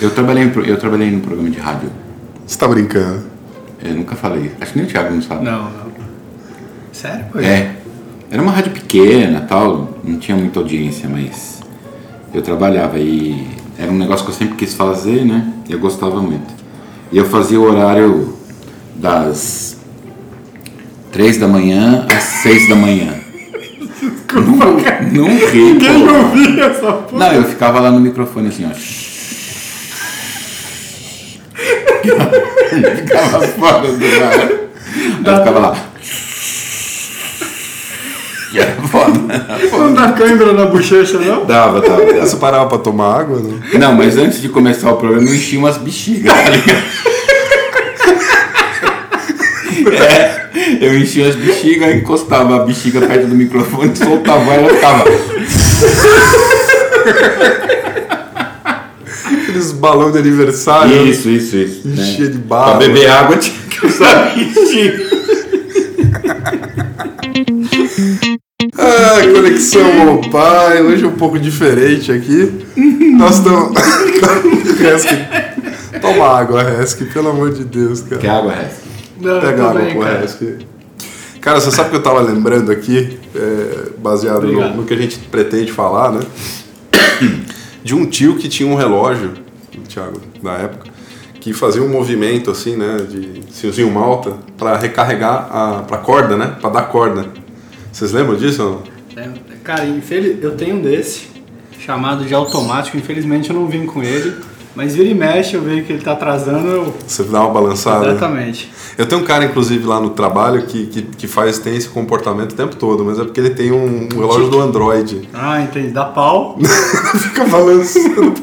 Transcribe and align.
Eu 0.00 0.10
trabalhei, 0.10 0.52
eu 0.66 0.76
trabalhei 0.78 1.10
num 1.10 1.20
programa 1.20 1.50
de 1.50 1.58
rádio. 1.58 1.90
Você 2.46 2.56
tá 2.56 2.68
brincando? 2.68 3.24
Eu 3.82 3.94
nunca 3.94 4.14
falei. 4.14 4.52
Acho 4.60 4.72
que 4.72 4.78
nem 4.78 4.86
o 4.86 4.90
Thiago 4.90 5.14
não 5.14 5.22
sabe. 5.22 5.44
Não, 5.44 5.64
não. 5.64 5.88
Sério, 6.92 7.26
pô? 7.32 7.38
É. 7.40 7.76
Era 8.30 8.42
uma 8.42 8.52
rádio 8.52 8.72
pequena 8.72 9.40
tal, 9.40 9.98
não 10.04 10.18
tinha 10.18 10.36
muita 10.36 10.60
audiência, 10.60 11.08
mas 11.08 11.60
eu 12.32 12.42
trabalhava 12.42 12.98
e 12.98 13.46
era 13.78 13.90
um 13.90 13.96
negócio 13.96 14.24
que 14.24 14.30
eu 14.30 14.34
sempre 14.34 14.54
quis 14.56 14.74
fazer, 14.74 15.24
né? 15.24 15.52
E 15.68 15.72
eu 15.72 15.78
gostava 15.78 16.20
muito. 16.20 16.52
E 17.10 17.16
eu 17.16 17.24
fazia 17.24 17.58
o 17.58 17.62
horário 17.62 18.36
das 18.94 19.78
três 21.10 21.38
da 21.38 21.48
manhã 21.48 22.06
às 22.14 22.22
seis 22.22 22.68
da 22.68 22.74
manhã. 22.74 23.14
Não, 25.10 25.24
não 25.26 25.36
ri, 25.48 25.72
Ninguém 25.72 26.06
ouvia 26.06 26.64
essa 26.66 26.92
porra. 26.92 27.18
Não, 27.18 27.32
eu 27.32 27.44
ficava 27.44 27.80
lá 27.80 27.90
no 27.90 27.98
microfone 27.98 28.48
assim, 28.48 28.66
ó. 28.66 29.07
ficava 32.96 33.48
fora 33.48 33.92
do 33.92 34.04
ar. 34.24 34.50
Eu 34.50 35.38
ficava 35.38 35.58
lá. 35.58 35.76
E 38.50 38.58
era 38.58 38.76
foda. 38.82 39.12
Não 39.72 39.92
dá 39.92 40.12
câimbra 40.12 40.54
na 40.54 40.64
bochecha, 40.66 41.18
não? 41.18 41.44
Dava, 41.44 41.82
dava, 41.82 42.02
Você 42.04 42.36
parava 42.36 42.66
pra 42.66 42.78
tomar 42.78 43.20
água? 43.20 43.38
Não? 43.40 43.78
Não, 43.78 43.94
mas 43.94 44.16
antes 44.16 44.40
de 44.40 44.48
começar 44.48 44.90
o 44.90 44.96
programa 44.96 45.28
eu 45.28 45.34
enchi 45.34 45.58
umas 45.58 45.76
bexigas, 45.76 46.32
tá 46.32 46.50
ligado? 46.50 46.82
É, 49.90 50.48
eu 50.80 50.98
enchia 50.98 51.28
as 51.28 51.34
bexigas, 51.34 51.94
encostava 51.94 52.56
a 52.56 52.58
bexiga 52.60 53.00
perto 53.00 53.26
do 53.26 53.34
microfone, 53.34 53.96
soltava 53.96 54.52
ela 54.52 54.70
e 54.70 54.74
ficava. 54.74 55.04
Aqueles 59.48 59.72
balão 59.72 60.12
de 60.12 60.18
aniversário. 60.18 61.06
Isso, 61.06 61.26
isso, 61.30 61.56
isso. 61.56 61.88
né? 61.88 61.94
Enchia 61.94 62.28
de 62.28 62.36
bala. 62.36 62.76
Pra 62.76 62.86
beber 62.86 63.08
água 63.08 63.38
tinha 63.38 63.56
que 63.70 63.86
usar 63.86 64.34
bexiga. 64.36 65.08
Ah, 68.76 69.20
conexão 69.34 69.90
mobile. 69.94 70.82
Hoje 70.92 71.04
é 71.04 71.08
um 71.08 71.16
pouco 71.16 71.38
diferente 71.38 72.12
aqui. 72.12 72.52
Nós 73.16 73.38
estamos. 73.38 73.72
Resk. 74.78 75.08
Toma 75.98 76.26
água, 76.26 76.62
Resk, 76.62 77.10
pelo 77.10 77.30
amor 77.30 77.50
de 77.50 77.64
Deus, 77.64 78.02
cara. 78.02 78.20
Que 78.20 78.26
água? 78.28 78.54
Não, 79.18 79.40
Pega 79.40 79.64
água 79.64 79.80
bem, 79.80 79.92
pro 79.94 80.02
cara. 80.02 80.20
Resk. 80.20 80.42
Cara, 81.40 81.58
você 81.58 81.70
sabe 81.70 81.88
que 81.88 81.96
eu 81.96 82.02
tava 82.02 82.20
lembrando 82.20 82.70
aqui, 82.70 83.18
é, 83.34 83.88
baseado 83.98 84.46
no, 84.46 84.76
no 84.76 84.84
que 84.84 84.92
a 84.92 84.96
gente 84.98 85.18
pretende 85.30 85.72
falar, 85.72 86.12
né? 86.12 86.20
De 87.88 87.94
um 87.94 88.04
tio 88.04 88.36
que 88.36 88.50
tinha 88.50 88.68
um 88.68 88.74
relógio, 88.74 89.32
Thiago, 89.88 90.20
na 90.42 90.52
época, 90.58 90.90
que 91.40 91.54
fazia 91.54 91.82
um 91.82 91.88
movimento 91.88 92.50
assim, 92.50 92.76
né? 92.76 92.98
De 92.98 93.40
fiozinho 93.50 93.90
malta, 93.90 94.36
pra 94.58 94.76
recarregar 94.76 95.48
a 95.50 95.84
pra 95.88 95.96
corda, 95.96 96.36
né? 96.36 96.54
Pra 96.60 96.68
dar 96.68 96.82
corda. 96.82 97.24
Vocês 97.90 98.12
lembram 98.12 98.36
disso? 98.36 98.82
É, 99.16 99.30
Cara, 99.64 99.86
infeliz... 99.86 100.36
eu 100.44 100.54
tenho 100.54 100.76
um 100.76 100.82
desse, 100.82 101.28
chamado 101.80 102.26
de 102.26 102.34
automático. 102.34 102.98
Infelizmente 102.98 103.48
eu 103.48 103.56
não 103.56 103.66
vim 103.66 103.86
com 103.86 104.02
ele. 104.02 104.34
Mas 104.78 104.94
vira 104.94 105.08
e 105.08 105.14
mexe, 105.14 105.56
eu 105.56 105.60
vejo 105.60 105.82
que 105.82 105.92
ele 105.92 106.02
tá 106.02 106.12
atrasando, 106.12 106.68
eu... 106.68 106.94
Você 107.04 107.24
dá 107.24 107.40
uma 107.40 107.50
balançada. 107.50 108.10
Exatamente. 108.10 108.70
Eu 108.96 109.06
tenho 109.06 109.22
um 109.22 109.24
cara, 109.24 109.44
inclusive, 109.44 109.84
lá 109.84 109.98
no 109.98 110.10
trabalho 110.10 110.62
que, 110.66 110.86
que, 110.86 111.02
que 111.02 111.26
faz, 111.26 111.58
tem 111.58 111.74
esse 111.74 111.88
comportamento 111.88 112.52
o 112.52 112.54
tempo 112.54 112.76
todo, 112.76 113.04
mas 113.04 113.18
é 113.18 113.24
porque 113.24 113.40
ele 113.40 113.50
tem 113.50 113.72
um, 113.72 114.06
um 114.14 114.20
relógio 114.20 114.48
do 114.48 114.60
Android. 114.60 115.28
Ah, 115.34 115.60
entendi. 115.60 115.88
Dá 115.88 116.04
pau. 116.04 116.56
Fica 116.62 117.44
balançando. 117.46 118.34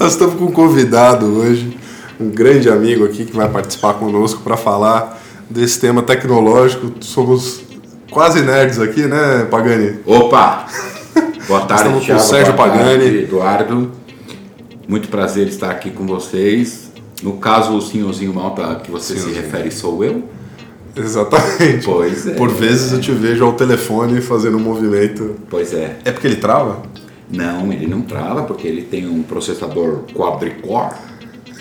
Nós 0.00 0.12
estamos 0.14 0.34
com 0.34 0.46
um 0.46 0.52
convidado 0.52 1.26
hoje, 1.26 1.78
um 2.18 2.28
grande 2.28 2.68
amigo 2.68 3.04
aqui 3.04 3.24
que 3.24 3.36
vai 3.36 3.48
participar 3.48 3.94
conosco 3.94 4.40
para 4.42 4.56
falar 4.56 5.22
desse 5.48 5.78
tema 5.78 6.02
tecnológico. 6.02 6.90
Somos 6.98 7.62
quase 8.10 8.42
nerds 8.42 8.80
aqui, 8.80 9.02
né, 9.02 9.46
Pagani? 9.48 10.00
Opa! 10.04 10.66
Boa 11.46 11.60
tarde, 11.60 11.82
Estamos 11.82 12.04
Thiago. 12.04 12.22
Sérgio 12.22 12.54
Boa 12.54 12.68
tarde, 12.68 12.84
Pagani. 12.84 13.18
Eduardo. 13.18 13.92
Muito 14.88 15.08
prazer 15.08 15.46
estar 15.46 15.70
aqui 15.70 15.90
com 15.90 16.06
vocês. 16.06 16.90
No 17.22 17.34
caso, 17.34 17.76
o 17.76 17.82
senhorzinho 17.82 18.32
malta 18.32 18.76
que 18.76 18.90
você 18.90 19.16
se 19.16 19.30
refere 19.30 19.70
sou 19.70 20.02
eu. 20.02 20.24
Exatamente. 20.96 21.84
Pois 21.84 22.26
é. 22.26 22.34
Por 22.34 22.48
vezes 22.48 22.92
eu 22.92 23.00
te 23.00 23.12
vejo 23.12 23.44
ao 23.44 23.52
telefone 23.52 24.20
fazendo 24.20 24.56
um 24.56 24.60
movimento. 24.60 25.36
Pois 25.50 25.74
é. 25.74 25.98
É 26.04 26.12
porque 26.12 26.26
ele 26.26 26.36
trava? 26.36 26.82
Não, 27.30 27.70
ele 27.72 27.86
não 27.86 28.02
trava 28.02 28.44
porque 28.44 28.66
ele 28.66 28.82
tem 28.82 29.06
um 29.06 29.22
processador 29.22 30.04
quadricore. 30.14 30.94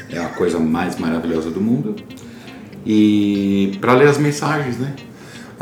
É 0.09 0.19
a 0.19 0.29
coisa 0.29 0.59
mais 0.59 0.97
maravilhosa 0.97 1.49
do 1.49 1.59
mundo. 1.59 1.95
E 2.85 3.77
para 3.81 3.93
ler 3.93 4.07
as 4.07 4.17
mensagens, 4.17 4.77
né? 4.77 4.93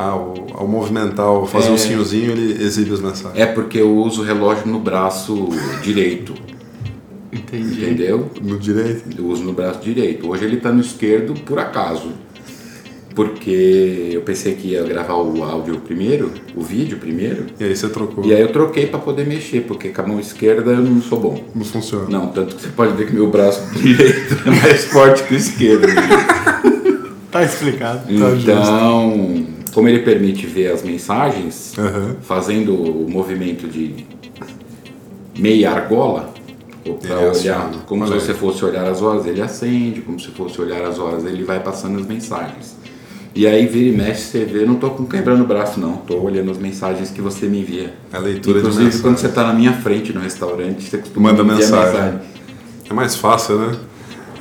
Ao, 0.09 0.34
ao 0.53 0.67
movimentar, 0.67 1.25
ao 1.25 1.45
fazer 1.45 1.69
É. 1.69 1.72
um 1.72 1.78
sinhozinho, 1.78 2.31
ele 2.31 2.63
exibe 2.63 2.91
as 2.94 3.01
mensagens. 3.01 3.39
É 3.39 3.45
porque 3.45 3.78
eu 3.79 3.95
uso 3.95 4.22
o 4.22 4.25
relógio 4.25 4.66
no 4.67 4.79
braço 4.79 5.50
direito, 5.84 6.34
Entendi. 7.31 7.81
entendeu? 7.84 8.29
No 8.41 8.57
direito. 8.57 9.03
Eu 9.17 9.25
uso 9.25 9.44
no 9.44 9.53
braço 9.53 9.79
direito. 9.81 10.29
Hoje 10.29 10.45
ele 10.45 10.57
tá 10.57 10.72
no 10.72 10.81
esquerdo 10.81 11.34
por 11.45 11.59
acaso. 11.59 12.09
Porque 13.13 14.09
eu 14.13 14.22
pensei 14.22 14.53
que 14.56 14.69
ia 14.69 14.84
gravar 14.84 15.16
o 15.16 15.44
áudio 15.44 15.81
primeiro, 15.81 16.31
o 16.56 16.61
vídeo 16.61 16.97
primeiro. 16.97 17.47
E 17.59 17.63
aí 17.66 17.75
você 17.75 17.90
trocou. 17.90 18.23
E 18.25 18.34
aí 18.34 18.40
eu 18.40 18.53
troquei 18.53 18.88
para 18.88 19.00
poder 19.00 19.28
mexer, 19.28 19.61
porque 19.67 19.90
com 19.90 20.01
a 20.01 20.07
mão 20.07 20.17
esquerda 20.19 20.72
eu 20.72 20.81
não 20.81 21.01
sou 21.01 21.19
bom. 21.19 21.44
Não 21.53 21.66
funciona. 21.66 22.06
Não, 22.09 22.28
tanto 22.28 22.56
que 22.56 22.61
você 22.61 22.69
pode 22.69 22.94
ver 22.95 23.07
que 23.07 23.13
meu 23.13 23.29
braço 23.29 23.61
direito 23.75 24.38
é 24.45 24.50
mais 24.50 24.85
forte 24.85 25.23
que 25.23 25.34
o 25.34 25.38
esquerdo. 25.38 25.88
Tá 27.29 27.44
explicado. 27.44 28.01
Então, 28.09 29.41
como 29.73 29.87
ele 29.87 29.99
permite 29.99 30.45
ver 30.45 30.71
as 30.71 30.83
mensagens, 30.83 31.73
Aham. 31.77 32.15
fazendo 32.21 32.73
o 32.73 33.09
movimento 33.09 33.67
de 33.67 34.05
meia 35.37 35.71
argola, 35.71 36.33
para 37.01 37.19
olhar, 37.19 37.29
aciona. 37.29 37.77
como 37.85 38.07
se 38.07 38.13
você 38.13 38.33
fosse 38.33 38.65
olhar 38.65 38.85
as 38.85 39.01
horas, 39.01 39.25
ele 39.25 39.41
acende, 39.41 40.01
como 40.01 40.19
se 40.19 40.29
fosse 40.29 40.59
olhar 40.59 40.83
as 40.83 40.97
horas, 40.99 41.25
ele 41.25 41.43
vai 41.43 41.59
passando 41.59 41.99
as 41.99 42.05
mensagens. 42.05 42.75
E 43.33 43.47
aí 43.47 43.65
vira 43.65 43.87
e 43.87 43.97
mexe, 43.97 44.23
você 44.23 44.43
vê, 44.43 44.65
não 44.65 44.75
tô 44.75 44.89
com 44.89 45.05
quebrando 45.05 45.43
o 45.43 45.47
braço 45.47 45.79
não, 45.79 45.97
tô 45.97 46.17
olhando 46.17 46.51
as 46.51 46.57
mensagens 46.57 47.09
que 47.11 47.21
você 47.21 47.45
me 47.45 47.61
envia. 47.61 47.93
A 48.11 48.19
leitura 48.19 48.55
de 48.55 48.59
Inclusive 48.59 48.83
mensagem. 48.85 49.01
quando 49.03 49.17
você 49.17 49.29
tá 49.29 49.43
na 49.47 49.53
minha 49.53 49.73
frente 49.73 50.11
no 50.11 50.19
restaurante, 50.19 50.83
você 50.83 50.97
costuma 50.97 51.31
Manda 51.31 51.43
me 51.43 51.53
enviar 51.53 51.69
mensagem. 51.71 52.19
É 52.89 52.93
mais 52.93 53.15
fácil, 53.15 53.57
né? 53.57 53.77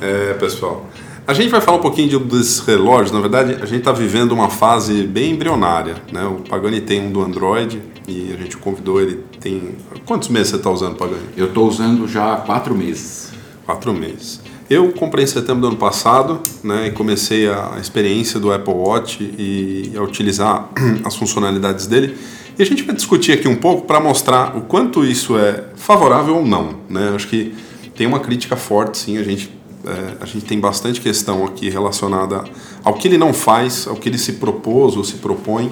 É, 0.01 0.33
pessoal. 0.33 0.89
A 1.27 1.33
gente 1.33 1.49
vai 1.49 1.61
falar 1.61 1.77
um 1.77 1.81
pouquinho 1.81 2.09
de- 2.09 2.19
desses 2.19 2.59
relógios. 2.59 3.11
Na 3.11 3.19
verdade, 3.19 3.53
a 3.61 3.65
gente 3.65 3.79
está 3.79 3.91
vivendo 3.91 4.31
uma 4.31 4.49
fase 4.49 5.03
bem 5.03 5.31
embrionária. 5.31 5.95
Né? 6.11 6.25
O 6.25 6.41
Pagani 6.49 6.81
tem 6.81 6.99
um 7.07 7.11
do 7.11 7.21
Android 7.21 7.81
e 8.07 8.33
a 8.33 8.37
gente 8.41 8.57
convidou 8.57 8.99
ele. 8.99 9.23
Tem. 9.39 9.75
Quantos 10.05 10.27
meses 10.29 10.49
você 10.49 10.55
está 10.57 10.69
usando, 10.69 10.95
Pagani? 10.95 11.21
Eu 11.37 11.53
tô 11.53 11.65
usando 11.67 12.07
já 12.07 12.33
há 12.33 12.37
quatro 12.37 12.75
meses. 12.75 13.31
Quatro 13.65 13.93
meses. 13.93 14.41
Eu 14.69 14.91
comprei 14.93 15.23
em 15.23 15.27
setembro 15.27 15.61
do 15.61 15.67
ano 15.67 15.75
passado 15.77 16.41
né, 16.63 16.87
e 16.87 16.91
comecei 16.91 17.47
a 17.49 17.77
experiência 17.79 18.39
do 18.39 18.51
Apple 18.51 18.73
Watch 18.73 19.21
e 19.21 19.91
a 19.95 20.01
utilizar 20.01 20.69
as 21.03 21.15
funcionalidades 21.15 21.87
dele. 21.87 22.17
E 22.57 22.63
a 22.63 22.65
gente 22.65 22.83
vai 22.83 22.95
discutir 22.95 23.33
aqui 23.33 23.47
um 23.47 23.55
pouco 23.55 23.85
para 23.85 23.99
mostrar 23.99 24.57
o 24.57 24.61
quanto 24.61 25.05
isso 25.05 25.37
é 25.37 25.65
favorável 25.75 26.37
ou 26.37 26.45
não. 26.45 26.75
Né? 26.89 27.11
Acho 27.15 27.27
que 27.27 27.53
tem 27.95 28.07
uma 28.07 28.19
crítica 28.19 28.55
forte, 28.55 28.97
sim. 28.97 29.17
A 29.17 29.23
gente, 29.23 29.51
é, 29.85 30.17
a 30.21 30.25
gente 30.25 30.45
tem 30.45 30.59
bastante 30.59 30.99
questão 31.01 31.43
aqui 31.45 31.69
relacionada 31.69 32.43
ao 32.83 32.93
que 32.93 33.07
ele 33.07 33.17
não 33.17 33.33
faz, 33.33 33.87
ao 33.87 33.95
que 33.95 34.07
ele 34.09 34.17
se 34.17 34.33
propôs 34.33 34.95
ou 34.95 35.03
se 35.03 35.15
propõe 35.15 35.71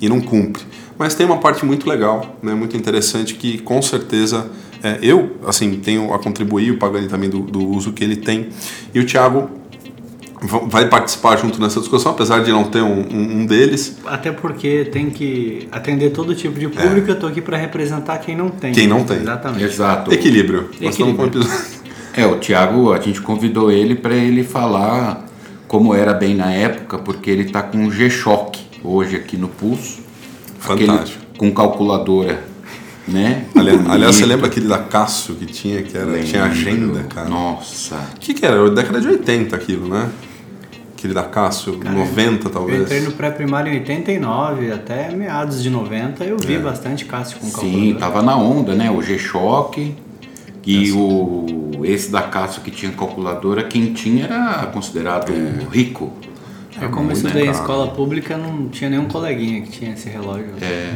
e 0.00 0.08
não 0.08 0.20
cumpre. 0.20 0.62
Mas 0.98 1.14
tem 1.14 1.24
uma 1.26 1.38
parte 1.38 1.64
muito 1.64 1.88
legal, 1.88 2.36
né, 2.42 2.54
muito 2.54 2.76
interessante 2.76 3.34
que 3.34 3.58
com 3.58 3.80
certeza 3.82 4.50
é, 4.82 4.98
eu 5.02 5.36
assim 5.46 5.74
tenho 5.76 6.12
a 6.14 6.18
contribuir, 6.18 6.70
o 6.72 6.76
Pagani 6.78 7.08
também 7.08 7.28
do, 7.30 7.40
do 7.40 7.66
uso 7.68 7.92
que 7.92 8.02
ele 8.04 8.16
tem 8.16 8.48
e 8.94 9.00
o 9.00 9.06
Thiago 9.06 9.48
va- 10.42 10.60
vai 10.66 10.88
participar 10.88 11.36
junto 11.36 11.60
nessa 11.60 11.80
discussão, 11.80 12.12
apesar 12.12 12.42
de 12.44 12.50
não 12.52 12.64
ter 12.64 12.82
um, 12.82 13.00
um- 13.00 13.40
um 13.40 13.46
deles. 13.46 13.96
Até 14.06 14.30
porque 14.32 14.84
tem 14.86 15.10
que 15.10 15.66
atender 15.72 16.10
todo 16.10 16.34
tipo 16.34 16.58
de 16.58 16.68
público, 16.68 17.10
eu 17.10 17.18
tô 17.18 17.26
aqui 17.26 17.40
pra 17.40 17.56
representar 17.56 18.18
quem 18.18 18.36
não 18.36 18.48
tem. 18.50 18.72
Quem 18.72 18.86
não 18.86 19.04
tem. 19.04 19.18
Exatamente. 19.18 19.64
Exato. 19.64 20.12
Equilíbrio. 20.14 20.68
Equilíbrio. 20.80 21.30
É, 22.18 22.26
o 22.26 22.36
Thiago, 22.36 22.92
a 22.92 23.00
gente 23.00 23.20
convidou 23.20 23.70
ele 23.70 23.94
para 23.94 24.14
ele 24.14 24.42
falar 24.42 25.24
como 25.68 25.94
era 25.94 26.12
bem 26.14 26.34
na 26.34 26.50
época, 26.52 26.98
porque 26.98 27.30
ele 27.30 27.44
tá 27.44 27.62
com 27.62 27.78
um 27.78 27.90
G-Shock 27.90 28.58
hoje 28.82 29.16
aqui 29.16 29.36
no 29.36 29.48
pulso. 29.48 30.00
Fantástico. 30.58 31.22
Aquele 31.22 31.38
com 31.38 31.52
calculadora, 31.52 32.42
né? 33.06 33.44
Aliás, 33.54 33.88
aliás, 33.88 34.16
você 34.16 34.26
lembra 34.26 34.48
aquele 34.48 34.66
da 34.66 34.78
Cássio 34.78 35.36
que 35.36 35.46
tinha, 35.46 35.82
que 35.82 35.96
era, 35.96 36.18
tinha 36.24 36.42
agenda, 36.44 37.04
cara? 37.04 37.28
Nossa. 37.28 37.94
O 38.16 38.18
que, 38.18 38.34
que 38.34 38.44
era? 38.44 38.68
Década 38.70 39.00
de 39.00 39.06
80 39.08 39.54
aquilo, 39.54 39.88
né? 39.88 40.08
Aquele 40.96 41.14
da 41.14 41.22
Cássio, 41.22 41.78
90 41.78 42.48
Eu 42.48 42.50
talvez. 42.50 42.80
entrei 42.82 43.00
no 43.02 43.12
pré-primário 43.12 43.72
em 43.72 43.78
89, 43.78 44.72
até 44.72 45.10
meados 45.14 45.62
de 45.62 45.70
90 45.70 46.24
eu 46.24 46.36
É. 46.42 46.44
vi 46.44 46.58
bastante 46.58 47.04
Cássio 47.04 47.38
com 47.38 47.46
Sim, 47.46 47.52
calculadora. 47.52 47.98
tava 48.00 48.22
na 48.22 48.36
onda, 48.36 48.74
né? 48.74 48.90
O 48.90 49.00
G-Shock 49.00 49.94
e 50.72 50.92
o 50.92 51.84
esse 51.84 52.10
da 52.10 52.22
Cássio 52.22 52.62
que 52.62 52.70
tinha 52.70 52.90
calculadora, 52.92 53.62
quem 53.64 53.92
tinha 53.92 54.24
era 54.24 54.66
considerado 54.66 55.32
rico. 55.70 56.12
É 56.80 56.86
como 56.86 57.00
eu 57.00 57.04
muito, 57.06 57.16
estudei 57.16 57.46
em 57.46 57.50
escola 57.50 57.88
pública, 57.88 58.36
não 58.36 58.68
tinha 58.68 58.90
nenhum 58.90 59.06
coleguinha 59.06 59.62
que 59.62 59.70
tinha 59.70 59.92
esse 59.92 60.08
relógio. 60.08 60.46
É, 60.60 60.94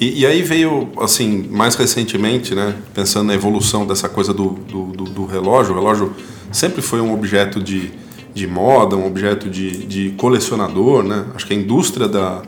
E, 0.00 0.20
e 0.22 0.26
aí 0.26 0.42
veio, 0.42 0.88
assim, 1.00 1.46
mais 1.50 1.76
recentemente, 1.76 2.54
né, 2.54 2.74
pensando 2.92 3.28
na 3.28 3.34
evolução 3.34 3.86
dessa 3.86 4.08
coisa 4.08 4.32
do, 4.34 4.50
do, 4.50 4.82
do- 4.86 5.04
do 5.04 5.24
relógio, 5.26 5.72
o 5.72 5.76
relógio 5.76 6.12
sempre 6.50 6.82
foi 6.82 7.00
um 7.00 7.12
objeto 7.14 7.60
de, 7.62 7.92
de 8.34 8.46
moda, 8.48 8.96
um 8.96 9.06
objeto 9.06 9.48
de, 9.48 9.86
de 9.86 10.10
colecionador, 10.16 11.04
né? 11.04 11.24
Acho 11.36 11.46
que 11.46 11.52
a 11.52 11.56
indústria 11.56 12.08
da, 12.08 12.42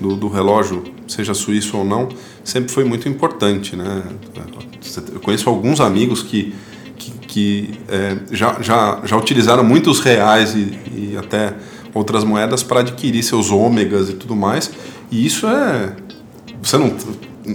do, 0.00 0.16
do 0.16 0.28
relógio, 0.28 0.82
seja 1.06 1.32
suíço 1.34 1.76
ou 1.76 1.84
não, 1.84 2.08
sempre 2.42 2.72
foi 2.72 2.82
muito 2.84 3.08
importante, 3.08 3.76
né? 3.76 4.02
Eu 5.12 5.20
conheço 5.20 5.48
alguns 5.48 5.80
amigos 5.80 6.22
que, 6.22 6.54
que, 6.96 7.10
que, 7.26 7.70
é, 7.88 8.16
já, 8.30 8.60
já, 8.60 9.00
já 9.04 9.16
utilizaram 9.16 9.64
muitos 9.64 10.00
reais 10.00 10.54
e, 10.54 10.78
e 10.94 11.16
até 11.16 11.54
outras 11.94 12.24
moedas 12.24 12.62
para 12.62 12.80
adquirir 12.80 13.22
seus 13.22 13.50
ômegas 13.50 14.08
e 14.08 14.12
tudo 14.12 14.36
mais, 14.36 14.70
e 15.10 15.24
isso 15.24 15.46
é 15.46 15.94
você 16.62 16.76
não, 16.76 16.92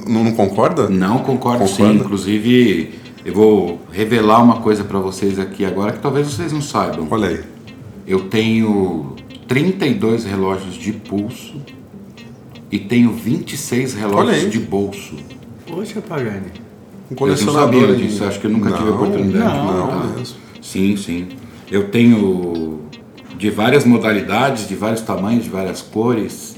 não, 0.07 0.23
não 0.23 0.31
concorda? 0.31 0.89
não 0.89 1.19
concordo 1.19 1.67
sim. 1.67 1.93
Inclusive, 1.93 2.93
eu 3.25 3.33
vou 3.33 3.81
revelar 3.91 4.41
uma 4.41 4.61
coisa 4.61 4.83
para 4.83 4.99
vocês 4.99 5.39
aqui 5.39 5.65
agora 5.65 5.91
que 5.91 5.99
talvez 5.99 6.27
vocês 6.27 6.51
não 6.51 6.61
saibam. 6.61 7.07
Olha 7.09 7.29
aí. 7.29 7.41
Eu 8.07 8.21
tenho 8.21 9.15
32 9.47 10.25
relógios 10.25 10.75
de 10.75 10.93
pulso 10.93 11.61
e 12.71 12.79
tenho 12.79 13.11
26 13.11 13.93
Olha 13.93 14.01
relógios 14.01 14.51
de 14.51 14.59
bolso. 14.59 15.15
Poxa, 15.67 16.01
Pagani. 16.01 16.51
Um 17.11 17.13
Eu 17.13 17.15
não 17.15 17.17
colecionador 17.17 17.81
sabia 17.81 17.95
disso, 17.95 18.23
acho 18.23 18.39
que 18.39 18.47
eu 18.47 18.51
nunca 18.51 18.71
tive 18.71 18.83
a 18.83 18.85
Não, 18.91 18.95
oportunidade 18.95 19.51
de 19.51 19.57
não, 19.57 19.77
montar. 19.85 20.07
mesmo. 20.17 20.35
Sim, 20.61 20.95
sim. 20.97 21.27
Eu 21.71 21.89
tenho 21.89 22.79
de 23.37 23.49
várias 23.49 23.85
modalidades, 23.85 24.67
de 24.67 24.75
vários 24.75 25.01
tamanhos, 25.01 25.43
de 25.43 25.49
várias 25.49 25.81
cores, 25.81 26.53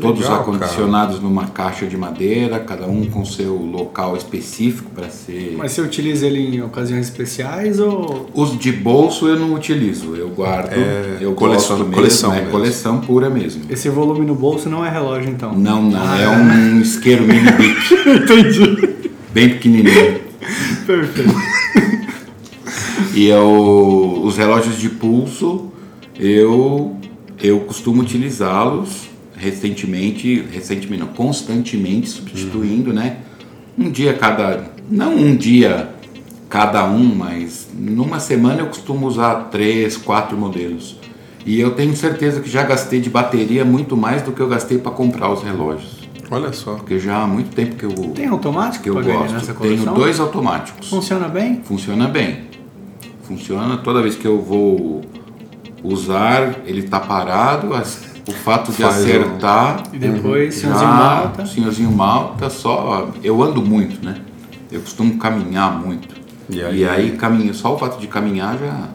todos 0.00 0.20
legal, 0.20 0.40
acondicionados 0.42 1.20
numa 1.20 1.46
caixa 1.46 1.84
de 1.86 1.96
madeira, 1.96 2.60
cada 2.60 2.86
um 2.86 3.06
com 3.06 3.24
seu 3.24 3.54
local 3.56 4.16
específico 4.16 4.90
para 4.94 5.08
ser. 5.08 5.54
Mas 5.58 5.72
você 5.72 5.80
utiliza 5.80 6.26
ele 6.26 6.56
em 6.56 6.62
ocasiões 6.62 7.06
especiais 7.06 7.80
ou. 7.80 8.28
Os 8.34 8.56
de 8.58 8.70
bolso 8.70 9.26
eu 9.26 9.36
não 9.38 9.54
utilizo, 9.54 10.14
eu 10.14 10.28
guardo, 10.28 10.72
É, 10.72 11.16
eu 11.20 11.32
coleção- 11.32 11.78
gosto 11.78 11.84
mesmo, 11.88 11.94
coleção 11.94 12.32
é 12.32 12.36
mesmo. 12.36 12.50
coleção 12.52 13.00
pura 13.00 13.28
mesmo. 13.30 13.62
Esse 13.70 13.88
volume 13.88 14.24
no 14.24 14.34
bolso 14.36 14.68
não 14.68 14.84
é 14.86 14.90
relógio, 14.90 15.30
então? 15.30 15.52
Não, 15.52 15.82
não, 15.82 16.00
Ah, 16.00 16.20
é 16.20 16.28
um 16.28 16.80
isqueiro 16.80 17.24
mini 17.26 17.50
bic, 17.52 17.94
Entendi. 18.06 19.07
Bem 19.38 19.50
pequenininho. 19.50 20.20
Perfeito. 20.84 21.34
E 23.14 23.28
eu, 23.28 24.20
os 24.24 24.36
relógios 24.36 24.78
de 24.78 24.88
pulso, 24.88 25.70
eu, 26.18 26.96
eu 27.40 27.60
costumo 27.60 28.02
utilizá-los 28.02 29.08
recentemente, 29.36 30.44
recentemente 30.52 31.00
não, 31.00 31.08
constantemente 31.08 32.08
substituindo, 32.08 32.92
né? 32.92 33.18
Um 33.78 33.88
dia 33.90 34.12
cada, 34.14 34.72
não 34.90 35.14
um 35.14 35.36
dia 35.36 35.90
cada 36.48 36.84
um, 36.88 37.14
mas 37.14 37.68
numa 37.72 38.18
semana 38.18 38.62
eu 38.62 38.66
costumo 38.66 39.06
usar 39.06 39.50
três, 39.50 39.96
quatro 39.96 40.36
modelos. 40.36 40.96
E 41.46 41.60
eu 41.60 41.70
tenho 41.70 41.94
certeza 41.96 42.40
que 42.40 42.50
já 42.50 42.64
gastei 42.64 43.00
de 43.00 43.08
bateria 43.08 43.64
muito 43.64 43.96
mais 43.96 44.22
do 44.22 44.32
que 44.32 44.40
eu 44.40 44.48
gastei 44.48 44.78
para 44.78 44.90
comprar 44.90 45.32
os 45.32 45.42
relógios. 45.42 45.97
Olha 46.30 46.52
só. 46.52 46.74
Porque 46.74 46.98
já 46.98 47.22
há 47.22 47.26
muito 47.26 47.54
tempo 47.54 47.76
que 47.76 47.84
eu, 47.84 47.90
Tem 48.14 48.26
automático 48.26 48.84
que 48.84 48.90
eu 48.90 48.94
gosto. 49.02 49.32
nessa 49.32 49.54
Tenho 49.54 49.84
dois 49.94 50.20
automáticos. 50.20 50.88
Funciona 50.90 51.28
bem? 51.28 51.62
Funciona 51.64 52.06
bem. 52.08 52.48
Funciona 53.22 53.76
toda 53.78 54.02
vez 54.02 54.14
que 54.14 54.26
eu 54.26 54.40
vou 54.40 55.02
usar, 55.82 56.54
ele 56.66 56.82
tá 56.82 57.00
parado. 57.00 57.68
O 58.28 58.32
fato 58.32 58.70
de 58.72 58.82
Faz 58.82 58.96
um- 58.98 59.00
acertar. 59.00 59.82
E 59.92 59.98
depois, 59.98 60.54
já- 60.54 60.60
senhorzinho 60.60 60.90
malta. 60.90 61.46
Senhorzinho 61.46 61.90
malta, 61.92 62.50
só. 62.50 63.08
Eu 63.22 63.42
ando 63.42 63.62
muito, 63.62 64.04
né? 64.04 64.16
Eu 64.70 64.80
costumo 64.80 65.16
caminhar 65.18 65.72
muito. 65.78 66.14
E 66.50 66.56
E 66.58 66.62
aí- 66.64 66.88
aí, 66.88 67.10
caminho, 67.16 67.54
só 67.54 67.74
o 67.74 67.78
fato 67.78 67.98
de 67.98 68.06
caminhar 68.06 68.58
já, 68.58 68.88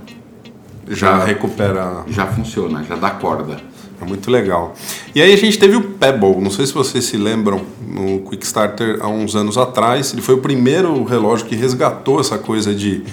Já 0.85 1.17
Já- 1.19 1.23
recupera. 1.25 2.03
já 2.07 2.25
funciona, 2.27 2.83
já 2.83 2.95
dá 2.95 3.09
corda. 3.09 3.57
É 4.03 4.07
muito 4.07 4.29
legal. 4.29 4.75
E 5.15 5.21
aí 5.21 5.33
a 5.33 5.37
gente 5.37 5.57
teve 5.57 5.75
o 5.75 5.81
Pebble. 5.81 6.35
Não 6.41 6.51
sei 6.51 6.65
se 6.67 6.73
vocês 6.73 7.05
se 7.05 7.17
lembram, 7.17 7.61
no 7.87 8.19
Quickstarter 8.29 8.97
há 9.01 9.07
uns 9.07 9.35
anos 9.35 9.57
atrás. 9.57 10.11
Ele 10.13 10.21
foi 10.21 10.35
o 10.35 10.39
primeiro 10.39 11.03
relógio 11.03 11.45
que 11.45 11.55
resgatou 11.55 12.19
essa 12.19 12.37
coisa 12.37 12.73
de, 12.73 13.03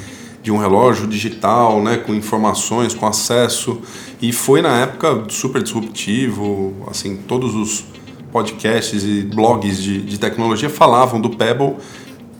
de 0.42 0.50
um 0.50 0.58
relógio 0.58 1.06
digital, 1.06 1.82
né, 1.82 1.96
com 1.98 2.14
informações, 2.14 2.94
com 2.94 3.06
acesso. 3.06 3.80
E 4.20 4.32
foi 4.32 4.60
na 4.62 4.78
época 4.80 5.24
super 5.28 5.62
disruptivo. 5.62 6.74
Assim, 6.90 7.16
todos 7.28 7.54
os 7.54 7.84
podcasts 8.32 9.02
e 9.04 9.22
blogs 9.22 9.82
de, 9.82 10.00
de 10.02 10.18
tecnologia 10.18 10.70
falavam 10.70 11.20
do 11.20 11.30
Pebble 11.30 11.74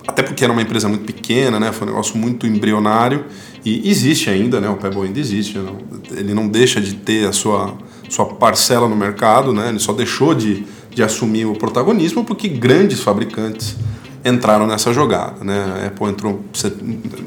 até 0.06 0.22
porque 0.22 0.42
era 0.42 0.52
uma 0.52 0.62
empresa 0.62 0.88
muito 0.88 1.04
pequena, 1.04 1.60
né? 1.60 1.70
Foi 1.72 1.86
um 1.86 1.90
negócio 1.90 2.16
muito 2.16 2.46
embrionário 2.46 3.26
e 3.64 3.88
existe 3.88 4.30
ainda, 4.30 4.60
né? 4.60 4.68
O 4.68 4.74
Pebble 4.76 5.02
ainda 5.02 5.20
existe. 5.20 5.56
não- 5.58 5.76
Ele 6.16 6.32
não 6.34 6.48
deixa 6.48 6.80
de 6.80 6.94
ter 6.94 7.28
a 7.28 7.32
sua, 7.32 7.74
sua 8.10 8.26
parcela 8.26 8.88
no 8.88 8.96
mercado, 8.96 9.54
né? 9.54 9.70
Ele 9.70 9.78
só 9.78 9.92
deixou 9.92 10.34
de, 10.34 10.66
de 10.90 11.02
assumir 11.02 11.46
o 11.46 11.54
protagonismo 11.54 12.24
porque 12.24 12.48
grandes 12.48 13.00
fabricantes 13.00 13.76
entraram 14.24 14.66
nessa 14.66 14.92
jogada, 14.92 15.42
né? 15.42 15.82
A 15.82 15.86
Apple 15.86 16.08
entrou 16.08 16.44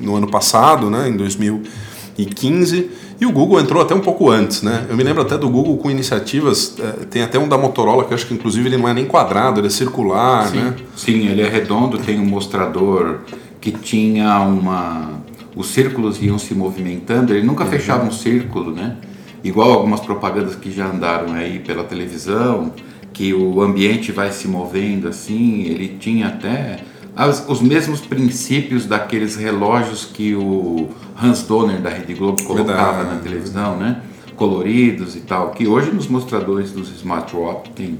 no 0.01 0.15
ano 0.15 0.29
passado, 0.29 0.89
né? 0.89 1.09
Em 1.09 1.17
2015 1.17 2.91
e 3.19 3.25
o 3.25 3.31
Google 3.31 3.61
entrou 3.61 3.81
até 3.81 3.95
um 3.95 4.01
pouco 4.01 4.29
antes, 4.29 4.61
né? 4.61 4.85
Eu 4.89 4.97
me 4.97 5.03
lembro 5.03 5.21
até 5.21 5.37
do 5.37 5.49
Google 5.49 5.77
com 5.77 5.89
iniciativas, 5.89 6.75
eh, 6.77 7.05
tem 7.09 7.21
até 7.21 7.39
um 7.39 7.47
da 7.47 7.57
Motorola 7.57 8.03
que 8.03 8.11
eu 8.11 8.15
acho 8.15 8.27
que 8.27 8.33
inclusive 8.33 8.67
ele 8.67 8.75
não 8.75 8.89
é 8.89 8.93
nem 8.93 9.05
quadrado, 9.05 9.61
ele 9.61 9.67
é 9.67 9.69
circular, 9.69 10.51
né? 10.51 10.75
Sim, 10.95 11.27
ele 11.27 11.41
é 11.41 11.47
redondo, 11.47 11.97
tem 11.97 12.19
um 12.19 12.25
mostrador 12.25 13.19
que 13.61 13.71
tinha 13.71 14.39
uma. 14.41 15.21
Os 15.55 15.67
círculos 15.67 16.21
iam 16.21 16.37
se 16.37 16.53
movimentando, 16.53 17.33
ele 17.33 17.45
nunca 17.45 17.65
fechava 17.65 18.05
um 18.05 18.11
círculo, 18.11 18.71
né? 18.71 18.97
Igual 19.43 19.71
algumas 19.73 19.99
propagandas 19.99 20.55
que 20.55 20.71
já 20.71 20.85
andaram 20.87 21.33
aí 21.33 21.59
pela 21.59 21.83
televisão, 21.83 22.71
que 23.11 23.33
o 23.33 23.61
ambiente 23.61 24.11
vai 24.11 24.31
se 24.31 24.47
movendo 24.47 25.07
assim, 25.07 25.63
ele 25.63 25.97
tinha 25.99 26.27
até 26.27 26.79
as- 27.15 27.45
os 27.47 27.61
mesmos 27.61 27.99
princípios 28.01 28.85
daqueles 28.85 29.35
relógios 29.35 30.05
que 30.05 30.33
o 30.33 30.89
Hans 31.21 31.43
Donner 31.43 31.79
da 31.81 31.89
Rede 31.89 32.13
Globo 32.13 32.41
colocava 32.43 32.93
Verdade. 32.99 33.15
na 33.15 33.21
televisão, 33.21 33.77
né? 33.77 34.01
Coloridos 34.35 35.15
e 35.15 35.19
tal, 35.19 35.51
que 35.51 35.67
hoje 35.67 35.91
nos 35.91 36.07
mostradores 36.07 36.71
dos 36.71 36.89
smartwatch 36.89 37.69
tem. 37.71 37.99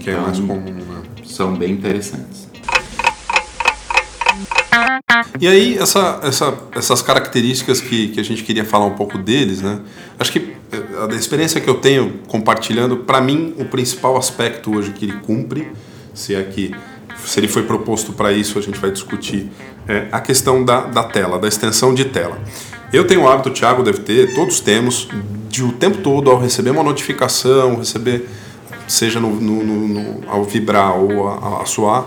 Que 0.00 0.08
é 0.08 0.12
Então, 0.12 0.22
mais 0.22 0.38
comum, 0.38 0.60
né? 0.72 1.02
são 1.24 1.54
bem 1.54 1.72
interessantes. 1.72 2.48
E 5.40 5.46
aí, 5.48 5.76
essa, 5.78 6.20
essa, 6.22 6.54
essas 6.72 7.02
características 7.02 7.80
que, 7.80 8.08
que 8.08 8.20
a 8.20 8.22
gente 8.22 8.42
queria 8.44 8.64
falar 8.64 8.86
um 8.86 8.94
pouco 8.94 9.18
deles, 9.18 9.60
né? 9.60 9.80
Acho 10.18 10.32
que 10.32 10.49
a 11.10 11.14
experiência 11.14 11.60
que 11.60 11.68
eu 11.68 11.74
tenho 11.74 12.20
compartilhando, 12.28 12.98
para 12.98 13.20
mim, 13.20 13.54
o 13.58 13.64
principal 13.64 14.16
aspecto 14.16 14.74
hoje 14.76 14.92
que 14.92 15.04
ele 15.06 15.14
cumpre, 15.22 15.70
se 16.14 16.34
é 16.34 16.42
que 16.42 16.74
se 17.24 17.38
ele 17.40 17.48
foi 17.48 17.62
proposto 17.64 18.12
para 18.12 18.32
isso, 18.32 18.58
a 18.58 18.62
gente 18.62 18.78
vai 18.78 18.90
discutir, 18.90 19.50
é 19.86 20.06
a 20.10 20.20
questão 20.20 20.64
da, 20.64 20.82
da 20.82 21.04
tela, 21.04 21.38
da 21.38 21.46
extensão 21.48 21.92
de 21.92 22.04
tela. 22.06 22.38
Eu 22.92 23.06
tenho 23.06 23.22
o 23.22 23.28
hábito, 23.28 23.50
o 23.50 23.52
Thiago 23.52 23.82
deve 23.82 23.98
ter, 24.00 24.34
todos 24.34 24.60
temos, 24.60 25.08
de 25.48 25.62
o 25.62 25.72
tempo 25.72 25.98
todo, 25.98 26.30
ao 26.30 26.38
receber 26.40 26.70
uma 26.70 26.82
notificação, 26.82 27.76
receber, 27.76 28.28
seja 28.88 29.20
no, 29.20 29.30
no- 29.40 29.62
no- 29.88 30.20
ao 30.30 30.44
vibrar 30.44 30.96
ou 30.96 31.28
a, 31.28 31.62
a 31.62 31.66
soar, 31.66 32.06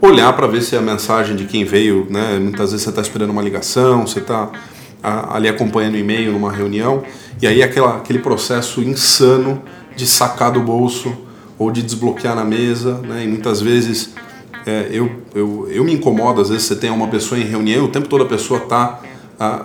olhar 0.00 0.32
para 0.32 0.46
ver 0.46 0.62
se 0.62 0.74
é 0.74 0.78
a 0.78 0.82
mensagem 0.82 1.36
de 1.36 1.44
quem 1.44 1.64
veio, 1.64 2.06
né? 2.10 2.38
Muitas 2.40 2.70
vezes 2.72 2.84
você 2.84 2.90
está 2.90 3.02
esperando 3.02 3.30
uma 3.30 3.42
ligação, 3.42 4.06
você 4.06 4.18
está 4.18 4.50
ali 5.04 5.48
acompanhando 5.48 5.94
o 5.94 5.98
e-mail 5.98 6.32
numa 6.32 6.50
reunião, 6.50 7.02
e 7.40 7.46
aí 7.46 7.62
aquela, 7.62 7.96
aquele 7.96 8.18
processo 8.18 8.80
insano 8.82 9.62
de 9.94 10.06
sacar 10.06 10.50
do 10.50 10.60
bolso 10.60 11.14
ou 11.58 11.70
de 11.70 11.82
desbloquear 11.82 12.34
na 12.34 12.44
mesa, 12.44 12.94
né? 12.98 13.24
E 13.24 13.28
muitas 13.28 13.60
vezes 13.60 14.14
é, 14.66 14.88
eu, 14.90 15.10
eu, 15.34 15.68
eu 15.70 15.84
me 15.84 15.92
incomodo, 15.92 16.40
às 16.40 16.48
vezes 16.48 16.64
você 16.64 16.76
tem 16.76 16.90
uma 16.90 17.08
pessoa 17.08 17.38
em 17.38 17.44
reunião 17.44 17.84
e 17.84 17.86
o 17.86 17.90
tempo 17.90 18.08
todo 18.08 18.24
a 18.24 18.26
pessoa 18.26 18.60
está 18.60 19.00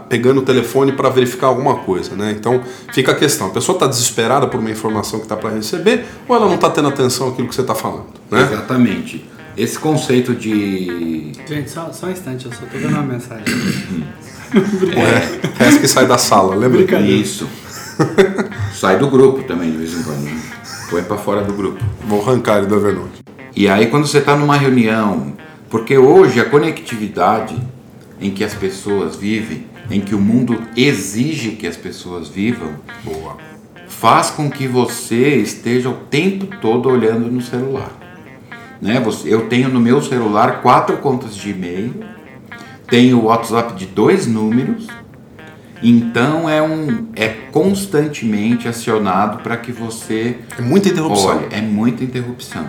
pegando 0.10 0.40
o 0.40 0.42
telefone 0.42 0.92
para 0.92 1.10
verificar 1.10 1.48
alguma 1.48 1.76
coisa, 1.76 2.16
né? 2.16 2.36
Então 2.38 2.62
fica 2.92 3.12
a 3.12 3.16
questão, 3.16 3.48
a 3.48 3.50
pessoa 3.52 3.76
está 3.76 3.88
desesperada 3.88 4.48
por 4.48 4.60
uma 4.60 4.70
informação 4.70 5.20
que 5.20 5.26
está 5.26 5.38
para 5.38 5.52
receber 5.52 6.06
ou 6.28 6.36
ela 6.36 6.48
não 6.48 6.56
está 6.56 6.70
tendo 6.70 6.88
atenção 6.88 7.30
àquilo 7.30 7.48
que 7.48 7.56
você 7.56 7.62
está 7.62 7.76
falando, 7.76 8.08
né? 8.30 8.42
Exatamente. 8.42 9.26
Esse 9.56 9.78
conceito 9.78 10.34
de. 10.34 11.34
Gente, 11.48 11.70
só, 11.70 11.92
só 11.92 12.08
um 12.08 12.12
instante, 12.12 12.46
eu 12.46 12.52
só 12.52 12.66
tô 12.66 12.78
dando 12.78 12.94
uma 12.94 13.04
mensagem. 13.04 13.46
É, 14.54 15.48
parece 15.58 15.80
que 15.80 15.88
sai 15.88 16.08
da 16.08 16.18
sala, 16.18 16.56
lembra? 16.56 16.78
Brincadeira. 16.80 17.12
Isso. 17.14 17.48
Sai 18.74 18.98
do 18.98 19.10
grupo 19.10 19.44
também 19.44 19.72
de 19.72 19.78
vez 19.78 19.94
em 19.94 20.04
quando. 20.04 20.22
né? 20.22 20.42
Põe 20.90 21.04
pra 21.04 21.18
fora 21.18 21.42
do 21.44 21.54
grupo. 21.54 21.84
Vou 22.08 22.22
arrancar 22.22 22.58
ele 22.58 22.68
do 22.68 22.76
Evernote. 22.76 23.24
E 23.56 23.68
aí 23.68 23.88
quando 23.88 24.08
você 24.08 24.20
está 24.20 24.36
numa 24.36 24.56
reunião, 24.56 25.34
porque 25.70 25.98
hoje 25.98 26.40
a 26.40 26.46
conectividade 26.46 27.56
em 28.22 28.32
que 28.32 28.44
as 28.44 28.54
pessoas 28.54 29.16
vivem, 29.16 29.66
em 29.92 30.00
que 30.02 30.16
o 30.16 30.20
mundo 30.20 30.62
exige 30.76 31.52
que 31.52 31.68
as 31.68 31.76
pessoas 31.76 32.28
vivam, 32.28 32.74
Boa. 33.04 33.38
faz 33.88 34.30
com 34.30 34.50
que 34.50 34.68
você 34.68 35.36
esteja 35.36 35.90
o 35.90 35.94
tempo 35.94 36.48
todo 36.62 36.90
olhando 36.90 37.30
no 37.32 37.42
celular. 37.42 37.92
Né? 38.82 39.04
Eu 39.26 39.48
tenho 39.48 39.68
no 39.70 39.80
meu 39.80 40.02
celular 40.02 40.62
quatro 40.62 40.98
contas 40.98 41.36
de 41.36 41.50
e-mail, 41.50 41.94
tenho 42.90 43.20
o 43.20 43.26
WhatsApp 43.26 43.74
de 43.76 43.86
dois 43.86 44.28
números, 44.28 44.88
então 45.82 46.50
é 46.50 46.62
um 46.62 47.08
é 47.16 47.28
constantemente 47.52 48.68
acionado 48.68 49.42
para 49.42 49.56
que 49.58 49.72
você 49.72 50.38
É 50.58 50.62
muita 50.62 50.90
interrupção. 50.90 51.38
Olha, 51.38 51.48
é 51.52 51.62
muita 51.62 52.04
interrupção. 52.04 52.66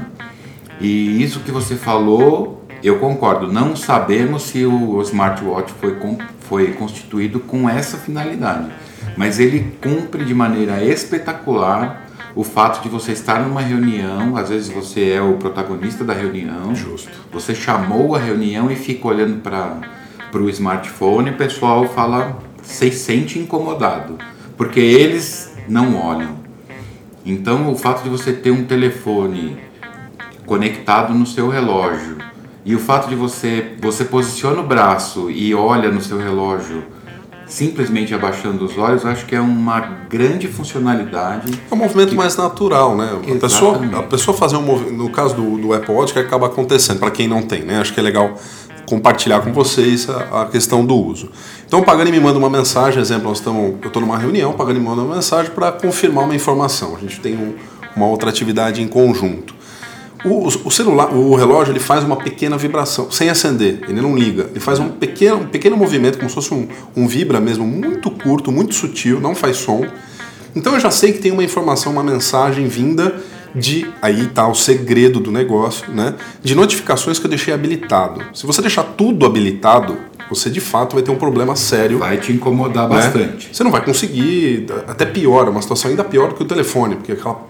E 0.80 1.22
isso 1.22 1.40
que 1.40 1.50
você 1.50 1.74
falou, 1.74 2.64
eu 2.82 2.98
concordo. 2.98 3.52
Não 3.52 3.76
sabemos 3.76 4.44
se 4.44 4.64
o 4.64 5.00
smartwatch 5.02 5.72
foi, 5.80 5.96
foi 6.40 6.72
constituído 6.72 7.40
com 7.40 7.68
essa 7.68 7.98
finalidade. 7.98 8.70
Mas 9.16 9.38
ele 9.38 9.72
cumpre 9.82 10.24
de 10.24 10.34
maneira 10.34 10.82
espetacular 10.82 12.06
o 12.34 12.44
fato 12.44 12.82
de 12.82 12.88
você 12.88 13.12
estar 13.12 13.40
numa 13.40 13.60
reunião, 13.60 14.36
às 14.36 14.48
vezes 14.48 14.68
você 14.68 15.10
é 15.10 15.20
o 15.20 15.34
protagonista 15.34 16.04
da 16.04 16.14
reunião. 16.14 16.74
Justo. 16.74 17.10
Você 17.32 17.54
chamou 17.54 18.14
a 18.14 18.18
reunião 18.18 18.70
e 18.70 18.76
fica 18.76 19.08
olhando 19.08 19.40
para 19.40 19.78
o 20.38 20.48
smartphone 20.48 21.30
o 21.30 21.36
pessoal 21.36 21.88
fala, 21.88 22.38
se 22.62 22.90
sente 22.90 23.38
incomodado, 23.38 24.18
porque 24.56 24.80
eles 24.80 25.52
não 25.68 25.96
olham. 25.96 26.36
Então, 27.24 27.70
o 27.70 27.76
fato 27.76 28.02
de 28.02 28.08
você 28.08 28.32
ter 28.32 28.50
um 28.50 28.64
telefone 28.64 29.58
conectado 30.46 31.14
no 31.14 31.26
seu 31.26 31.48
relógio 31.48 32.16
e 32.64 32.74
o 32.74 32.78
fato 32.78 33.08
de 33.08 33.14
você 33.14 33.74
você 33.80 34.04
posiciona 34.04 34.60
o 34.60 34.66
braço 34.66 35.30
e 35.30 35.54
olha 35.54 35.90
no 35.90 36.00
seu 36.00 36.18
relógio 36.18 36.82
simplesmente 37.50 38.14
abaixando 38.14 38.64
os 38.64 38.78
olhos, 38.78 39.04
acho 39.04 39.26
que 39.26 39.34
é 39.34 39.40
uma 39.40 39.80
grande 40.08 40.46
funcionalidade. 40.46 41.52
É 41.70 41.74
um 41.74 41.78
movimento 41.78 42.14
mais 42.14 42.36
natural, 42.36 42.96
né? 42.96 43.10
A 43.28 43.38
pessoa, 43.38 43.80
a 43.98 44.02
pessoa 44.04 44.36
fazer 44.36 44.56
um 44.56 44.62
movimento, 44.62 44.96
no 44.96 45.10
caso 45.10 45.34
do, 45.34 45.58
do 45.58 45.74
Apple 45.74 45.92
Watch, 45.92 46.12
que 46.12 46.18
acaba 46.20 46.46
acontecendo, 46.46 47.00
para 47.00 47.10
quem 47.10 47.26
não 47.26 47.42
tem, 47.42 47.62
né? 47.62 47.80
Acho 47.80 47.92
que 47.92 47.98
é 47.98 48.02
legal 48.02 48.38
compartilhar 48.90 49.40
com 49.40 49.52
vocês 49.52 50.10
a, 50.10 50.42
a 50.42 50.46
questão 50.46 50.84
do 50.84 50.94
uso. 50.96 51.30
Então 51.66 51.78
o 51.80 51.84
Pagani 51.84 52.10
me 52.10 52.18
manda 52.20 52.38
uma 52.38 52.50
mensagem, 52.50 53.00
exemplo, 53.00 53.28
nós 53.28 53.38
estamos, 53.38 53.76
eu 53.80 53.86
estou 53.86 54.02
numa 54.02 54.18
reunião, 54.18 54.50
o 54.50 54.54
Pagani 54.54 54.80
me 54.80 54.84
manda 54.86 55.00
uma 55.02 55.14
mensagem 55.14 55.52
para 55.52 55.70
confirmar 55.72 56.24
uma 56.24 56.34
informação. 56.34 56.96
A 56.96 56.98
gente 57.00 57.20
tem 57.20 57.34
um- 57.36 57.54
uma 57.96 58.06
outra 58.06 58.28
atividade 58.28 58.82
em 58.82 58.88
conjunto. 58.88 59.54
O, 60.24 60.48
o 60.48 60.70
celular, 60.70 61.14
o 61.14 61.34
relógio, 61.34 61.72
ele 61.72 61.80
faz 61.80 62.04
uma 62.04 62.16
pequena 62.16 62.58
vibração, 62.58 63.10
sem 63.10 63.30
acender, 63.30 63.80
ele 63.88 64.02
não 64.02 64.14
liga. 64.14 64.48
Ele 64.50 64.60
faz 64.60 64.78
um 64.78 64.88
pequeno, 64.90 65.36
um 65.38 65.46
pequeno 65.46 65.76
movimento, 65.78 66.18
como 66.18 66.28
se 66.28 66.34
fosse 66.34 66.52
um, 66.52 66.68
um 66.94 67.06
vibra 67.08 67.40
mesmo, 67.40 67.64
muito 67.64 68.10
curto, 68.10 68.52
muito 68.52 68.74
sutil, 68.74 69.18
não 69.18 69.34
faz 69.34 69.56
som. 69.56 69.82
Então 70.54 70.74
eu 70.74 70.80
já 70.80 70.90
sei 70.90 71.12
que 71.12 71.20
tem 71.20 71.32
uma 71.32 71.42
informação, 71.44 71.92
uma 71.92 72.02
mensagem 72.02 72.66
vinda 72.68 73.14
de, 73.54 73.86
aí 74.00 74.26
tá 74.28 74.46
o 74.46 74.54
segredo 74.54 75.18
do 75.20 75.30
negócio, 75.30 75.90
né? 75.92 76.14
De 76.42 76.54
notificações 76.54 77.18
que 77.18 77.26
eu 77.26 77.30
deixei 77.30 77.52
habilitado. 77.52 78.22
Se 78.34 78.46
você 78.46 78.60
deixar 78.62 78.82
tudo 78.84 79.26
habilitado, 79.26 79.96
você 80.28 80.48
de 80.48 80.60
fato 80.60 80.94
vai 80.94 81.02
ter 81.02 81.10
um 81.10 81.16
problema 81.16 81.56
sério 81.56 81.98
Vai 81.98 82.16
te 82.18 82.32
incomodar 82.32 82.88
né? 82.88 82.94
bastante. 82.96 83.48
Você 83.52 83.64
não 83.64 83.70
vai 83.72 83.84
conseguir, 83.84 84.66
até 84.86 85.04
pior, 85.04 85.46
é 85.46 85.50
uma 85.50 85.60
situação 85.62 85.90
ainda 85.90 86.04
pior 86.04 86.28
do 86.28 86.34
que 86.36 86.42
o 86.42 86.46
telefone, 86.46 86.94
porque 86.96 87.12
aquela, 87.12 87.40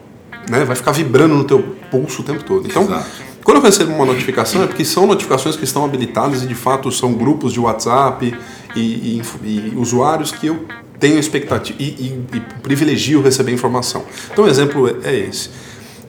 né, 0.49 0.65
vai 0.65 0.75
ficar 0.75 0.93
vibrando 0.93 1.35
no 1.35 1.45
teu 1.45 1.59
pulso 1.91 2.23
o 2.23 2.25
tempo 2.25 2.43
todo. 2.45 2.67
Então, 2.67 2.85
Exato. 2.85 3.07
quando 3.45 3.59
eu 3.59 3.63
recebo 3.63 3.93
uma 3.93 4.07
notificação 4.07 4.63
é 4.63 4.67
porque 4.67 4.85
são 4.85 5.07
notificações 5.07 5.57
que 5.57 5.65
estão 5.65 5.85
habilitadas 5.85 6.43
e 6.43 6.47
de 6.47 6.55
fato 6.55 6.91
são 6.91 7.13
grupos 7.13 7.53
de 7.53 7.61
WhatsApp 7.61 8.35
e, 8.75 8.81
e- 8.81 9.23
e 9.45 9.73
usuários 9.77 10.33
que 10.33 10.47
eu 10.47 10.65
tenho 10.99 11.19
expectativa 11.19 11.77
e, 11.81 11.85
e- 11.85 12.41
privilegio 12.63 13.21
receber 13.23 13.53
informação. 13.53 14.05
Então, 14.33 14.45
o 14.45 14.49
exemplo 14.49 14.89
é- 14.89 15.11
é 15.11 15.19
esse. 15.29 15.51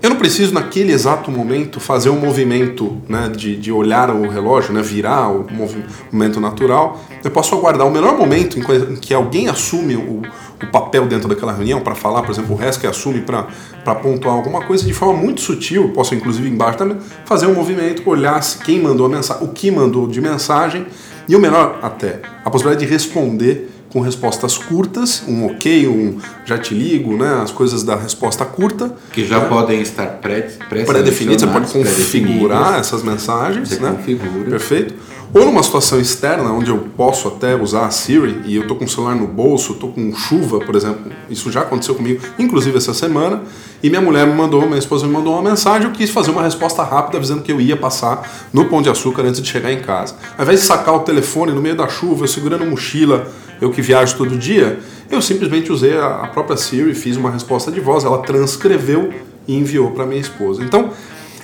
Eu 0.01 0.09
não 0.09 0.17
preciso, 0.17 0.51
naquele 0.51 0.91
exato 0.91 1.29
momento, 1.29 1.79
fazer 1.79 2.09
um 2.09 2.19
movimento 2.19 2.97
né, 3.07 3.29
de, 3.29 3.55
de 3.55 3.71
olhar 3.71 4.09
o 4.09 4.27
relógio, 4.27 4.73
né, 4.73 4.81
virar 4.81 5.29
o 5.29 5.45
movi- 5.51 5.85
movimento 6.11 6.39
natural. 6.39 6.99
Eu 7.23 7.29
posso 7.29 7.53
aguardar 7.53 7.85
o 7.85 7.91
melhor 7.91 8.17
momento 8.17 8.57
em 8.57 8.95
que, 8.95 9.13
alguém 9.13 9.47
assume 9.47 9.95
o, 9.95 10.23
o 10.63 10.67
papel 10.71 11.05
dentro 11.05 11.29
daquela 11.29 11.53
reunião 11.53 11.81
para 11.81 11.93
falar, 11.93 12.23
por 12.23 12.31
exemplo, 12.31 12.55
o 12.55 12.57
resto 12.57 12.81
que 12.81 12.87
assume 12.87 13.21
para 13.21 13.95
pontuar 13.95 14.33
alguma 14.33 14.65
coisa 14.65 14.83
de 14.83 14.93
forma 14.93 15.21
muito 15.21 15.39
sutil. 15.41 15.89
Posso, 15.89 16.15
inclusive, 16.15 16.49
embaixo 16.49 16.79
também, 16.79 16.97
fazer 17.25 17.45
um 17.45 17.53
movimento, 17.53 18.01
olhar 18.09 18.41
quem 18.65 18.81
mandou 18.81 19.05
a 19.05 19.09
mensagem, 19.09 19.43
o 19.43 19.49
que 19.49 19.69
mandou 19.69 20.07
de 20.07 20.19
mensagem 20.19 20.87
e 21.29 21.35
o 21.35 21.39
melhor 21.39 21.77
até, 21.83 22.21
a 22.43 22.49
possibilidade 22.49 22.85
de 22.85 22.91
responder 22.91 23.70
com 23.91 23.99
respostas 23.99 24.57
curtas, 24.57 25.23
um 25.27 25.45
ok, 25.47 25.87
um 25.87 26.17
já 26.45 26.57
te 26.57 26.73
ligo, 26.73 27.17
né, 27.17 27.41
as 27.43 27.51
coisas 27.51 27.83
da 27.83 27.95
resposta 27.95 28.45
curta. 28.45 28.93
Que 29.11 29.25
já 29.25 29.39
né? 29.39 29.45
podem 29.49 29.81
estar 29.81 30.05
pré- 30.07 30.49
pré-definido, 30.69 31.39
você 31.39 31.47
pode 31.47 31.67
pré-definidas, 31.71 32.31
configurar 32.31 32.79
essas 32.79 33.03
mensagens, 33.03 33.69
Você 33.69 33.79
né? 33.79 33.91
configura. 33.91 34.49
Perfeito. 34.49 34.93
Ou 35.33 35.45
numa 35.45 35.63
situação 35.63 35.97
externa, 35.97 36.51
onde 36.51 36.69
eu 36.69 36.77
posso 36.97 37.29
até 37.29 37.55
usar 37.55 37.85
a 37.85 37.89
Siri 37.89 38.41
e 38.45 38.57
eu 38.57 38.67
tô 38.67 38.75
com 38.75 38.83
o 38.83 38.89
celular 38.89 39.15
no 39.15 39.25
bolso, 39.25 39.75
tô 39.75 39.87
com 39.87 40.13
chuva, 40.13 40.59
por 40.59 40.75
exemplo. 40.75 41.09
Isso 41.29 41.49
já 41.49 41.61
aconteceu 41.61 41.95
comigo, 41.95 42.21
inclusive 42.37 42.77
essa 42.77 42.93
semana. 42.93 43.41
E 43.81 43.89
minha 43.89 44.01
mulher 44.01 44.27
me 44.27 44.33
mandou, 44.33 44.63
minha 44.63 44.77
esposa 44.77 45.07
me 45.07 45.13
mandou 45.13 45.33
uma 45.33 45.49
mensagem, 45.49 45.87
eu 45.87 45.93
quis 45.93 46.09
fazer 46.09 46.31
uma 46.31 46.43
resposta 46.43 46.83
rápida 46.83 47.17
avisando 47.17 47.43
que 47.43 47.51
eu 47.51 47.61
ia 47.61 47.77
passar 47.77 48.29
no 48.51 48.65
Pão 48.65 48.81
de 48.81 48.89
Açúcar 48.89 49.21
antes 49.21 49.41
de 49.41 49.47
chegar 49.47 49.71
em 49.71 49.79
casa. 49.79 50.15
Ao 50.37 50.43
invés 50.43 50.59
de 50.59 50.65
sacar 50.65 50.95
o 50.95 50.99
telefone 50.99 51.53
no 51.53 51.61
meio 51.61 51.77
da 51.77 51.87
chuva, 51.87 52.25
eu 52.25 52.27
segurando 52.27 52.65
mochila, 52.65 53.31
eu 53.61 53.71
que 53.71 53.81
viajo 53.81 54.17
todo 54.17 54.37
dia, 54.37 54.81
eu 55.09 55.21
simplesmente 55.21 55.71
usei 55.71 55.97
a 55.97 56.29
própria 56.33 56.57
Siri, 56.57 56.93
fiz 56.93 57.15
uma 57.15 57.31
resposta 57.31 57.71
de 57.71 57.79
voz, 57.79 58.03
ela 58.03 58.17
transcreveu 58.17 59.13
e 59.47 59.55
enviou 59.55 59.91
para 59.91 60.05
minha 60.05 60.19
esposa. 60.19 60.61
Então, 60.61 60.91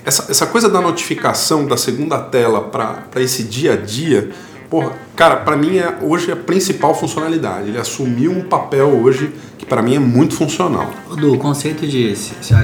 essa, 0.08 0.30
essa 0.30 0.46
coisa 0.46 0.70
da 0.70 0.80
notificação 0.80 1.66
da 1.66 1.76
segunda 1.76 2.18
tela 2.18 2.62
para 2.62 3.20
esse 3.20 3.42
dia 3.42 3.74
a 3.74 3.76
dia, 3.76 4.30
porra, 4.70 4.92
cara, 5.14 5.36
para 5.36 5.54
mim 5.54 5.76
é, 5.76 5.98
hoje 6.00 6.30
é 6.30 6.32
a 6.32 6.36
principal 6.36 6.94
funcionalidade. 6.94 7.68
Ele 7.68 7.78
assumiu 7.78 8.32
um 8.32 8.40
papel 8.40 8.88
hoje 8.88 9.30
que 9.58 9.66
para 9.66 9.82
mim 9.82 9.96
é 9.96 9.98
muito 9.98 10.34
funcional. 10.34 10.90
Do 11.14 11.36
conceito 11.36 11.86
de 11.86 12.16
se, 12.16 12.32
se, 12.40 12.54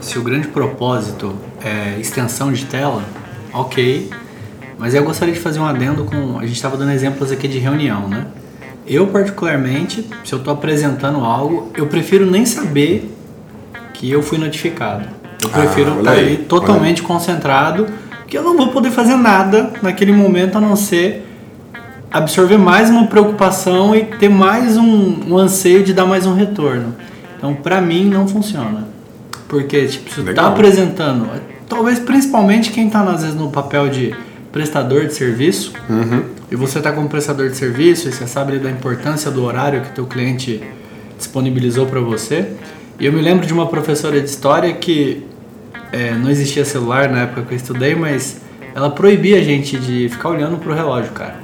se 0.00 0.18
o 0.18 0.22
grande 0.22 0.46
propósito 0.46 1.34
é 1.60 1.98
extensão 1.98 2.52
de 2.52 2.66
tela, 2.66 3.04
ok. 3.52 4.08
Mas 4.78 4.94
eu 4.94 5.02
gostaria 5.02 5.34
de 5.34 5.40
fazer 5.40 5.58
um 5.58 5.66
adendo 5.66 6.04
com. 6.04 6.38
A 6.38 6.42
gente 6.42 6.54
estava 6.54 6.76
dando 6.76 6.92
exemplos 6.92 7.32
aqui 7.32 7.48
de 7.48 7.58
reunião, 7.58 8.08
né? 8.08 8.28
Eu, 8.86 9.08
particularmente, 9.08 10.08
se 10.24 10.32
eu 10.32 10.38
estou 10.38 10.52
apresentando 10.52 11.18
algo, 11.18 11.70
eu 11.76 11.86
prefiro 11.86 12.26
nem 12.30 12.46
saber 12.46 13.12
que 13.92 14.10
eu 14.10 14.22
fui 14.22 14.38
notificado. 14.38 15.21
Eu 15.42 15.50
Ah, 15.52 15.58
prefiro 15.58 15.90
olha 15.92 15.98
estar 16.00 16.12
ali 16.12 16.36
totalmente 16.36 17.02
concentrado, 17.02 17.86
que 18.26 18.36
eu 18.36 18.42
não 18.42 18.56
vou 18.56 18.68
poder 18.68 18.90
fazer 18.90 19.16
nada 19.16 19.70
naquele 19.82 20.12
momento 20.12 20.56
a 20.56 20.60
não 20.60 20.76
ser 20.76 21.26
absorver 22.10 22.58
mais 22.58 22.90
uma 22.90 23.06
preocupação 23.06 23.94
e 23.96 24.04
ter 24.04 24.28
mais 24.28 24.76
um, 24.76 25.20
um 25.30 25.38
anseio 25.38 25.82
de 25.82 25.92
dar 25.92 26.04
mais 26.06 26.26
um 26.26 26.34
retorno. 26.34 26.94
Então, 27.36 27.54
pra 27.54 27.80
mim, 27.80 28.04
não 28.04 28.28
funciona. 28.28 28.86
Porque, 29.48 29.86
tipo, 29.86 30.10
se 30.10 30.16
tá 30.16 30.22
Legal. 30.22 30.46
apresentando, 30.52 31.28
talvez 31.68 31.98
principalmente 31.98 32.70
quem 32.70 32.88
tá, 32.88 33.02
às 33.02 33.22
vezes, 33.22 33.34
no 33.36 33.50
papel 33.50 33.88
de 33.88 34.14
prestador 34.52 35.06
de 35.06 35.14
serviço, 35.14 35.72
e 36.50 36.54
você 36.56 36.80
tá 36.80 36.92
como 36.92 37.08
prestador 37.08 37.48
de 37.48 37.56
serviço 37.56 38.08
e 38.08 38.12
você 38.12 38.26
sabe 38.26 38.58
da 38.58 38.70
importância 38.70 39.30
do 39.30 39.42
horário 39.42 39.80
que 39.80 39.90
teu 39.92 40.06
cliente 40.06 40.62
disponibilizou 41.16 41.86
para 41.86 42.00
você. 42.00 42.46
E 43.00 43.06
eu 43.06 43.12
me 43.12 43.22
lembro 43.22 43.46
de 43.46 43.52
uma 43.54 43.66
professora 43.66 44.20
de 44.20 44.28
história 44.28 44.70
que 44.74 45.26
é, 45.92 46.12
não 46.14 46.30
existia 46.30 46.64
celular 46.64 47.08
na 47.10 47.20
época 47.22 47.42
que 47.42 47.52
eu 47.52 47.56
estudei, 47.56 47.94
mas 47.94 48.40
ela 48.74 48.90
proibia 48.90 49.38
a 49.38 49.42
gente 49.42 49.78
de 49.78 50.08
ficar 50.08 50.30
olhando 50.30 50.56
pro 50.56 50.72
relógio, 50.74 51.12
cara. 51.12 51.36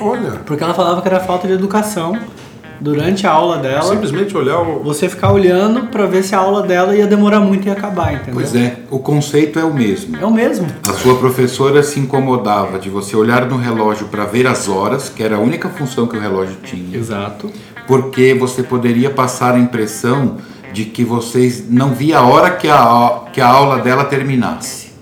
Olha, 0.00 0.32
Porque 0.44 0.62
ela 0.62 0.74
falava 0.74 1.00
que 1.00 1.08
era 1.08 1.20
falta 1.20 1.46
de 1.46 1.52
educação 1.54 2.18
durante 2.80 3.26
a 3.26 3.30
aula 3.30 3.58
dela. 3.58 3.82
simplesmente 3.84 4.36
olhar 4.36 4.58
o. 4.60 4.82
Você 4.82 5.08
ficar 5.08 5.32
olhando 5.32 5.86
pra 5.86 6.06
ver 6.06 6.24
se 6.24 6.34
a 6.34 6.38
aula 6.38 6.62
dela 6.66 6.96
ia 6.96 7.06
demorar 7.06 7.38
muito 7.38 7.68
e 7.68 7.70
acabar, 7.70 8.12
entendeu? 8.12 8.34
Pois 8.34 8.54
é, 8.56 8.78
o 8.90 8.98
conceito 8.98 9.58
é 9.58 9.64
o 9.64 9.72
mesmo. 9.72 10.16
É 10.20 10.26
o 10.26 10.32
mesmo. 10.32 10.66
A 10.88 10.92
sua 10.92 11.16
professora 11.16 11.82
se 11.84 12.00
incomodava 12.00 12.78
de 12.78 12.90
você 12.90 13.16
olhar 13.16 13.46
no 13.46 13.56
relógio 13.56 14.08
para 14.08 14.24
ver 14.24 14.46
as 14.48 14.68
horas, 14.68 15.08
que 15.08 15.22
era 15.22 15.36
a 15.36 15.38
única 15.38 15.68
função 15.68 16.08
que 16.08 16.16
o 16.16 16.20
relógio 16.20 16.56
tinha, 16.64 16.98
Exato. 16.98 17.50
porque 17.86 18.34
você 18.34 18.64
poderia 18.64 19.10
passar 19.10 19.54
a 19.54 19.58
impressão 19.60 20.38
de 20.74 20.84
que 20.86 21.04
vocês 21.04 21.70
não 21.70 21.94
via 21.94 22.18
a 22.18 22.26
hora 22.26 22.50
que 22.50 22.68
a, 22.68 23.22
que 23.32 23.40
a 23.40 23.46
aula 23.46 23.78
dela 23.78 24.04
terminasse. 24.04 24.92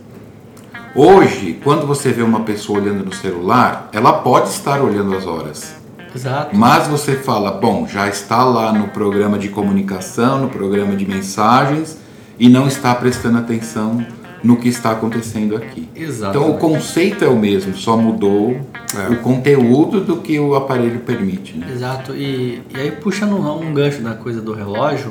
Hoje, 0.95 1.59
quando 1.65 1.87
você 1.87 2.13
vê 2.13 2.23
uma 2.23 2.41
pessoa 2.41 2.79
olhando 2.79 3.07
no 3.07 3.15
celular, 3.15 3.89
ela 3.91 4.13
pode 4.13 4.51
estar 4.51 4.83
olhando 4.83 5.17
as 5.17 5.27
horas, 5.27 5.75
Exato. 6.15 6.55
Mas 6.55 6.87
você 6.89 7.17
fala, 7.17 7.53
bom, 7.53 7.87
já 7.89 8.07
está 8.07 8.45
lá 8.45 8.71
no 8.71 8.89
programa 8.89 9.39
de 9.39 9.49
comunicação, 9.49 10.43
no 10.43 10.51
programa 10.51 10.95
de 10.95 11.07
mensagens 11.09 11.97
e 12.39 12.51
não 12.51 12.69
está 12.69 12.95
prestando 12.95 13.39
atenção 13.39 14.05
no 14.45 14.57
que 14.57 14.69
está 14.69 14.91
acontecendo 14.91 15.57
aqui. 15.57 15.89
Exato. 15.97 16.37
Então 16.37 16.51
o 16.51 16.59
conceito 16.59 17.25
é 17.25 17.29
o 17.29 17.37
mesmo, 17.39 17.75
só 17.75 17.97
mudou 17.97 18.61
É. 18.95 19.11
o 19.11 19.21
conteúdo 19.21 20.03
do 20.03 20.17
que 20.19 20.39
o 20.39 20.55
aparelho 20.55 21.01
permite. 21.01 21.57
Né? 21.57 21.69
Exato, 21.73 22.15
e, 22.15 22.61
e 22.75 22.77
aí 22.79 22.91
puxando 22.91 23.33
um, 23.33 23.69
um 23.69 23.73
gancho 23.73 24.03
da 24.03 24.13
coisa 24.13 24.43
do 24.43 24.53
relógio, 24.53 25.11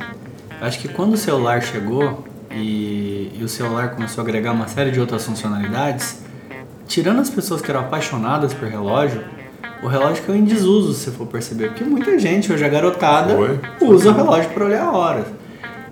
acho 0.62 0.80
que 0.80 0.88
quando 0.88 1.14
o 1.14 1.18
celular 1.18 1.62
chegou 1.62 2.24
e, 2.52 3.32
e 3.38 3.44
o 3.44 3.50
celular 3.50 3.96
começou 3.96 4.22
a 4.22 4.26
agregar 4.26 4.52
uma 4.52 4.68
série 4.68 4.92
de 4.92 5.00
outras 5.00 5.26
funcionalidades, 5.26 6.22
tirando 6.88 7.20
as 7.20 7.30
pessoas 7.30 7.62
que 7.62 7.70
eram 7.70 7.82
apaixonadas 7.82 8.54
por 8.54 8.68
relógio, 8.68 9.24
o 9.82 9.88
relógio 9.88 10.24
caiu 10.24 10.38
em 10.38 10.44
desuso, 10.44 10.94
se 10.94 11.06
você 11.06 11.12
for 11.12 11.26
perceber, 11.26 11.70
porque 11.70 11.84
muita 11.84 12.18
gente, 12.20 12.54
hoje 12.54 12.64
a 12.64 12.70
garotada, 12.70 13.36
usa 13.82 14.12
o 14.12 14.14
relógio 14.14 14.50
para 14.52 14.66
olhar 14.66 14.84
a 14.84 14.92
hora. 14.92 15.26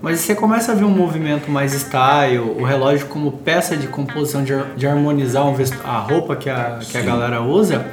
Mas 0.01 0.19
você 0.19 0.33
começa 0.33 0.71
a 0.71 0.75
ver 0.75 0.85
um 0.85 0.91
movimento 0.91 1.51
mais 1.51 1.73
style, 1.73 2.37
o 2.37 2.63
relógio 2.63 3.07
como 3.07 3.31
peça 3.31 3.75
de 3.75 3.87
composição, 3.87 4.43
de, 4.43 4.53
de 4.77 4.87
harmonizar 4.87 5.45
um 5.45 5.55
a 5.83 5.97
roupa 5.97 6.35
que 6.35 6.49
a, 6.49 6.79
que 6.79 6.97
a 6.97 7.01
galera 7.01 7.41
usa. 7.41 7.85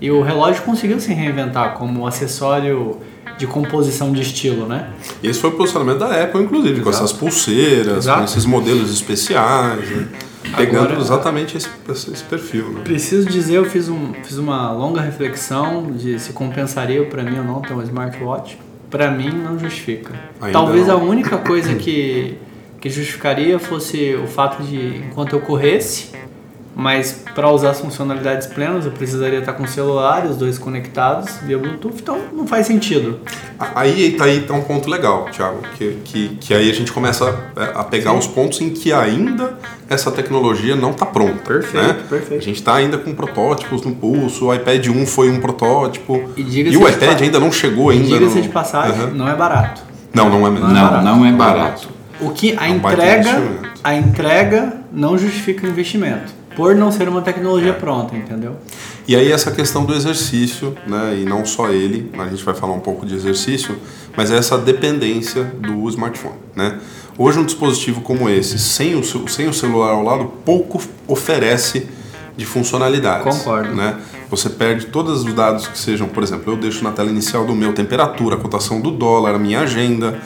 E 0.00 0.10
o 0.10 0.20
relógio 0.22 0.62
conseguiu 0.62 0.98
se 0.98 1.12
reinventar 1.12 1.74
como 1.74 2.06
acessório 2.06 3.00
de 3.38 3.46
composição 3.46 4.12
de 4.12 4.22
estilo, 4.22 4.66
né? 4.66 4.90
E 5.22 5.28
esse 5.28 5.40
foi 5.40 5.50
o 5.50 5.54
posicionamento 5.54 5.98
da 5.98 6.22
Apple, 6.22 6.42
inclusive, 6.42 6.80
com 6.80 6.88
Exato. 6.90 7.04
essas 7.04 7.16
pulseiras, 7.16 7.96
Exato. 7.98 8.18
com 8.20 8.24
esses 8.24 8.44
modelos 8.46 8.92
especiais, 8.92 9.88
né? 9.90 10.08
pegando 10.56 10.84
Agora- 10.90 11.00
exatamente 11.00 11.56
esse, 11.56 11.68
esse 11.88 12.12
esse 12.12 12.22
perfil. 12.24 12.68
Né? 12.70 12.80
Preciso 12.84 13.26
dizer, 13.28 13.54
eu 13.56 13.64
fiz, 13.64 13.88
um, 13.88 14.12
fiz 14.22 14.36
uma 14.38 14.70
longa 14.72 15.00
reflexão 15.00 15.90
de 15.92 16.18
se 16.20 16.32
compensaria 16.32 17.04
para 17.06 17.22
mim 17.22 17.38
ou 17.38 17.44
não 17.44 17.60
ter 17.62 17.72
um 17.72 17.82
smartwatch. 17.82 18.58
Para 18.90 19.10
mim, 19.10 19.30
não 19.30 19.58
justifica. 19.58 20.12
Ainda 20.40 20.52
Talvez 20.52 20.86
não. 20.86 20.94
a 20.94 21.02
única 21.02 21.38
coisa 21.38 21.74
que, 21.74 22.36
que 22.80 22.88
justificaria 22.88 23.58
fosse 23.58 24.14
o 24.14 24.26
fato 24.28 24.62
de, 24.62 24.98
enquanto 25.08 25.32
eu 25.32 25.40
corresse, 25.40 26.10
mas 26.74 27.22
para 27.34 27.50
usar 27.50 27.70
as 27.70 27.80
funcionalidades 27.80 28.46
plenas, 28.48 28.84
eu 28.84 28.90
precisaria 28.92 29.38
estar 29.38 29.52
com 29.52 29.62
o 29.64 29.68
celular, 29.68 30.26
os 30.26 30.36
dois 30.36 30.58
conectados 30.58 31.36
via 31.42 31.56
Bluetooth, 31.58 31.96
então 32.02 32.18
não 32.32 32.46
faz 32.46 32.66
sentido. 32.66 33.20
Aí 33.74 34.12
tá 34.12 34.24
aí 34.24 34.40
tá 34.40 34.54
um 34.54 34.62
ponto 34.62 34.90
legal, 34.90 35.26
Thiago, 35.30 35.58
que, 35.76 35.98
que, 36.04 36.28
que 36.40 36.54
aí 36.54 36.68
a 36.70 36.74
gente 36.74 36.92
começa 36.92 37.32
a, 37.56 37.80
a 37.80 37.84
pegar 37.84 38.12
os 38.12 38.26
pontos 38.26 38.60
em 38.60 38.70
que 38.70 38.92
ainda 38.92 39.56
essa 39.88 40.10
tecnologia 40.10 40.74
não 40.74 40.90
está 40.90 41.06
pronta. 41.06 41.42
Perfeito, 41.44 41.86
né? 41.86 41.96
perfeito. 42.08 42.40
A 42.40 42.44
gente 42.44 42.56
está 42.56 42.74
ainda 42.74 42.98
com 42.98 43.14
protótipos 43.14 43.82
no 43.82 43.94
pulso, 43.94 44.46
o 44.46 44.54
iPad 44.54 44.86
1 44.88 45.06
foi 45.06 45.30
um 45.30 45.40
protótipo, 45.40 46.30
E 46.36 46.42
e, 46.42 46.76
o 46.76 46.88
iPad 46.88 47.18
pa- 47.18 47.24
ainda 47.24 47.38
não 47.38 47.52
chegou 47.52 47.92
E 47.92 47.96
ainda. 47.96 48.08
diga-se 48.08 48.36
no- 48.36 48.42
de 48.42 48.48
passagem, 48.48 49.00
Aham. 49.00 49.10
não 49.14 49.28
é 49.28 49.34
barato. 49.36 49.82
Não, 50.12 50.28
não 50.28 50.46
é 50.46 50.50
mesmo. 50.50 50.66
Não 50.68 50.70
é 50.76 50.80
Não, 50.80 50.88
barato. 50.90 51.04
não 51.04 51.26
é 51.26 51.32
barato. 51.32 51.88
O 52.20 52.30
que 52.30 52.56
a 52.58 52.68
É 52.68 52.70
um 52.70 52.76
entrega, 52.76 53.42
a 53.82 53.94
entrega 53.94 54.72
não 54.92 55.18
justifica 55.18 55.66
o 55.66 55.70
investimento, 55.70 56.32
por 56.56 56.74
não 56.74 56.90
ser 56.92 57.08
uma 57.08 57.22
tecnologia 57.22 57.70
É. 57.70 57.72
pronta, 57.72 58.16
entendeu? 58.16 58.56
E 59.06 59.14
aí 59.14 59.30
essa 59.30 59.50
questão 59.50 59.84
do 59.84 59.94
exercício, 59.94 60.74
né, 60.86 61.18
e 61.20 61.24
não 61.24 61.44
só 61.44 61.70
ele, 61.70 62.10
a 62.18 62.28
gente 62.28 62.44
vai 62.44 62.54
falar 62.54 62.72
um 62.74 62.80
pouco 62.80 63.04
de 63.04 63.14
exercício, 63.14 63.76
mas 64.16 64.30
é 64.30 64.36
essa 64.36 64.56
dependência 64.56 65.44
do 65.44 65.88
smartphone, 65.88 66.36
né? 66.54 66.78
Hoje 67.16 67.38
um 67.38 67.44
dispositivo 67.44 68.00
como 68.00 68.28
esse, 68.28 68.58
sem 68.58 68.96
o, 68.96 69.04
sem 69.28 69.48
o 69.48 69.54
celular 69.54 69.90
ao 69.90 70.02
lado, 70.02 70.32
pouco 70.44 70.80
oferece 71.06 71.86
de 72.36 72.44
funcionalidades. 72.44 73.38
Concordo. 73.38 73.72
Né? 73.74 73.96
Você 74.28 74.50
perde 74.50 74.86
todos 74.86 75.24
os 75.24 75.32
dados 75.32 75.68
que 75.68 75.78
sejam, 75.78 76.08
por 76.08 76.24
exemplo, 76.24 76.52
eu 76.52 76.56
deixo 76.56 76.82
na 76.82 76.90
tela 76.90 77.08
inicial 77.08 77.46
do 77.46 77.54
meu 77.54 77.72
temperatura, 77.72 78.34
a 78.34 78.38
cotação 78.38 78.80
do 78.80 78.90
dólar, 78.90 79.36
a 79.36 79.38
minha 79.38 79.60
agenda, 79.60 80.18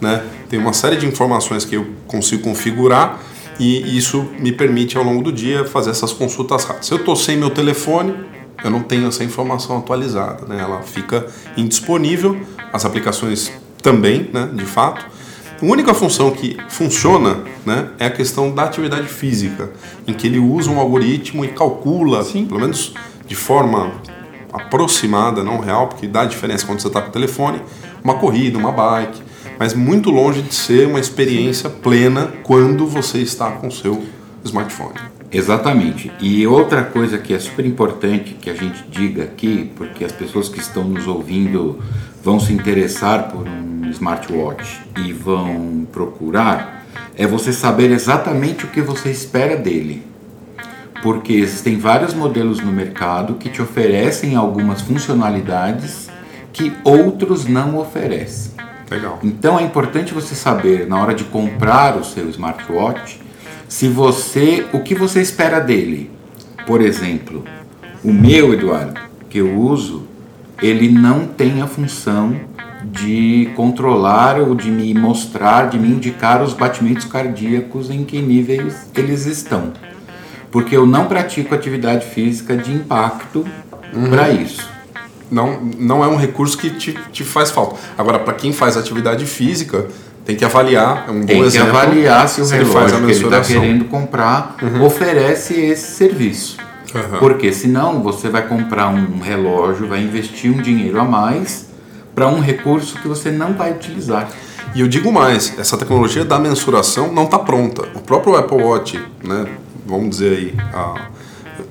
né? 0.00 0.22
Tem 0.48 0.58
uma 0.58 0.72
série 0.72 0.96
de 0.96 1.06
informações 1.06 1.64
que 1.64 1.74
eu 1.74 1.86
consigo 2.06 2.44
configurar 2.44 3.18
e 3.58 3.96
isso 3.96 4.28
me 4.38 4.52
permite 4.52 4.96
ao 4.96 5.04
longo 5.04 5.22
do 5.22 5.32
dia 5.32 5.64
fazer 5.64 5.90
essas 5.90 6.12
consultas 6.12 6.64
rápidas. 6.64 6.86
Se 6.86 6.92
eu 6.92 6.98
estou 6.98 7.16
sem 7.16 7.36
meu 7.36 7.50
telefone, 7.50 8.14
eu 8.62 8.70
não 8.70 8.82
tenho 8.82 9.08
essa 9.08 9.24
informação 9.24 9.78
atualizada, 9.78 10.46
né? 10.46 10.60
Ela 10.60 10.82
fica 10.82 11.26
indisponível, 11.56 12.38
as 12.72 12.84
aplicações 12.84 13.52
também, 13.82 14.28
né? 14.32 14.48
De 14.52 14.64
fato. 14.64 15.06
A 15.60 15.64
única 15.64 15.94
função 15.94 16.30
que 16.32 16.58
funciona 16.68 17.38
né, 17.64 17.88
é 17.98 18.06
a 18.06 18.10
questão 18.10 18.54
da 18.54 18.64
atividade 18.64 19.08
física, 19.08 19.70
em 20.06 20.12
que 20.12 20.26
ele 20.26 20.38
usa 20.38 20.70
um 20.70 20.78
algoritmo 20.78 21.46
e 21.46 21.48
calcula, 21.48 22.22
pelo 22.22 22.60
menos 22.60 22.92
de 23.26 23.34
forma 23.34 23.90
aproximada, 24.52 25.42
não 25.42 25.58
real, 25.58 25.86
porque 25.88 26.06
dá 26.06 26.26
diferença 26.26 26.66
quando 26.66 26.80
você 26.80 26.88
está 26.88 27.00
com 27.00 27.08
o 27.08 27.12
telefone, 27.12 27.62
uma 28.04 28.14
corrida, 28.14 28.58
uma 28.58 28.70
bike, 28.70 29.22
mas 29.58 29.74
muito 29.74 30.10
longe 30.10 30.42
de 30.42 30.54
ser 30.54 30.86
uma 30.86 31.00
experiência 31.00 31.68
plena 31.70 32.32
quando 32.42 32.86
você 32.86 33.18
está 33.18 33.50
com 33.52 33.68
o 33.68 33.72
seu 33.72 34.04
smartphone. 34.44 34.94
Exatamente. 35.32 36.10
E 36.20 36.46
outra 36.46 36.82
coisa 36.82 37.18
que 37.18 37.34
é 37.34 37.38
super 37.38 37.66
importante 37.66 38.34
que 38.40 38.48
a 38.48 38.54
gente 38.54 38.84
diga 38.88 39.24
aqui, 39.24 39.70
porque 39.76 40.04
as 40.04 40.12
pessoas 40.12 40.48
que 40.48 40.60
estão 40.60 40.84
nos 40.84 41.06
ouvindo 41.06 41.78
vão 42.22 42.38
se 42.38 42.52
interessar 42.52 43.30
por 43.30 43.46
um 43.46 43.90
smartwatch 43.90 44.80
e 45.04 45.12
vão 45.12 45.86
procurar, 45.92 46.86
é 47.16 47.26
você 47.26 47.52
saber 47.52 47.90
exatamente 47.90 48.64
o 48.64 48.68
que 48.68 48.80
você 48.80 49.10
espera 49.10 49.56
dele. 49.56 50.02
Porque 51.02 51.34
existem 51.34 51.78
vários 51.78 52.14
modelos 52.14 52.60
no 52.60 52.72
mercado 52.72 53.34
que 53.34 53.48
te 53.48 53.60
oferecem 53.60 54.34
algumas 54.34 54.80
funcionalidades 54.80 56.08
que 56.52 56.72
outros 56.84 57.46
não 57.46 57.76
oferecem. 57.78 58.52
Legal. 58.90 59.18
Então 59.22 59.58
é 59.58 59.62
importante 59.62 60.14
você 60.14 60.34
saber 60.34 60.86
na 60.86 61.00
hora 61.00 61.14
de 61.14 61.24
comprar 61.24 61.96
o 61.96 62.04
seu 62.04 62.28
smartwatch 62.30 63.20
se 63.68 63.88
você 63.88 64.66
o 64.72 64.80
que 64.80 64.94
você 64.94 65.20
espera 65.20 65.60
dele. 65.60 66.10
Por 66.66 66.80
exemplo, 66.80 67.44
o 68.04 68.12
meu 68.12 68.52
Eduardo 68.52 69.00
que 69.28 69.38
eu 69.38 69.54
uso, 69.54 70.04
ele 70.62 70.88
não 70.88 71.26
tem 71.26 71.60
a 71.60 71.66
função 71.66 72.34
de 72.84 73.50
controlar 73.56 74.38
ou 74.40 74.54
de 74.54 74.70
me 74.70 74.94
mostrar, 74.94 75.68
de 75.68 75.78
me 75.78 75.88
indicar 75.88 76.42
os 76.42 76.54
batimentos 76.54 77.04
cardíacos 77.04 77.90
em 77.90 78.04
que 78.04 78.22
níveis 78.22 78.88
eles 78.94 79.26
estão. 79.26 79.72
Porque 80.50 80.76
eu 80.76 80.86
não 80.86 81.06
pratico 81.06 81.54
atividade 81.54 82.06
física 82.06 82.56
de 82.56 82.72
impacto 82.72 83.44
para 84.08 84.30
isso. 84.30 84.75
Não, 85.30 85.60
não 85.78 86.04
é 86.04 86.06
um 86.08 86.16
recurso 86.16 86.56
que 86.56 86.70
te, 86.70 86.96
te 87.12 87.24
faz 87.24 87.50
falta. 87.50 87.76
Agora, 87.98 88.18
para 88.18 88.32
quem 88.34 88.52
faz 88.52 88.76
atividade 88.76 89.26
física, 89.26 89.86
tem 90.24 90.36
que 90.36 90.44
avaliar. 90.44 91.04
É 91.08 91.10
um 91.10 91.20
bom 91.20 91.26
Tem 91.26 91.40
que 91.40 91.46
exemplo, 91.46 91.70
avaliar 91.70 92.28
se 92.28 92.40
o 92.40 92.46
relógio 92.46 92.72
faz 92.72 92.92
a 92.92 92.96
que 92.98 93.02
ele 93.04 93.24
está 93.24 93.40
querendo 93.40 93.84
comprar 93.86 94.56
oferece 94.84 95.54
esse 95.54 95.96
serviço. 95.96 96.56
Aham. 96.94 97.18
Porque 97.18 97.52
senão 97.52 98.02
você 98.02 98.28
vai 98.28 98.46
comprar 98.46 98.88
um 98.88 99.18
relógio, 99.20 99.86
vai 99.88 100.00
investir 100.00 100.50
um 100.50 100.62
dinheiro 100.62 101.00
a 101.00 101.04
mais 101.04 101.66
para 102.14 102.28
um 102.28 102.40
recurso 102.40 102.98
que 102.98 103.08
você 103.08 103.30
não 103.30 103.52
vai 103.52 103.72
utilizar. 103.72 104.28
E 104.74 104.80
eu 104.80 104.88
digo 104.88 105.12
mais, 105.12 105.58
essa 105.58 105.76
tecnologia 105.76 106.24
da 106.24 106.38
mensuração 106.38 107.12
não 107.12 107.24
está 107.24 107.38
pronta. 107.38 107.82
O 107.94 108.00
próprio 108.00 108.36
Apple 108.36 108.62
Watch, 108.62 109.00
né, 109.24 109.46
vamos 109.84 110.10
dizer 110.10 110.36
aí, 110.38 110.54
a, 110.72 110.94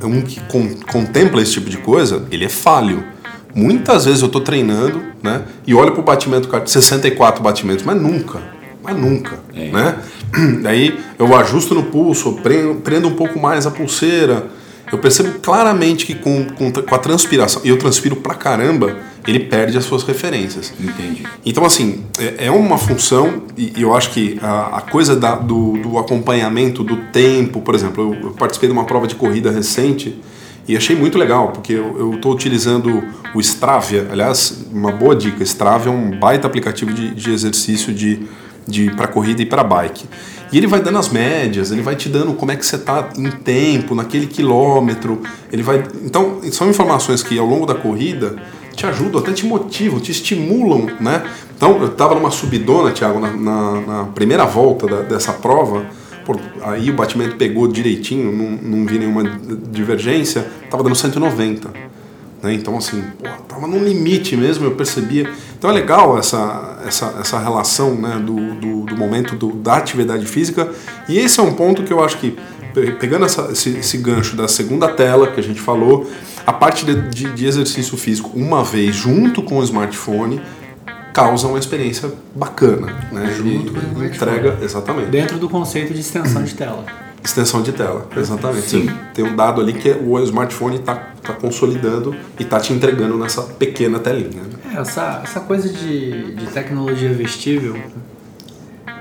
um 0.05 0.21
que 0.21 0.39
con- 0.41 0.75
contempla 0.91 1.41
esse 1.41 1.53
tipo 1.53 1.69
de 1.69 1.77
coisa, 1.77 2.25
ele 2.31 2.45
é 2.45 2.49
falho. 2.49 3.03
Muitas 3.55 4.03
vezes 4.03 4.19
eu 4.21 4.25
estou 4.27 4.41
treinando 4.41 5.01
né, 5.23 5.43
e 5.65 5.73
olho 5.73 5.93
para 5.93 6.01
o 6.01 6.03
batimento 6.03 6.49
cardíaco, 6.49 6.69
64 6.69 7.41
batimentos, 7.41 7.85
mas 7.85 7.99
nunca, 7.99 8.41
mas 8.83 8.97
nunca. 8.97 9.39
É. 9.55 9.69
Né? 9.71 9.95
Daí 10.61 10.99
eu 11.17 11.33
ajusto 11.33 11.73
no 11.73 11.83
pulso, 11.83 12.33
prendo, 12.43 12.75
prendo 12.81 13.07
um 13.07 13.13
pouco 13.13 13.39
mais 13.39 13.65
a 13.65 13.71
pulseira. 13.71 14.47
Eu 14.91 14.99
percebo 14.99 15.39
claramente 15.39 16.05
que 16.05 16.13
com, 16.13 16.45
com, 16.45 16.71
com 16.71 16.95
a 16.95 16.99
transpiração, 16.99 17.61
e 17.65 17.69
eu 17.69 17.77
transpiro 17.77 18.17
pra 18.17 18.35
caramba, 18.35 18.95
ele 19.25 19.39
perde 19.39 19.77
as 19.77 19.85
suas 19.85 20.03
referências. 20.03 20.71
Entendi. 20.79 21.25
Então, 21.43 21.65
assim, 21.65 22.03
é, 22.19 22.45
é 22.47 22.51
uma 22.51 22.77
função, 22.77 23.43
e 23.57 23.73
e 23.77 23.81
eu 23.81 23.95
acho 23.95 24.11
que 24.11 24.37
a, 24.43 24.77
a 24.77 24.81
coisa 24.81 25.15
da- 25.15 25.35
do, 25.35 25.77
do 25.79 25.97
acompanhamento 25.97 26.83
do 26.83 26.97
tempo, 27.11 27.61
por 27.61 27.73
exemplo, 27.73 28.13
eu, 28.13 28.27
eu 28.27 28.31
participei 28.33 28.69
de 28.69 28.73
uma 28.73 28.83
prova 28.83 29.07
de 29.07 29.15
corrida 29.15 29.49
recente 29.49 30.21
e 30.67 30.75
achei 30.75 30.95
muito 30.95 31.17
legal, 31.17 31.49
porque 31.49 31.73
eu 31.73 32.13
estou 32.15 32.33
utilizando 32.33 33.03
o 33.33 33.39
Stravia, 33.39 34.07
aliás, 34.11 34.65
uma 34.71 34.91
boa 34.91 35.15
dica, 35.15 35.43
Stravia 35.43 35.91
é 35.91 35.95
um 35.95 36.17
baita 36.19 36.47
aplicativo 36.47 36.91
de, 36.93 37.13
de 37.13 37.31
exercício 37.31 37.93
de, 37.93 38.21
de 38.67 38.89
para 38.91 39.07
corrida 39.07 39.41
e 39.41 39.45
para 39.45 39.63
bike. 39.63 40.05
E 40.51 40.57
ele 40.57 40.67
vai 40.67 40.79
dando 40.79 40.97
as 40.97 41.09
médias, 41.09 41.71
ele 41.71 41.81
vai 41.81 41.95
te 41.95 42.07
dando 42.07 42.33
como 42.33 42.51
é 42.51 42.55
que 42.55 42.65
você 42.65 42.75
está 42.77 43.09
em 43.17 43.29
tempo, 43.31 43.93
naquele 43.95 44.27
quilômetro, 44.27 45.21
ele 45.51 45.61
vai... 45.63 45.83
Então, 46.03 46.39
são 46.51 46.69
informações 46.69 47.21
que 47.23 47.37
ao 47.37 47.45
longo 47.45 47.65
da 47.65 47.73
corrida 47.75 48.35
te 48.75 48.85
ajudam, 48.85 49.19
até 49.21 49.31
te 49.33 49.45
motivam, 49.45 49.99
te 49.99 50.11
estimulam, 50.11 50.87
né? 50.99 51.23
Então, 51.55 51.77
eu 51.81 51.87
estava 51.87 52.13
numa 52.15 52.29
subidona, 52.31 52.91
Thiago, 52.91 53.19
na, 53.19 53.31
na- 53.31 53.81
na 53.81 54.03
primeira 54.05 54.45
volta 54.45 54.85
da- 54.87 55.01
dessa 55.01 55.31
prova, 55.33 55.85
pô, 56.25 56.35
aí 56.63 56.89
o 56.89 56.93
batimento 56.93 57.35
pegou 57.35 57.67
direitinho, 57.67 58.31
não, 58.31 58.79
não 58.79 58.85
vi 58.85 58.97
nenhuma 58.97 59.23
divergência, 59.71 60.45
estava 60.63 60.83
dando 60.83 60.95
190. 60.95 61.69
Né? 62.41 62.53
Então, 62.53 62.77
assim, 62.77 63.03
pô, 63.17 63.29
tava 63.47 63.67
no 63.67 63.77
limite 63.77 64.35
mesmo, 64.35 64.65
eu 64.65 64.71
percebia. 64.71 65.29
Então 65.57 65.69
é 65.69 65.73
legal 65.73 66.17
essa, 66.17 66.79
essa, 66.85 67.17
essa 67.19 67.39
relação 67.39 67.95
né, 67.95 68.21
do, 68.23 68.55
do, 68.55 68.85
do 68.85 68.97
momento 68.97 69.35
do, 69.35 69.51
da 69.53 69.77
atividade 69.77 70.25
física. 70.25 70.69
E 71.07 71.17
esse 71.17 71.39
é 71.39 71.43
um 71.43 71.53
ponto 71.53 71.83
que 71.83 71.93
eu 71.93 72.03
acho 72.03 72.17
que, 72.17 72.37
pegando 72.99 73.25
essa, 73.25 73.49
esse, 73.51 73.69
esse 73.77 73.97
gancho 73.97 74.35
da 74.35 74.47
segunda 74.47 74.87
tela 74.89 75.27
que 75.27 75.39
a 75.39 75.43
gente 75.43 75.61
falou, 75.61 76.09
a 76.45 76.53
parte 76.53 76.85
de, 76.85 77.09
de, 77.09 77.33
de 77.33 77.45
exercício 77.45 77.97
físico, 77.97 78.31
uma 78.35 78.63
vez 78.63 78.95
junto 78.95 79.41
com 79.41 79.57
o 79.57 79.63
smartphone, 79.63 80.41
causa 81.15 81.47
uma 81.47 81.57
experiência 81.57 82.11
bacana, 82.35 82.87
né? 83.09 83.33
Junto 83.37 83.71
smartphone. 83.71 84.05
entrega 84.07 84.57
exatamente. 84.61 85.07
Dentro 85.11 85.37
do 85.39 85.47
conceito 85.47 85.93
de 85.93 86.01
extensão 86.01 86.43
de 86.43 86.53
tela. 86.53 86.83
Extensão 87.23 87.61
de 87.61 87.71
tela, 87.71 88.05
exatamente. 88.17 88.67
Sim. 88.69 88.89
Tem 89.13 89.23
um 89.23 89.33
dado 89.33 89.61
ali 89.61 89.71
que 89.73 89.89
o 89.91 90.19
smartphone 90.19 90.75
está 90.75 90.95
tá 91.23 91.31
consolidando 91.33 92.13
e 92.37 92.43
está 92.43 92.59
te 92.59 92.73
entregando 92.73 93.17
nessa 93.17 93.41
pequena 93.43 93.97
telinha. 93.97 94.41
né? 94.43 94.75
É, 94.75 94.81
essa, 94.81 95.21
essa 95.23 95.39
coisa 95.39 95.69
de, 95.69 96.35
de 96.35 96.45
tecnologia 96.47 97.11
vestível, 97.13 97.75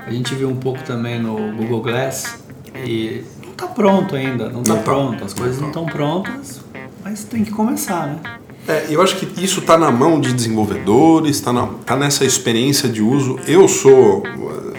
a 0.07 0.09
gente 0.09 0.33
viu 0.35 0.47
um 0.49 0.55
pouco 0.55 0.81
também 0.83 1.21
no 1.21 1.35
Google 1.57 1.81
Glass 1.81 2.39
e 2.73 3.23
não 3.45 3.53
tá 3.53 3.67
pronto 3.67 4.15
ainda, 4.15 4.49
não 4.49 4.63
tá 4.63 4.69
Não 4.73 4.77
tá. 4.77 4.83
pronto, 4.83 5.23
as 5.25 5.33
coisas 5.33 5.57
Não 5.59 5.67
não 5.67 5.73
tá. 5.73 5.79
estão 5.81 5.93
prontas, 5.93 6.61
mas 7.03 7.25
tem 7.25 7.43
que 7.43 7.51
começar, 7.51 8.07
né? 8.07 8.19
É, 8.67 8.87
eu 8.89 9.01
acho 9.01 9.17
que 9.17 9.43
isso 9.43 9.59
está 9.59 9.77
na 9.77 9.91
mão 9.91 10.19
de 10.19 10.33
desenvolvedores, 10.33 11.35
está 11.35 11.53
tá 11.85 11.95
nessa 11.95 12.25
experiência 12.25 12.89
de 12.89 13.01
uso. 13.01 13.39
Eu 13.47 13.67
sou, 13.67 14.23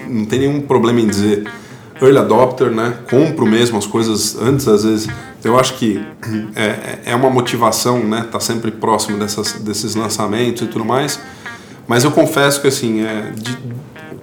não 0.08 0.24
tem 0.24 0.40
nenhum 0.40 0.60
problema 0.60 1.00
em 1.00 1.06
dizer 1.06 1.46
early 2.00 2.18
adopter, 2.18 2.70
né? 2.70 2.98
Compro 3.08 3.46
mesmo 3.46 3.78
as 3.78 3.86
coisas 3.86 4.36
antes, 4.40 4.66
às 4.66 4.84
vezes. 4.84 5.08
Eu 5.44 5.58
acho 5.58 5.74
que 5.74 6.04
é, 6.56 6.98
é 7.12 7.14
uma 7.14 7.30
motivação, 7.30 8.00
né? 8.00 8.26
Tá 8.30 8.40
sempre 8.40 8.70
próximo 8.72 9.18
dessas, 9.18 9.52
desses 9.52 9.94
lançamentos 9.94 10.62
e 10.62 10.66
tudo 10.66 10.84
mais. 10.84 11.20
Mas 11.86 12.02
eu 12.02 12.10
confesso 12.10 12.60
que 12.60 12.66
assim, 12.66 13.02
é, 13.04 13.30
de- 13.36 13.56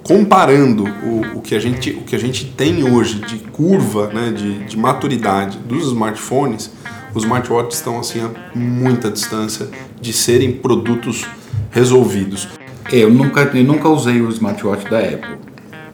comparando 0.03 0.83
o, 0.83 1.37
o, 1.37 1.41
que 1.41 1.55
a 1.55 1.59
gente, 1.59 1.91
o 1.91 2.01
que 2.01 2.13
a 2.13 2.19
gente 2.19 2.43
tem 2.45 2.83
hoje 2.83 3.19
de 3.19 3.37
curva, 3.37 4.07
né? 4.07 4.31
De, 4.35 4.65
de 4.65 4.77
maturidade 4.77 5.57
dos 5.59 5.87
smartphones, 5.87 6.69
os 7.13 7.23
smartwatches 7.23 7.77
estão 7.77 7.99
assim 7.99 8.21
a 8.21 8.29
muita 8.57 9.09
distância 9.09 9.69
de 10.01 10.11
serem 10.11 10.53
produtos 10.53 11.25
resolvidos. 11.71 12.47
Eu 12.91 13.09
nunca, 13.09 13.41
eu 13.41 13.63
nunca 13.63 13.87
usei 13.89 14.21
o 14.21 14.29
smartwatch 14.29 14.89
da 14.89 14.99
Apple, 14.99 15.37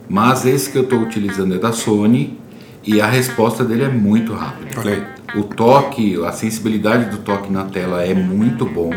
mas 0.10 0.46
esse 0.46 0.72
que 0.72 0.78
eu 0.78 0.84
estou 0.84 1.00
utilizando 1.00 1.56
é 1.56 1.58
da 1.58 1.72
Sony 1.72 2.40
e 2.84 3.00
a 3.00 3.08
resposta 3.08 3.64
dele 3.64 3.84
é 3.84 3.90
muito 3.90 4.34
rápida. 4.34 4.80
Olha 4.80 4.94
aí. 4.94 5.20
O 5.40 5.44
toque, 5.44 6.20
a 6.26 6.32
sensibilidade 6.32 7.12
do 7.12 7.18
toque 7.18 7.52
na 7.52 7.66
tela 7.66 8.04
é 8.04 8.16
muito 8.16 8.66
bom. 8.66 8.92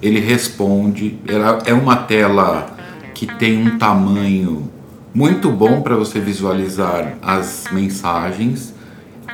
Ele 0.00 0.20
responde. 0.20 1.18
Ela 1.26 1.58
é 1.66 1.74
uma 1.74 1.96
tela 1.96 2.76
que 3.12 3.26
tem 3.26 3.66
um 3.66 3.76
tamanho 3.76 4.70
muito 5.12 5.50
bom 5.50 5.80
para 5.80 5.96
você 5.96 6.20
visualizar 6.20 7.16
as 7.20 7.64
mensagens. 7.72 8.75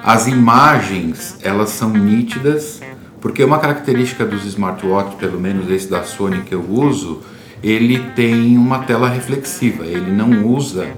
As 0.05 0.27
imagens, 0.27 1.37
elas 1.43 1.71
são 1.71 1.91
nítidas, 1.91 2.81
porque 3.21 3.45
uma 3.45 3.61
característica 3.61 4.25
dos 4.25 4.45
smartwatches, 4.45 5.15
pelo 5.15 5.41
menos 5.41 5.71
esse 5.71 5.89
da 5.89 6.03
Sony 6.03 6.41
que 6.41 6.55
eu 6.55 6.65
uso, 6.69 7.21
ele 7.63 8.01
tem 8.17 8.59
uma 8.59 8.81
tela 8.81 9.09
reflexiva. 9.09 9.85
Ele 9.85 10.11
não 10.11 10.45
usa 10.45 10.89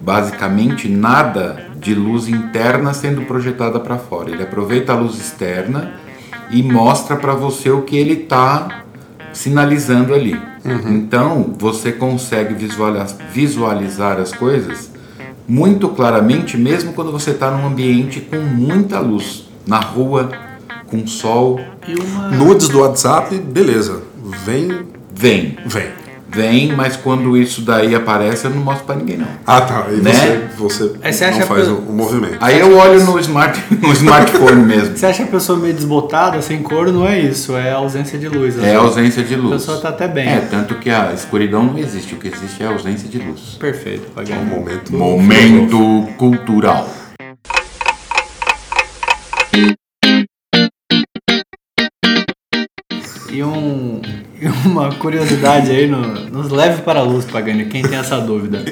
basicamente 0.00 0.88
nada 0.88 1.68
de 1.78 1.94
luz 1.94 2.28
interna 2.28 2.94
sendo 2.94 3.26
projetada 3.26 3.78
para 3.78 3.98
fora. 3.98 4.30
Ele 4.30 4.42
aproveita 4.42 4.92
a 4.92 4.96
luz 4.96 5.18
externa 5.18 5.92
e 6.50 6.62
mostra 6.62 7.16
para 7.16 7.34
você 7.34 7.70
o 7.70 7.82
que 7.82 7.98
ele 7.98 8.22
está 8.22 8.84
sinalizando 9.34 10.14
ali. 10.14 10.40
Então 10.88 11.54
você 11.58 11.92
consegue 11.92 12.54
visualizar, 12.54 13.16
visualizar 13.32 14.18
as 14.18 14.32
coisas 14.32 14.89
muito 15.50 15.88
claramente, 15.88 16.56
mesmo 16.56 16.92
quando 16.92 17.10
você 17.10 17.32
está 17.32 17.50
num 17.50 17.66
ambiente 17.66 18.20
com 18.20 18.36
muita 18.36 19.00
luz, 19.00 19.48
na 19.66 19.80
rua, 19.80 20.30
com 20.86 21.04
sol. 21.08 21.60
E 21.88 21.94
uma. 22.00 22.30
Nudes 22.30 22.68
do 22.68 22.78
WhatsApp, 22.78 23.36
beleza. 23.36 24.02
Vem, 24.44 24.86
Vem, 25.20 25.54
vem. 25.66 25.99
Vem, 26.32 26.72
mas 26.74 26.96
quando 26.96 27.36
isso 27.36 27.62
daí 27.62 27.94
aparece, 27.94 28.44
eu 28.46 28.50
não 28.50 28.58
mostro 28.62 28.84
para 28.84 28.96
ninguém 28.96 29.16
não. 29.18 29.26
Ah, 29.46 29.60
tá. 29.60 29.86
Aí 29.88 29.96
Né? 30.00 30.48
você, 30.56 30.84
você 30.84 30.94
Aí 31.02 31.12
você 31.12 31.30
não 31.30 31.40
faz 31.42 31.68
o, 31.68 31.74
o 31.76 31.92
movimento. 31.92 32.36
Aí 32.40 32.58
eu 32.60 32.76
olho 32.76 33.04
no, 33.04 33.18
smart, 33.18 33.60
no 33.80 33.92
smartphone 33.92 34.62
mesmo. 34.64 34.96
Você 34.96 35.06
acha 35.06 35.22
a 35.24 35.26
pessoa 35.26 35.58
meio 35.58 35.74
desbotada, 35.74 36.40
sem 36.40 36.62
cor? 36.62 36.92
Não 36.92 37.06
é 37.06 37.18
isso, 37.18 37.56
é 37.56 37.70
a 37.72 37.76
ausência 37.76 38.18
de 38.18 38.28
luz. 38.28 38.62
É 38.62 38.74
a 38.74 38.78
ausência 38.78 39.22
de 39.22 39.34
A 39.34 39.38
luz. 39.38 39.52
pessoa 39.62 39.78
tá 39.80 39.88
até 39.88 40.06
bem. 40.08 40.28
É, 40.28 40.40
tanto 40.50 40.74
que 40.76 40.90
a 40.90 41.12
escuridão 41.12 41.62
não 41.64 41.78
existe, 41.78 42.14
o 42.14 42.18
que 42.18 42.28
existe 42.28 42.62
é 42.62 42.66
a 42.66 42.70
ausência 42.70 43.08
de 43.08 43.18
luz. 43.18 43.56
Perfeito, 43.58 44.08
É 44.16 44.34
um 44.34 44.44
momento. 44.44 44.92
Momento 44.94 46.08
cultural. 46.16 46.88
E, 53.30 53.42
um, 53.44 54.00
e 54.40 54.46
uma 54.68 54.92
curiosidade 54.94 55.70
aí, 55.70 55.86
no, 55.86 56.00
nos 56.30 56.50
leve 56.50 56.82
para 56.82 57.00
a 57.00 57.02
luz, 57.02 57.24
Pagani, 57.24 57.66
quem 57.66 57.82
tem 57.82 57.98
essa 57.98 58.18
dúvida. 58.18 58.64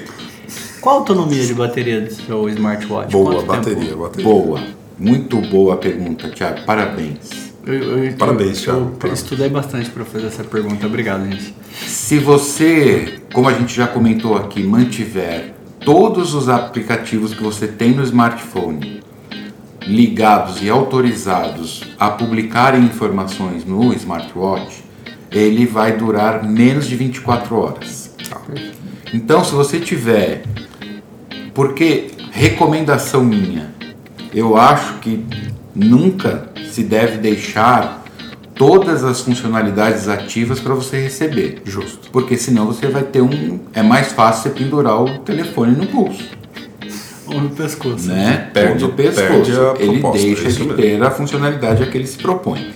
Qual 0.81 0.97
a 0.97 0.99
autonomia 0.99 1.45
de 1.45 1.55
bateria 1.55 2.01
do 2.01 2.13
seu 2.13 2.49
smartwatch? 2.49 3.13
Boa, 3.13 3.35
Quanto 3.37 3.47
bateria, 3.47 3.85
tempo? 3.91 3.99
bateria. 4.03 4.25
Boa. 4.25 4.61
Muito 4.99 5.41
boa 5.43 5.75
a 5.75 5.77
pergunta, 5.77 6.29
Thiago. 6.31 6.63
Parabéns. 6.65 7.19
Eu, 7.67 8.05
eu- 8.05 8.13
Parabéns, 8.17 8.59
eu, 8.59 8.65
Thiago. 8.65 8.81
Eu 8.81 8.87
Parabéns. 8.93 9.21
estudei 9.23 9.49
bastante 9.49 9.91
para 9.91 10.05
fazer 10.05 10.27
essa 10.27 10.43
pergunta. 10.45 10.87
Obrigado, 10.87 11.25
gente. 11.31 11.55
Se 11.87 12.19
você, 12.19 13.21
como 13.33 13.49
a 13.49 13.53
gente 13.53 13.75
já 13.77 13.87
comentou 13.87 14.37
aqui, 14.37 14.63
mantiver 14.63 15.55
todos 15.85 16.35
os 16.35 16.49
aplicativos 16.49 17.33
que 17.35 17.43
você 17.43 17.67
tem 17.69 17.93
no 17.93 18.03
smartphone 18.03 19.01
ligados 19.89 20.63
e 20.63 20.69
autorizados 20.69 21.83
a 21.99 22.11
publicarem 22.11 22.85
informações 22.85 23.65
no 23.65 23.93
smartwatch, 23.95 24.85
ele 25.31 25.67
vai 25.67 25.97
durar 25.97 26.45
menos 26.45 26.87
de 26.87 26.95
24 26.95 27.57
horas. 27.57 28.15
Tá. 28.29 28.41
Então, 29.13 29.43
se 29.43 29.53
você 29.53 29.81
tiver, 29.81 30.43
porque 31.55 32.11
recomendação 32.31 33.25
minha, 33.25 33.75
eu 34.35 34.57
acho 34.57 34.99
que 34.99 35.25
nunca 35.75 36.51
se 36.71 36.83
deve 36.83 37.17
deixar 37.17 38.05
todas 38.55 39.05
as 39.05 39.21
funcionalidades 39.21 40.07
ativas 40.07 40.61
para 40.61 40.75
você 40.75 41.01
receber. 41.01 41.63
Justo. 41.65 42.11
Porque 42.11 42.37
senão 42.37 42.67
você 42.67 42.89
vai 42.89 43.05
ter 43.05 43.23
um. 43.23 43.61
É 43.73 43.83
mais 43.83 44.13
fácil 44.13 44.43
você 44.43 44.51
pendurar 44.51 45.03
o 45.03 45.19
telefone 45.21 45.75
no 45.75 45.87
pulso. 45.87 46.38
Ou 47.29 47.41
no 47.41 47.51
pescoço. 47.51 48.09
Né? 48.09 48.51
Perde- 48.53 48.85
Ou 48.85 48.91
no 48.91 48.97
pescoço. 48.97 49.27
perde 49.29 49.53
a 49.53 49.75
Ele 49.79 50.03
deixa 50.13 50.51
de 50.51 50.65
ter 50.75 51.03
a 51.03 51.11
funcionalidade 51.11 51.83
a 51.83 51.87
que 51.87 51.97
ele 51.99 52.07
se 52.07 52.19
propõe. 52.19 52.69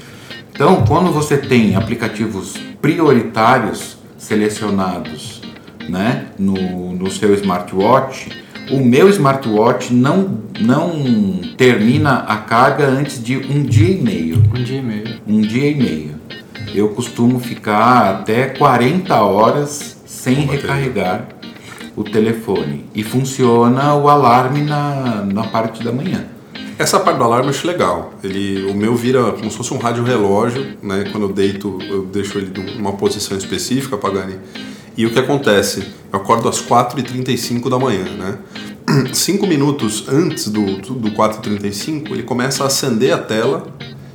Então, 0.54 0.84
quando 0.86 1.10
você 1.10 1.36
tem 1.38 1.74
aplicativos 1.76 2.54
prioritários 2.80 3.96
selecionados 4.18 5.40
né, 5.88 6.26
no, 6.38 6.92
no 6.92 7.10
seu 7.10 7.34
smartwatch, 7.34 8.28
o 8.70 8.78
meu 8.78 9.08
smartwatch 9.08 9.92
não, 9.92 10.38
não 10.60 11.40
termina 11.56 12.18
a 12.28 12.36
carga 12.36 12.86
antes 12.86 13.22
de 13.22 13.36
um 13.36 13.62
dia 13.62 13.90
e 13.90 14.00
meio 14.00 14.42
Um 14.56 14.62
dia 14.62 14.78
e 14.78 14.82
meio. 14.82 15.08
um 15.26 15.40
dia 15.40 15.70
e 15.70 15.74
meio. 15.74 16.10
Eu 16.74 16.90
costumo 16.90 17.38
ficar 17.40 18.10
até 18.20 18.46
40 18.46 19.14
horas 19.22 19.96
sem 20.06 20.34
recarregar 20.46 21.28
o 21.96 22.04
telefone. 22.04 22.84
E 22.94 23.02
funciona 23.02 23.94
o 23.94 24.08
alarme 24.08 24.62
na, 24.62 25.24
na 25.24 25.44
parte 25.44 25.82
da 25.84 25.92
manhã. 25.92 26.24
Essa 26.78 26.98
parte 26.98 27.18
do 27.18 27.24
alarme 27.24 27.46
eu 27.46 27.50
acho 27.50 27.66
legal. 27.66 28.14
Ele, 28.24 28.66
o 28.70 28.74
meu 28.74 28.94
vira 28.96 29.32
como 29.32 29.50
se 29.50 29.56
fosse 29.56 29.72
um 29.72 29.78
rádio 29.78 30.02
relógio, 30.02 30.74
né? 30.82 31.04
Quando 31.12 31.24
eu 31.28 31.32
deito, 31.32 31.78
eu 31.88 32.02
deixo 32.06 32.38
ele 32.38 32.52
numa 32.76 32.92
posição 32.94 33.36
específica, 33.36 33.96
Pagani. 33.96 34.36
E 34.96 35.06
o 35.06 35.10
que 35.10 35.18
acontece? 35.18 35.86
Eu 36.12 36.18
acordo 36.18 36.48
às 36.48 36.60
4h35 36.60 37.68
da 37.70 37.78
manhã, 37.78 38.04
né? 38.04 38.38
Cinco 39.12 39.46
minutos 39.46 40.06
antes 40.08 40.48
do, 40.48 40.64
do 40.76 41.10
4h35, 41.12 42.10
ele 42.10 42.22
começa 42.24 42.64
a 42.64 42.66
acender 42.66 43.12
a 43.12 43.18
tela 43.18 43.66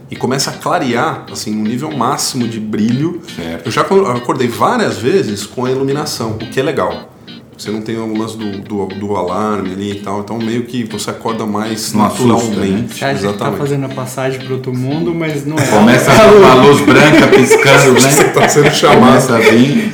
e 0.09 0.15
começa 0.15 0.51
a 0.51 0.53
clarear, 0.53 1.25
assim, 1.31 1.53
no 1.55 1.63
nível 1.63 1.91
máximo 1.95 2.47
de 2.47 2.59
brilho. 2.59 3.21
Certo. 3.35 3.65
Eu 3.67 3.71
já 3.71 3.81
acor- 3.81 4.09
acordei 4.15 4.47
várias 4.47 4.97
vezes 4.97 5.45
com 5.45 5.65
a 5.65 5.71
iluminação, 5.71 6.31
o 6.33 6.37
que 6.37 6.59
é 6.59 6.63
legal. 6.63 7.13
Você 7.57 7.71
não 7.71 7.81
tem 7.81 7.97
o 7.97 8.15
lance 8.15 8.37
do, 8.37 8.59
do, 8.59 8.85
do 8.85 9.15
alarme 9.15 9.71
ali 9.71 9.91
e 9.93 9.99
tal, 10.01 10.19
então 10.21 10.37
meio 10.37 10.63
que 10.65 10.83
você 10.83 11.09
acorda 11.09 11.43
mais 11.45 11.91
Não 11.91 12.05
assusta, 12.05 12.27
naturalmente. 12.27 12.93
Você 12.99 13.05
acha 13.05 13.15
que 13.15 13.23
tá 13.23 13.29
Exatamente. 13.29 13.57
fazendo 13.57 13.85
a 13.85 13.89
passagem 13.89 14.39
para 14.41 14.53
outro 14.53 14.73
mundo, 14.75 15.15
mas 15.15 15.43
não 15.45 15.57
é. 15.57 15.65
Começa 15.65 16.11
a 16.11 16.53
luz 16.53 16.81
branca 16.81 17.27
piscando, 17.27 17.93
Você 17.99 18.23
né? 18.23 18.29
tá 18.29 18.47
sendo 18.47 18.71
chamado. 18.71 18.99
Começa 19.07 19.35
a 19.35 19.39
vir. 19.39 19.93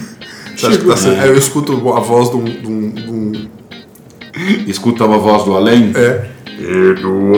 Você 0.58 0.66
acha 0.68 0.78
que 0.78 0.86
tá 0.86 0.98
sendo- 0.98 1.22
é, 1.22 1.28
eu 1.30 1.38
escuto 1.38 1.72
a 1.94 2.00
voz 2.02 2.30
de 2.30 2.36
um. 2.36 2.44
de 2.44 2.68
um- 2.68 2.90
de 2.90 3.10
um- 3.12 3.48
Escuta 4.68 5.06
uma 5.06 5.18
voz 5.18 5.44
do 5.46 5.56
além. 5.56 5.92
é. 5.96 6.26
Eduardo! 6.60 7.34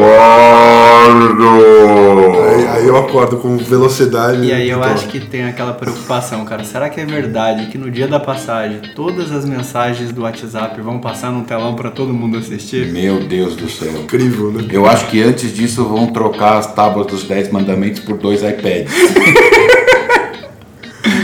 Aí, 2.48 2.68
aí 2.68 2.86
aí 2.86 2.88
eu 2.88 2.98
acordo 2.98 3.38
com 3.38 3.58
velocidade. 3.58 4.46
E 4.46 4.54
aí 4.54 4.70
eu 4.70 4.80
tô- 4.80 4.86
acho 4.86 5.08
que 5.08 5.20
tem 5.20 5.44
aquela 5.46 5.74
preocupação, 5.74 6.46
cara. 6.46 6.64
Será 6.64 6.88
que 6.90 7.00
é 7.02 7.06
verdade 7.06 7.66
que 7.68 7.78
no 7.78 7.90
dia 7.90 8.08
da 8.08 8.20
passagem 8.20 8.80
todas 8.96 9.32
as 9.32 9.46
mensagens 9.46 10.12
do 10.12 10.22
WhatsApp 10.22 10.80
vão 10.82 11.00
passar 11.00 11.32
num 11.32 11.44
telão 11.44 11.74
pra 11.74 11.90
todo 11.90 12.14
mundo 12.14 12.38
assistir? 12.38 12.92
Meu 12.92 13.20
Deus 13.22 13.56
do 13.56 13.70
céu. 13.70 13.92
Incrível, 14.04 14.52
né? 14.52 14.66
Eu 14.72 14.86
acho 14.86 15.08
que 15.08 15.22
antes 15.22 15.54
disso 15.54 15.84
vão 15.86 16.08
trocar 16.08 16.58
as 16.58 16.74
tábuas 16.74 17.08
dos 17.08 17.24
10 17.24 17.52
mandamentos 17.52 18.02
por 18.02 18.18
dois 18.18 18.44
iPads. 18.44 18.94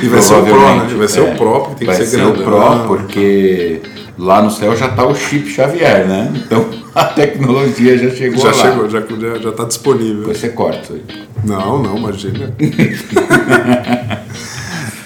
E 0.04 0.08
vai 0.08 0.19
ser 0.19 0.34
o 0.34 0.43
Pro, 0.43 0.60
né? 0.60 0.88
Vai 0.97 1.08
ser 1.08 1.19
é. 1.19 1.32
o 1.32 1.36
Pro, 1.36 1.62
porque 1.62 1.86
tem 1.86 1.88
que 1.95 1.95
ser 1.95 2.06
ser 2.17 2.25
o 2.25 2.34
Pro, 2.34 2.88
porque 2.88 3.82
lá 4.21 4.41
no 4.41 4.51
céu 4.51 4.75
já 4.75 4.88
tá 4.88 5.03
o 5.05 5.15
chip 5.15 5.49
Xavier, 5.49 6.07
né? 6.07 6.31
Então 6.36 6.69
a 6.93 7.05
tecnologia 7.05 7.97
já 7.97 8.15
chegou 8.15 8.39
Já 8.39 8.55
lá. 8.55 8.71
chegou, 8.71 8.89
já, 8.89 9.01
já, 9.01 9.39
já 9.39 9.51
tá 9.51 9.63
disponível. 9.65 10.27
Você 10.27 10.49
corta 10.49 10.81
isso 10.84 10.93
aí. 10.93 11.01
Não, 11.43 11.81
não, 11.81 11.97
imagina. 11.97 12.55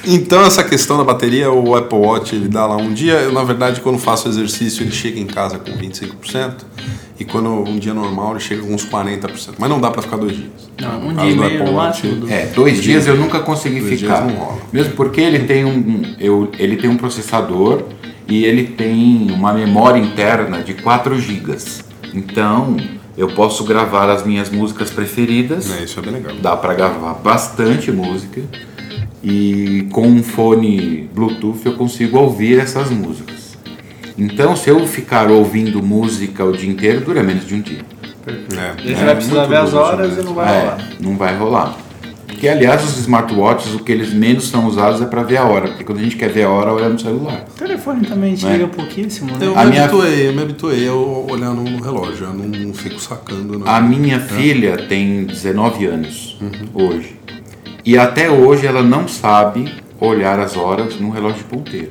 então 0.06 0.46
essa 0.46 0.64
questão 0.66 0.98
da 0.98 1.04
bateria, 1.06 1.50
o 1.50 1.76
Apple 1.76 1.98
Watch 1.98 2.36
ele 2.36 2.50
dá 2.50 2.66
lá 2.66 2.76
um 2.76 2.94
dia, 2.94 3.14
eu 3.14 3.32
na 3.32 3.44
verdade 3.44 3.80
quando 3.80 3.98
faço 3.98 4.28
exercício 4.28 4.84
ele 4.84 4.92
chega 4.92 5.18
em 5.18 5.26
casa 5.26 5.58
com 5.58 5.72
25% 5.72 6.54
e 7.20 7.24
quando 7.26 7.50
um 7.50 7.78
dia 7.80 7.94
normal 7.94 8.32
ele 8.32 8.40
chega 8.42 8.62
com 8.62 8.74
uns 8.74 8.86
40%, 8.86 9.56
mas 9.58 9.70
não 9.70 9.80
dá 9.80 9.90
pra 9.92 10.02
ficar 10.02 10.18
dois 10.18 10.36
dias. 10.36 10.50
Não, 10.82 11.08
um 11.10 11.14
dia 11.14 11.30
e 11.32 11.36
meio 11.38 11.62
Apple 11.62 11.74
Watch, 11.74 12.08
do- 12.08 12.30
É, 12.30 12.48
dois 12.48 12.82
dias 12.82 13.08
eu 13.08 13.16
nunca 13.16 13.40
consegui 13.40 13.80
Dois 13.80 14.00
ficar. 14.00 14.22
dias 14.24 14.34
não 14.34 14.44
rola. 14.46 14.62
Mesmo 14.74 14.94
porque 14.94 15.22
ele 15.22 15.40
tem 15.40 15.64
um, 15.66 16.04
eu, 16.20 16.50
ele 16.60 16.76
tem 16.76 16.90
um 16.90 16.98
processador 16.98 17.84
e 18.28 18.44
ele 18.44 18.66
tem 18.66 19.30
uma 19.32 19.54
memória 19.54 20.00
interna 20.00 20.62
de 20.62 20.74
4 20.74 21.18
GB. 21.20 21.56
Então 22.14 22.76
eu 23.18 23.30
posso 23.30 23.64
gravar 23.64 24.10
as 24.10 24.26
minhas 24.26 24.50
músicas 24.50 24.90
preferidas. 24.90 25.72
É, 25.80 25.84
isso 25.86 25.98
é 26.00 26.02
bem 26.04 26.14
legal. 26.14 26.36
Dá 26.42 26.56
para 26.58 26.74
gravar 26.74 27.14
bastante 27.14 27.92
música 27.92 28.42
e 29.24 29.88
com 29.92 30.06
um 30.08 30.22
fone 30.22 31.10
Bluetooth 31.14 31.62
eu 31.66 31.74
consigo 31.74 32.18
ouvir 32.20 32.60
essas 32.60 32.90
músicas. 32.92 33.45
Então, 34.18 34.56
se 34.56 34.70
eu 34.70 34.86
ficar 34.88 35.30
ouvindo 35.30 35.82
música 35.84 36.44
o 36.46 36.52
dia 36.56 36.70
inteiro, 36.70 37.02
dura 37.02 37.22
menos 37.22 37.46
de 37.46 37.56
um 37.56 37.62
dia. 37.62 37.80
É, 38.28 38.82
Você 38.82 38.92
é 38.94 39.06
vai 39.06 39.16
precisar 39.16 39.46
ver 39.46 39.58
as 39.58 39.74
horas 39.74 40.08
mesmo. 40.10 40.22
e 40.22 40.26
não 40.26 40.34
vai 40.34 40.48
É, 40.56 40.60
rolar. 40.62 40.78
não 41.00 41.18
vai 41.18 41.36
rolar. 41.38 41.78
Porque, 42.26 42.48
aliás, 42.50 42.84
os 42.84 42.98
smartwatches, 42.98 43.74
o 43.76 43.80
que 43.80 43.92
eles 43.92 44.12
menos 44.14 44.50
são 44.50 44.66
usados 44.68 45.02
é 45.02 45.06
para 45.06 45.22
ver 45.24 45.38
a 45.38 45.46
hora. 45.46 45.68
Porque 45.70 45.84
quando 45.84 46.00
a 46.00 46.02
gente 46.02 46.16
quer 46.18 46.30
ver 46.30 46.44
a 46.44 46.50
hora, 46.50 46.74
olha 46.74 46.90
no 46.90 47.00
celular. 47.00 47.46
O 47.50 47.60
telefone 47.60 48.06
também 48.06 48.32
Né? 48.32 48.38
chega 48.38 48.68
pouquíssimo, 48.68 49.32
né? 49.32 49.38
Eu 49.42 49.58
A 49.58 49.64
me 49.64 49.72
minha- 49.72 49.84
habituei, 49.86 50.28
eu 50.28 50.34
me 50.34 50.42
habituei 50.42 50.88
a 50.88 50.94
olhar 50.94 51.54
no 51.54 51.82
relógio, 51.82 52.26
eu 52.28 52.34
não, 52.34 52.46
não 52.48 52.74
fico 52.74 53.00
sacando. 53.00 53.60
Não. 53.60 53.68
A 53.68 53.80
minha 53.80 54.20
filha 54.20 54.78
tem 54.88 55.24
19 55.26 55.86
anos 55.86 56.38
hoje. 56.74 57.16
E 57.86 57.98
até 57.98 58.30
hoje 58.30 58.66
ela 58.66 58.82
não 58.82 59.08
sabe 59.08 59.72
olhar 60.00 60.40
as 60.40 60.58
horas 60.58 61.00
num 61.00 61.12
relógio 61.12 61.38
de 61.38 61.44
ponteiro. 61.46 61.90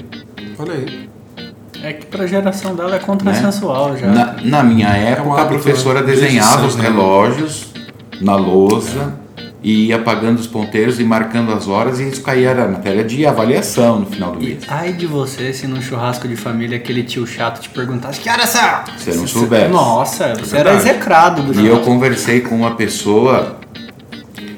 Olha 0.58 0.72
aí. 0.74 1.08
É 1.84 1.92
que 1.92 2.06
pra 2.06 2.26
geração 2.26 2.74
dela 2.74 2.96
é 2.96 2.98
contrassensual 2.98 3.94
já. 3.94 4.06
Na, 4.06 4.36
na 4.42 4.62
minha 4.62 4.88
época, 4.88 5.28
um 5.28 5.36
a 5.36 5.44
professora 5.44 6.00
né? 6.00 6.06
Desenhava 6.06 6.66
os 6.66 6.76
né? 6.76 6.82
relógios 6.84 7.66
na 8.22 8.34
lousa 8.36 9.12
e 9.62 9.88
ia 9.88 9.96
apagando 9.96 10.38
os 10.38 10.46
ponteiros 10.46 10.98
e 10.98 11.04
marcando 11.04 11.52
as 11.52 11.68
horas, 11.68 12.00
e 12.00 12.08
isso 12.08 12.22
caía 12.22 12.50
era 12.50 12.66
matéria 12.66 13.04
de 13.04 13.26
avaliação 13.26 14.00
no 14.00 14.06
final 14.06 14.32
do 14.32 14.42
E 14.42 14.46
mês. 14.46 14.64
ai 14.66 14.94
de 14.94 15.06
você 15.06 15.52
se 15.52 15.66
num 15.66 15.82
churrasco 15.82 16.26
de 16.26 16.36
família 16.36 16.78
aquele 16.78 17.02
tio 17.02 17.26
chato 17.26 17.60
te 17.60 17.68
perguntasse 17.68 18.18
que 18.18 18.30
horas 18.30 18.48
são? 18.48 18.84
Se 18.96 19.10
eu 19.10 19.16
não 19.16 19.26
soubesse. 19.26 19.68
Nossa, 19.68 20.34
você 20.34 20.56
era 20.56 20.74
execrado 20.74 21.42
do 21.42 21.60
E 21.60 21.66
eu 21.66 21.80
conversei 21.80 22.40
com 22.40 22.54
uma 22.56 22.76
pessoa 22.76 23.58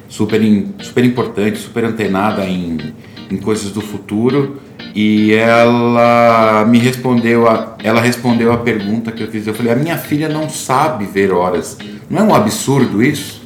super, 0.09 0.41
super 0.81 1.05
importante, 1.05 1.59
super 1.59 1.85
antenada 1.85 2.45
em, 2.45 2.95
em 3.29 3.37
coisas 3.37 3.73
do 3.73 3.81
futuro 3.81 4.61
e 4.97 5.35
ela 5.35 6.65
me 6.65 6.79
respondeu 6.79 7.47
a, 7.47 7.77
ela 7.85 8.01
respondeu 8.01 8.51
a 8.51 8.57
pergunta 8.57 9.13
que 9.13 9.23
eu 9.23 9.29
fiz. 9.29 9.47
Eu 9.47 9.53
falei, 9.53 9.71
a 9.71 9.77
minha 9.77 9.99
filha 9.99 10.27
não 10.27 10.49
sabe 10.49 11.05
ver 11.05 11.35
horas. 11.35 11.77
Não 12.09 12.21
é 12.21 12.23
um 12.23 12.35
absurdo 12.35 13.03
isso? 13.03 13.43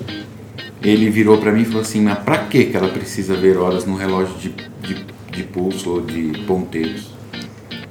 Ele 0.80 1.10
virou 1.10 1.38
para 1.38 1.50
mim 1.50 1.62
e 1.62 1.64
falou 1.64 1.80
assim, 1.80 2.02
mas 2.02 2.20
pra 2.20 2.38
que 2.38 2.66
que 2.66 2.76
ela 2.76 2.86
precisa 2.86 3.34
ver 3.34 3.58
horas 3.58 3.84
num 3.84 3.96
relógio 3.96 4.36
de, 4.38 4.54
de, 4.80 5.04
de 5.32 5.42
pulso 5.42 5.90
ou 5.90 6.00
de 6.00 6.38
ponteiros? 6.46 7.10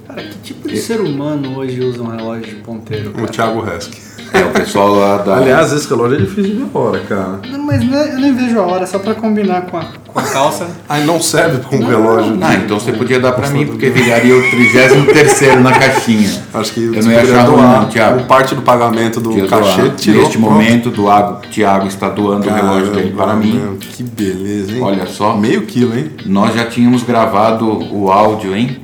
Cara, 0.06 0.22
que 0.22 0.38
tipo 0.38 0.66
de 0.66 0.78
ser 0.78 1.02
humano 1.02 1.58
hoje 1.58 1.80
usa 1.80 2.02
um 2.02 2.08
relógio 2.08 2.46
de 2.46 2.62
ponteiro? 2.62 3.10
O 3.10 3.12
Cara? 3.12 3.26
Thiago 3.28 3.60
Resk. 3.60 3.92
É, 4.32 4.44
o 4.44 4.50
pessoal 4.50 4.94
lá 4.94 5.16
da... 5.18 5.36
Aliás, 5.36 5.72
esse 5.72 5.88
relógio 5.88 6.16
é 6.16 6.20
difícil 6.20 6.44
de 6.54 6.62
ver 6.64 6.70
hora, 6.72 7.00
cara. 7.00 7.40
Não, 7.50 7.62
mas 7.64 7.84
né, 7.84 8.10
eu 8.14 8.20
nem 8.20 8.34
vejo 8.34 8.58
a 8.58 8.62
hora, 8.62 8.86
só 8.86 8.98
pra 8.98 9.14
combinar 9.14 9.62
com 9.62 9.76
a, 9.76 9.84
com 10.06 10.18
a 10.18 10.22
calça. 10.22 10.68
Ah, 10.88 10.98
não 11.00 11.20
serve 11.20 11.58
como 11.62 11.84
relógio. 11.84 12.38
Ah, 12.40 12.54
então 12.54 12.78
você 12.78 12.92
podia 12.92 13.18
dar 13.18 13.32
pra 13.32 13.48
mim, 13.50 13.66
porque 13.66 13.90
viraria 13.90 14.36
o 14.36 14.42
33 14.50 15.60
na 15.60 15.72
caixinha. 15.72 16.30
Acho 16.54 16.72
que 16.72 16.84
Eu 16.84 17.02
não 17.02 17.10
ia 17.10 17.22
achar 17.22 17.42
ruim, 17.46 17.56
doar 17.56 17.80
não, 17.82 17.88
Thiago. 17.88 18.20
um 18.20 18.24
parte 18.26 18.54
do 18.54 18.62
pagamento 18.62 19.20
do 19.20 19.46
cachê, 19.48 19.90
tirou. 19.96 20.22
Neste 20.22 20.38
pronto. 20.38 20.52
momento, 20.52 20.90
do 20.90 21.02
Thiago, 21.02 21.40
Thiago 21.50 21.86
está 21.86 22.08
doando 22.08 22.48
o 22.48 22.52
relógio 22.52 22.92
dele 22.92 23.12
para 23.12 23.26
Caramba, 23.26 23.44
mim. 23.44 23.52
meu, 23.54 23.76
Que 23.76 24.02
beleza, 24.02 24.72
hein? 24.72 24.82
Olha 24.82 25.06
só. 25.06 25.36
Meio 25.36 25.62
quilo, 25.62 25.96
hein? 25.98 26.10
Nós 26.26 26.54
já 26.54 26.66
tínhamos 26.66 27.02
gravado 27.02 27.66
o 27.92 28.10
áudio, 28.10 28.54
hein? 28.56 28.78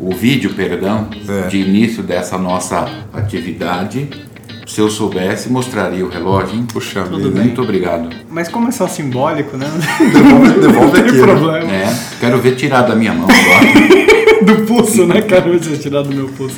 O 0.00 0.14
vídeo, 0.14 0.50
perdão, 0.54 1.08
É. 1.28 1.48
de 1.48 1.58
início 1.58 2.02
dessa 2.04 2.38
nossa 2.38 2.86
atividade. 3.12 4.08
Se 4.68 4.80
eu 4.80 4.90
soubesse, 4.90 5.48
mostraria 5.48 6.04
o 6.04 6.10
relógio, 6.10 6.54
hein? 6.54 6.66
Puxa 6.70 7.02
Tudo 7.02 7.16
vida. 7.16 7.30
bem. 7.30 7.44
Muito 7.44 7.62
obrigado. 7.62 8.10
Mas 8.30 8.48
como 8.48 8.68
é 8.68 8.70
só 8.70 8.86
simbólico, 8.86 9.56
né? 9.56 9.66
Devolve, 10.12 10.60
devolve 10.60 10.98
Não 10.98 11.00
aqui. 11.00 11.10
tem 11.10 11.20
né? 11.20 11.26
problema. 11.26 11.72
É, 11.72 11.98
quero 12.20 12.38
ver 12.38 12.54
tirar 12.54 12.82
da 12.82 12.94
minha 12.94 13.14
mão 13.14 13.26
agora. 13.28 13.98
Do 14.44 14.66
pulso, 14.66 15.06
né, 15.06 15.22
cara? 15.22 15.50
Você 15.58 15.76
tirar 15.78 16.02
do 16.02 16.14
meu 16.14 16.28
pulso. 16.28 16.54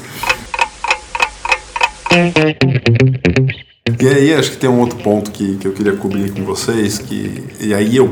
E 4.01 4.09
aí, 4.09 4.35
acho 4.35 4.51
que 4.53 4.57
tem 4.57 4.69
um 4.69 4.81
outro 4.81 4.99
ponto 4.99 5.31
que, 5.31 5.57
que 5.57 5.67
eu 5.67 5.73
queria 5.73 5.95
cobrir 5.97 6.31
com 6.33 6.45
vocês, 6.45 6.99
que 6.99 7.45
e 7.61 7.73
aí 7.73 7.97
eu 7.97 8.11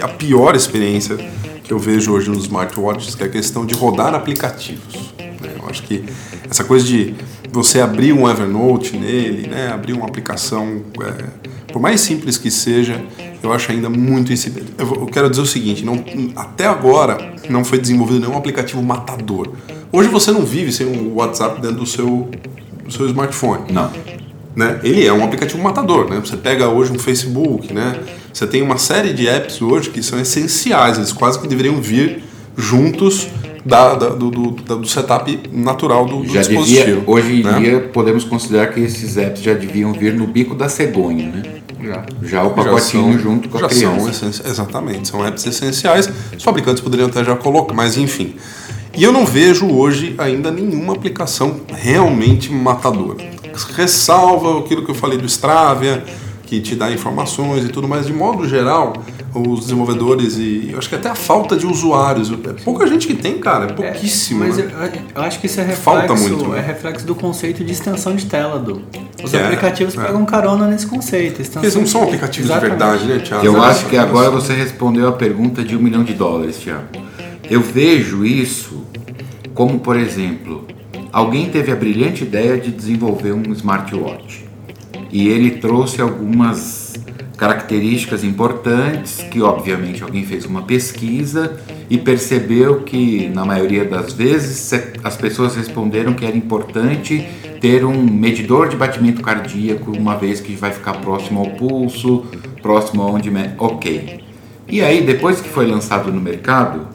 a 0.00 0.08
pior 0.08 0.54
experiência 0.54 1.16
que 1.64 1.72
eu 1.72 1.78
vejo 1.78 2.12
hoje 2.12 2.30
nos 2.30 2.44
smartwatches 2.44 3.14
que 3.16 3.24
é 3.24 3.26
a 3.26 3.28
questão 3.28 3.66
de 3.66 3.74
rodar 3.74 4.14
aplicativos. 4.14 5.12
né? 5.18 5.54
Eu 5.60 5.68
acho 5.68 5.82
que 5.82 6.04
essa 6.48 6.62
coisa 6.62 6.86
de 6.86 7.14
você 7.50 7.80
abrir 7.80 8.12
um 8.12 8.28
Evernote 8.28 8.96
nele, 8.96 9.48
né, 9.48 9.70
abrir 9.72 9.92
uma 9.92 10.06
aplicação, 10.06 10.82
é, 11.00 11.48
por 11.72 11.80
mais 11.80 12.00
simples 12.00 12.36
que 12.36 12.50
seja, 12.50 13.02
eu 13.42 13.52
acho 13.52 13.70
ainda 13.70 13.88
muito 13.88 14.32
incipiente. 14.32 14.72
Eu, 14.78 15.06
quero 15.06 15.28
dizer 15.30 15.42
o 15.42 15.46
seguinte, 15.46 15.84
não, 15.84 16.04
até 16.36 16.66
agora 16.66 17.34
não 17.48 17.64
foi 17.64 17.78
desenvolvido 17.78 18.20
nenhum 18.20 18.36
aplicativo 18.36 18.82
matador. 18.82 19.52
Hoje 19.92 20.08
você 20.08 20.30
não 20.30 20.44
vive 20.44 20.72
sem 20.72 20.86
um 20.86 21.14
WhatsApp 21.14 21.60
dentro 21.60 21.78
do 21.78 21.86
seu, 21.86 22.28
do 22.84 22.92
seu 22.92 23.06
smartphone 23.06 23.72
Não. 23.72 23.90
né? 24.54 24.80
Ele 24.82 25.06
é 25.06 25.12
um 25.12 25.24
aplicativo 25.24 25.62
matador, 25.62 26.10
né? 26.10 26.20
Você 26.20 26.36
pega 26.36 26.68
hoje 26.68 26.92
um 26.92 26.98
Facebook, 26.98 27.72
né? 27.72 27.98
Você 28.32 28.46
tem 28.46 28.60
uma 28.60 28.76
série 28.76 29.12
de 29.14 29.26
apps 29.26 29.62
hoje 29.62 29.90
que 29.90 30.02
são 30.02 30.20
essenciais, 30.20 30.98
eles 30.98 31.12
quase 31.12 31.38
que 31.38 31.48
deveriam 31.48 31.80
vir 31.80 32.22
juntos 32.56 33.28
da, 33.68 33.94
da- 33.94 34.08
do, 34.08 34.30
do, 34.30 34.50
do 34.50 34.88
setup 34.88 35.40
natural 35.52 36.06
do, 36.06 36.22
do 36.22 36.26
Já 36.32 36.40
dispositivo. 36.40 36.84
devia, 36.86 37.02
hoje 37.06 37.40
em 37.40 37.42
né? 37.44 37.58
dia, 37.60 37.80
podemos 37.92 38.24
considerar 38.24 38.68
que 38.68 38.80
esses 38.80 39.16
apps 39.18 39.42
já 39.42 39.52
deviam 39.52 39.92
vir 39.92 40.14
no 40.14 40.26
bico 40.26 40.54
da 40.54 40.68
cegonha, 40.70 41.28
né? 41.28 41.42
Já. 41.82 42.06
Já 42.22 42.42
o 42.44 42.48
Já 42.48 42.54
pacotinho 42.54 43.12
são- 43.12 43.18
junto 43.18 43.48
com 43.50 43.58
a 43.58 43.60
já 43.60 43.68
criança. 43.68 43.98
São 44.00 44.08
essenci- 44.30 44.42
exatamente, 44.48 45.08
são 45.08 45.24
apps 45.24 45.46
essenciais. 45.46 46.10
Os 46.36 46.42
fabricantes 46.42 46.82
poderiam 46.82 47.08
até 47.08 47.22
já 47.22 47.36
colocar, 47.36 47.74
mas 47.74 47.96
enfim. 47.98 48.34
E 48.96 49.04
eu 49.04 49.12
não 49.12 49.24
vejo 49.26 49.66
hoje 49.70 50.14
ainda 50.18 50.50
nenhuma 50.50 50.94
aplicação 50.94 51.60
realmente 51.72 52.50
matadora. 52.50 53.18
Ressalva 53.76 54.58
aquilo 54.60 54.84
que 54.84 54.90
eu 54.90 54.94
falei 54.94 55.18
do 55.18 55.26
Stravia, 55.26 56.02
que 56.46 56.60
te 56.60 56.74
dá 56.74 56.90
informações 56.90 57.64
e 57.64 57.68
tudo 57.68 57.86
mais. 57.86 58.06
De 58.06 58.12
modo 58.12 58.48
geral, 58.48 58.94
os 59.42 59.60
desenvolvedores 59.60 60.36
e 60.36 60.70
eu 60.72 60.78
acho 60.78 60.88
que 60.88 60.94
até 60.94 61.08
a 61.08 61.14
falta 61.14 61.56
de 61.56 61.66
usuários. 61.66 62.30
É 62.30 62.52
pouca 62.64 62.86
gente 62.86 63.06
que 63.06 63.14
tem, 63.14 63.38
cara, 63.38 63.66
é 63.66 63.72
pouquíssimo. 63.72 64.40
Mas 64.40 64.56
né? 64.56 64.70
eu, 64.72 65.00
eu 65.16 65.22
acho 65.22 65.40
que 65.40 65.46
isso 65.46 65.60
é 65.60 65.64
reflexo, 65.64 65.82
Falta 65.82 66.14
muito, 66.14 66.48
né? 66.48 66.58
é 66.58 66.62
reflexo 66.62 67.06
do 67.06 67.14
conceito 67.14 67.64
de 67.64 67.72
extensão 67.72 68.14
de 68.14 68.26
tela 68.26 68.58
do. 68.58 68.82
Os 69.22 69.30
Que 69.30 69.36
é, 69.36 69.44
aplicativos 69.44 69.96
é. 69.96 70.04
pegam 70.04 70.24
carona 70.24 70.66
nesse 70.66 70.86
conceito. 70.86 71.40
Eles 71.40 71.74
não 71.74 71.86
são 71.86 72.04
aplicativos 72.04 72.50
Exatamente. 72.50 72.78
de 72.78 72.84
verdade, 72.84 73.06
né, 73.06 73.18
Thiago? 73.18 73.44
Eu 73.44 73.62
acho 73.62 73.86
que 73.86 73.96
agora 73.96 74.30
você 74.30 74.52
respondeu 74.52 75.08
a 75.08 75.12
pergunta 75.12 75.64
de 75.64 75.76
um 75.76 75.80
milhão 75.80 76.04
de 76.04 76.14
dólares, 76.14 76.56
Thiago. 76.58 76.86
Eu 77.50 77.60
vejo 77.60 78.24
isso 78.24 78.84
como, 79.54 79.80
por 79.80 79.96
exemplo, 79.96 80.66
alguém 81.12 81.48
teve 81.50 81.72
a 81.72 81.76
brilhante 81.76 82.22
ideia 82.22 82.58
de 82.58 82.70
desenvolver 82.70 83.32
um 83.32 83.52
smartwatch 83.52 84.46
e 85.10 85.28
ele 85.28 85.52
trouxe 85.52 86.00
algumas 86.00 86.77
características 87.38 88.24
importantes 88.24 89.22
que 89.30 89.40
obviamente 89.40 90.02
alguém 90.02 90.24
fez 90.24 90.44
uma 90.44 90.62
pesquisa 90.62 91.58
e 91.88 91.96
percebeu 91.96 92.80
que 92.80 93.28
na 93.28 93.44
maioria 93.44 93.84
das 93.84 94.12
vezes 94.12 94.72
as 95.04 95.16
pessoas 95.16 95.54
responderam 95.54 96.14
que 96.14 96.26
era 96.26 96.36
importante 96.36 97.24
ter 97.60 97.84
um 97.84 98.02
medidor 98.02 98.68
de 98.68 98.76
batimento 98.76 99.22
cardíaco 99.22 99.92
uma 99.96 100.16
vez 100.16 100.40
que 100.40 100.54
vai 100.56 100.72
ficar 100.72 100.94
próximo 100.94 101.38
ao 101.38 101.50
pulso, 101.50 102.26
próximo 102.60 103.02
aonde 103.02 103.30
ok. 103.56 104.20
E 104.68 104.82
aí 104.82 105.02
depois 105.02 105.40
que 105.40 105.48
foi 105.48 105.66
lançado 105.66 106.12
no 106.12 106.20
mercado, 106.20 106.88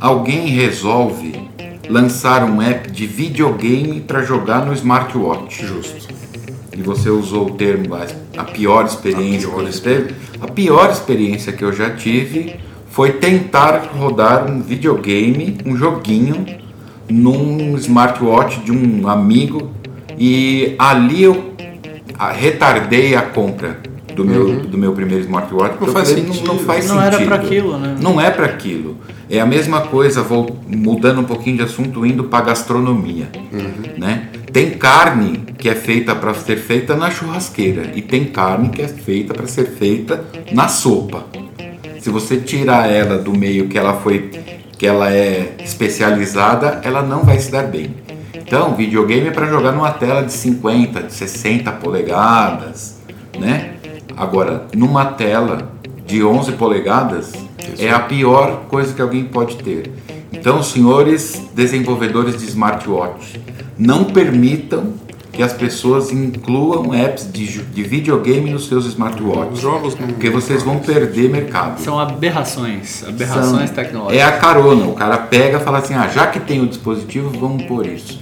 alguém 0.00 0.48
resolve 0.48 1.48
lançar 1.88 2.42
um 2.42 2.60
app 2.60 2.90
de 2.90 3.06
videogame 3.06 4.00
para 4.00 4.22
jogar 4.22 4.66
no 4.66 4.72
smartwatch. 4.72 5.64
Justo. 5.64 6.17
E 6.78 6.82
você 6.82 7.10
usou 7.10 7.48
o 7.48 7.50
termo 7.54 7.96
a 8.36 8.44
pior 8.44 8.84
experiência 8.84 9.48
a 9.48 9.50
pior. 9.50 9.64
que 9.64 9.72
você 9.72 9.80
teve. 9.80 10.14
A 10.40 10.46
pior 10.46 10.90
experiência 10.92 11.52
que 11.52 11.64
eu 11.64 11.72
já 11.72 11.90
tive 11.90 12.54
foi 12.88 13.14
tentar 13.14 13.90
rodar 13.92 14.48
um 14.48 14.62
videogame, 14.62 15.58
um 15.66 15.76
joguinho, 15.76 16.46
num 17.10 17.76
smartwatch 17.76 18.60
de 18.60 18.70
um 18.70 19.08
amigo 19.08 19.72
e 20.16 20.76
ali 20.78 21.24
eu 21.24 21.52
retardei 22.32 23.16
a 23.16 23.22
compra 23.22 23.80
do 24.14 24.24
meu, 24.24 24.46
uhum. 24.46 24.58
do 24.62 24.78
meu 24.78 24.92
primeiro 24.92 25.24
smartwatch. 25.24 25.76
Não 25.80 25.88
faz, 25.88 26.10
falei, 26.10 26.24
sentido. 26.24 26.46
Não, 26.46 26.54
não 26.54 26.62
faz 26.62 26.86
não 26.86 26.96
sentido. 26.96 27.10
Não 27.10 27.24
era 27.24 27.26
para 27.26 27.46
aquilo, 27.46 27.78
né? 27.78 27.96
Não 28.00 28.20
é 28.20 28.30
para 28.30 28.46
aquilo. 28.46 28.96
É 29.30 29.40
a 29.40 29.46
mesma 29.46 29.82
coisa, 29.82 30.22
vou 30.22 30.58
mudando 30.66 31.20
um 31.20 31.24
pouquinho 31.24 31.58
de 31.58 31.62
assunto, 31.62 32.06
indo 32.06 32.24
para 32.24 32.46
gastronomia. 32.46 33.28
Uhum. 33.52 33.98
Né? 33.98 34.28
Tem 34.52 34.70
carne 34.70 35.44
que 35.58 35.68
é 35.68 35.74
feita 35.74 36.14
para 36.14 36.32
ser 36.32 36.56
feita 36.56 36.96
na 36.96 37.10
churrasqueira 37.10 37.92
e 37.94 38.00
tem 38.00 38.24
carne 38.24 38.70
que 38.70 38.80
é 38.80 38.88
feita 38.88 39.34
para 39.34 39.46
ser 39.46 39.66
feita 39.66 40.24
na 40.52 40.68
sopa. 40.68 41.26
Se 42.00 42.08
você 42.08 42.38
tirar 42.38 42.90
ela 42.90 43.18
do 43.18 43.36
meio 43.36 43.68
que 43.68 43.76
ela 43.76 43.94
foi, 43.94 44.30
que 44.78 44.86
ela 44.86 45.12
é 45.12 45.56
especializada, 45.62 46.80
ela 46.82 47.02
não 47.02 47.22
vai 47.24 47.38
se 47.38 47.50
dar 47.50 47.64
bem. 47.64 47.94
Então, 48.34 48.74
videogame 48.74 49.28
é 49.28 49.30
para 49.30 49.46
jogar 49.46 49.72
numa 49.72 49.90
tela 49.90 50.22
de 50.22 50.32
50, 50.32 51.02
de 51.02 51.12
60 51.12 51.70
polegadas, 51.72 52.98
né? 53.38 53.74
Agora, 54.16 54.66
numa 54.74 55.04
tela 55.04 55.70
de 56.06 56.24
11 56.24 56.52
polegadas, 56.52 57.32
é 57.78 57.90
a 57.90 58.00
pior 58.00 58.64
coisa 58.68 58.92
que 58.92 59.00
alguém 59.00 59.24
pode 59.24 59.56
ter. 59.56 59.90
Então, 60.32 60.62
senhores 60.62 61.42
desenvolvedores 61.54 62.38
de 62.38 62.44
smartwatch, 62.46 63.40
não 63.78 64.04
permitam 64.04 64.94
que 65.32 65.42
as 65.42 65.52
pessoas 65.52 66.10
incluam 66.10 66.92
apps 66.92 67.30
de, 67.32 67.46
de 67.46 67.82
videogame 67.84 68.50
nos 68.50 68.66
seus 68.66 68.86
smartwatches. 68.86 69.60
Jogos 69.60 69.96
não... 69.96 70.08
Porque 70.08 70.28
vocês 70.28 70.64
vão 70.64 70.80
perder 70.80 71.30
mercado. 71.30 71.80
São 71.80 71.96
aberrações, 71.96 73.04
aberrações 73.06 73.68
São, 73.68 73.76
tecnológicas. 73.76 74.18
É 74.18 74.24
a 74.24 74.32
carona, 74.32 74.86
o 74.86 74.94
cara 74.94 75.16
pega 75.16 75.58
e 75.58 75.60
fala 75.60 75.78
assim, 75.78 75.94
ah, 75.94 76.08
já 76.08 76.26
que 76.26 76.40
tem 76.40 76.60
o 76.60 76.66
dispositivo, 76.66 77.30
vamos 77.38 77.62
por 77.66 77.86
isso. 77.86 78.18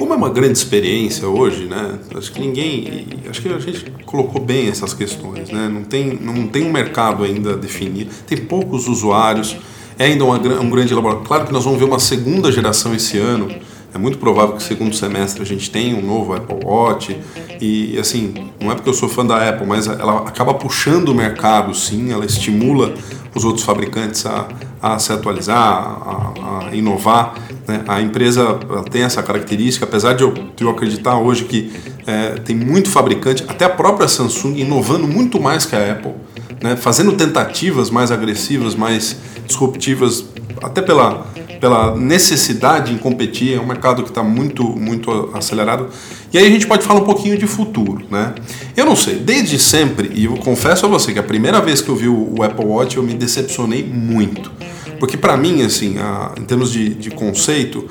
Como 0.00 0.14
é 0.14 0.16
uma 0.16 0.30
grande 0.30 0.56
experiência 0.56 1.28
hoje, 1.28 1.66
né? 1.66 1.98
Acho 2.16 2.32
que 2.32 2.40
ninguém, 2.40 3.06
acho 3.28 3.42
que 3.42 3.48
a 3.50 3.58
gente 3.58 3.84
colocou 4.06 4.40
bem 4.40 4.66
essas 4.66 4.94
questões, 4.94 5.50
né? 5.50 5.68
Não 5.68 5.82
tem, 5.82 6.18
não 6.18 6.46
tem 6.46 6.64
um 6.64 6.72
mercado 6.72 7.22
ainda 7.22 7.54
definido, 7.54 8.10
tem 8.26 8.38
poucos 8.38 8.88
usuários, 8.88 9.58
é 9.98 10.06
ainda 10.06 10.24
uma, 10.24 10.36
um 10.36 10.70
grande 10.70 10.94
laboratório. 10.94 11.28
Claro 11.28 11.44
que 11.44 11.52
nós 11.52 11.64
vamos 11.64 11.78
ver 11.78 11.84
uma 11.84 11.98
segunda 11.98 12.50
geração 12.50 12.94
esse 12.94 13.18
ano. 13.18 13.54
É 13.92 13.98
muito 13.98 14.16
provável 14.16 14.56
que 14.56 14.62
segundo 14.62 14.96
semestre 14.96 15.42
a 15.42 15.44
gente 15.44 15.70
tenha 15.70 15.94
um 15.94 16.00
novo 16.00 16.32
Apple 16.32 16.64
Watch. 16.64 17.14
E 17.60 17.98
assim, 17.98 18.32
não 18.58 18.72
é 18.72 18.74
porque 18.74 18.88
eu 18.88 18.94
sou 18.94 19.06
fã 19.06 19.26
da 19.26 19.50
Apple, 19.50 19.66
mas 19.66 19.86
ela 19.86 20.20
acaba 20.20 20.54
puxando 20.54 21.10
o 21.10 21.14
mercado, 21.14 21.74
sim, 21.74 22.10
ela 22.10 22.24
estimula 22.24 22.94
os 23.34 23.44
outros 23.44 23.66
fabricantes 23.66 24.24
a, 24.24 24.48
a 24.82 24.98
se 24.98 25.12
atualizar, 25.12 25.56
a, 25.58 26.68
a 26.68 26.74
inovar. 26.74 27.34
Né? 27.66 27.82
A 27.86 28.00
empresa 28.00 28.58
tem 28.90 29.02
essa 29.02 29.22
característica, 29.22 29.84
apesar 29.84 30.14
de 30.14 30.22
eu, 30.22 30.32
de 30.32 30.64
eu 30.64 30.70
acreditar 30.70 31.18
hoje 31.18 31.44
que 31.44 31.72
é, 32.06 32.30
tem 32.40 32.56
muito 32.56 32.90
fabricante, 32.90 33.44
até 33.46 33.64
a 33.64 33.70
própria 33.70 34.08
Samsung 34.08 34.56
inovando 34.56 35.06
muito 35.06 35.40
mais 35.40 35.66
que 35.66 35.76
a 35.76 35.92
Apple, 35.92 36.14
né? 36.62 36.76
fazendo 36.76 37.12
tentativas 37.12 37.90
mais 37.90 38.10
agressivas, 38.10 38.74
mais 38.74 39.16
disruptivas, 39.46 40.24
até 40.62 40.80
pela, 40.80 41.26
pela 41.60 41.94
necessidade 41.94 42.92
em 42.92 42.96
competir, 42.96 43.54
é 43.54 43.60
um 43.60 43.66
mercado 43.66 44.02
que 44.02 44.08
está 44.08 44.22
muito, 44.22 44.64
muito 44.64 45.30
acelerado. 45.34 45.88
E 46.32 46.38
aí 46.38 46.46
a 46.46 46.50
gente 46.50 46.66
pode 46.66 46.82
falar 46.82 47.00
um 47.00 47.04
pouquinho 47.04 47.36
de 47.36 47.46
futuro. 47.46 48.02
Né? 48.10 48.34
Eu 48.74 48.86
não 48.86 48.96
sei, 48.96 49.16
desde 49.16 49.58
sempre, 49.58 50.10
e 50.14 50.24
eu 50.24 50.36
confesso 50.36 50.86
a 50.86 50.88
você 50.88 51.12
que 51.12 51.18
a 51.18 51.22
primeira 51.22 51.60
vez 51.60 51.82
que 51.82 51.88
eu 51.90 51.96
vi 51.96 52.08
o 52.08 52.42
Apple 52.42 52.64
Watch 52.64 52.96
eu 52.96 53.02
me 53.02 53.12
decepcionei 53.12 53.84
muito. 53.84 54.50
Porque 54.98 55.16
para 55.16 55.36
mim, 55.36 55.62
assim, 55.62 55.98
a, 55.98 56.32
em 56.38 56.44
termos 56.44 56.72
de, 56.72 56.90
de 56.94 57.10
conceito, 57.10 57.86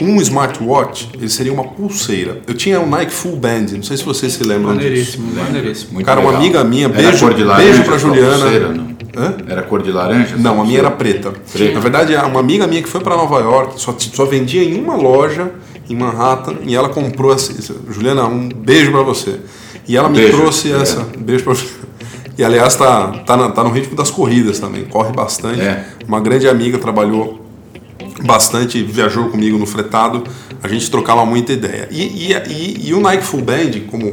um 0.00 0.16
smartwatch 0.20 1.10
ele 1.14 1.28
seria 1.28 1.52
uma 1.52 1.64
pulseira. 1.64 2.40
Eu 2.46 2.54
tinha 2.54 2.80
um 2.80 2.88
Nike 2.88 3.12
Full 3.12 3.36
Band, 3.36 3.66
não 3.74 3.82
sei 3.82 3.96
se 3.96 4.04
você 4.04 4.28
se 4.28 4.42
lembra 4.42 4.74
maneiríssimo, 4.74 5.28
disso. 5.28 5.44
Maneiríssimo, 5.44 5.92
Muito 5.94 6.06
Cara, 6.06 6.20
legal. 6.20 6.32
uma 6.34 6.40
amiga 6.40 6.64
minha, 6.64 6.88
beijo, 6.88 7.26
beijo 7.56 7.84
pra 7.84 7.98
Juliana. 7.98 8.38
Pulseira, 8.38 8.68
não? 8.68 8.94
Hã? 9.16 9.36
Era 9.48 9.62
cor 9.62 9.82
de 9.82 9.92
laranja? 9.92 10.36
Não, 10.36 10.60
a 10.60 10.64
minha 10.64 10.80
era 10.80 10.90
preta. 10.90 11.32
preta. 11.52 11.74
Na 11.74 11.80
verdade, 11.80 12.14
uma 12.16 12.40
amiga 12.40 12.66
minha 12.66 12.82
que 12.82 12.88
foi 12.88 13.00
para 13.00 13.16
Nova 13.16 13.38
York, 13.38 13.80
só, 13.80 13.94
só 13.96 14.24
vendia 14.24 14.62
em 14.62 14.80
uma 14.80 14.96
loja 14.96 15.52
em 15.88 15.94
Manhattan 15.94 16.56
e 16.64 16.74
ela 16.74 16.88
comprou 16.88 17.32
essa. 17.32 17.52
Juliana, 17.90 18.24
um 18.24 18.48
beijo 18.48 18.90
para 18.90 19.02
você. 19.02 19.38
E 19.86 19.96
ela 19.96 20.08
me 20.08 20.16
beijo, 20.16 20.38
trouxe 20.38 20.72
essa. 20.72 21.06
É. 21.14 21.16
Beijo 21.16 21.44
para 21.44 21.54
você. 21.54 21.66
E 22.36 22.42
aliás, 22.42 22.74
tá, 22.74 23.08
tá, 23.24 23.36
na, 23.36 23.50
tá 23.50 23.62
no 23.62 23.70
ritmo 23.70 23.94
das 23.94 24.10
corridas 24.10 24.58
também, 24.58 24.84
corre 24.84 25.12
bastante. 25.12 25.60
É. 25.60 25.84
Uma 26.08 26.20
grande 26.20 26.48
amiga 26.48 26.78
trabalhou 26.78 27.43
bastante, 28.22 28.82
viajou 28.82 29.28
comigo 29.28 29.58
no 29.58 29.66
fretado, 29.66 30.24
a 30.62 30.68
gente 30.68 30.90
trocava 30.90 31.24
muita 31.24 31.52
ideia. 31.52 31.88
E, 31.90 32.02
e, 32.02 32.32
e, 32.32 32.88
e 32.88 32.94
o 32.94 33.00
Nike 33.00 33.24
Full 33.24 33.42
Band, 33.42 33.80
como 33.90 34.12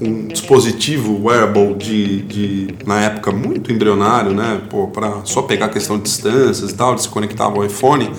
um 0.00 0.26
dispositivo 0.26 1.24
wearable 1.24 1.74
de, 1.74 2.22
de 2.22 2.74
na 2.84 3.00
época 3.00 3.30
muito 3.30 3.72
embrionário, 3.72 4.32
né, 4.32 4.60
para 4.92 5.20
só 5.24 5.42
pegar 5.42 5.66
a 5.66 5.68
questão 5.68 5.96
de 5.96 6.04
distâncias 6.04 6.70
e 6.70 6.74
tal, 6.74 6.94
de 6.94 7.02
se 7.02 7.08
conectar 7.08 7.44
ao 7.44 7.64
iPhone, 7.64 8.10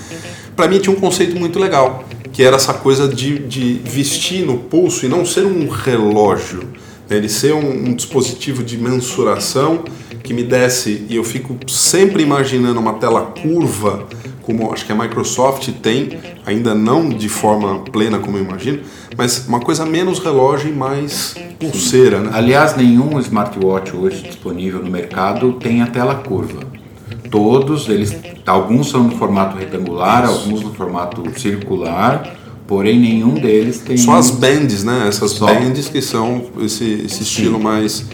para 0.56 0.68
mim 0.68 0.80
tinha 0.80 0.96
um 0.96 1.00
conceito 1.00 1.38
muito 1.38 1.60
legal, 1.60 2.06
que 2.32 2.44
era 2.44 2.56
essa 2.56 2.74
coisa 2.74 3.08
de, 3.08 3.40
de 3.40 3.82
vestir 3.84 4.46
no 4.46 4.58
pulso 4.58 5.06
e 5.06 5.10
não 5.10 5.26
ser 5.26 5.46
um 5.46 5.68
relógio 5.68 6.64
né? 7.10 7.18
ele 7.18 7.30
ser 7.30 7.54
um, 7.54 7.90
um, 7.90 7.94
dispositivo 7.94 8.64
de 8.64 8.78
mensuração 8.78 9.84
que 10.24 10.34
me 10.34 10.44
desse, 10.44 11.06
e 11.08 11.16
eu 11.16 11.24
fico 11.24 11.58
sempre 11.68 12.24
imaginando 12.24 12.80
uma 12.80 12.94
tela 12.94 13.22
curva, 13.22 14.08
como 14.46 14.72
acho 14.72 14.86
que 14.86 14.92
a 14.92 14.96
Microsoft 14.96 15.70
tem, 15.82 16.20
ainda 16.46 16.76
não 16.76 17.10
de 17.10 17.28
forma 17.28 17.80
plena 17.80 18.20
como 18.20 18.38
eu 18.38 18.44
imagino, 18.44 18.82
mas 19.18 19.48
uma 19.48 19.60
coisa 19.60 19.86
menos 19.86 20.20
relógio 20.20 20.70
e 20.70 20.74
mais 20.74 21.36
pulseira. 21.60 22.20
Né? 22.20 22.32
Aliás, 22.34 22.76
nenhum 22.78 23.20
smartwatch 23.20 23.96
hoje 23.96 24.22
disponível 24.22 24.84
no 24.84 24.92
mercado 24.92 25.54
tem 25.54 25.82
a 25.82 25.88
tela 25.88 26.16
curva. 26.16 26.60
Todos 27.32 27.90
eles, 27.90 28.16
alguns 28.46 28.90
são 28.90 29.04
no 29.04 29.18
formato 29.18 29.58
retangular, 29.58 30.26
Isso. 30.26 30.34
alguns 30.34 30.62
no 30.62 30.74
formato 30.74 31.24
circular 31.40 32.36
Porém, 32.68 33.00
nenhum 33.00 33.36
deles 33.36 33.80
tem. 33.80 33.96
Só 33.96 34.16
as 34.16 34.32
bands, 34.32 34.84
né? 34.84 35.06
Essas 35.08 35.32
Só. 35.32 35.46
bands 35.46 35.88
que 35.88 36.02
são 36.02 36.46
esse, 36.62 37.04
esse 37.06 37.24
estilo 37.24 37.60
mais. 37.60 38.06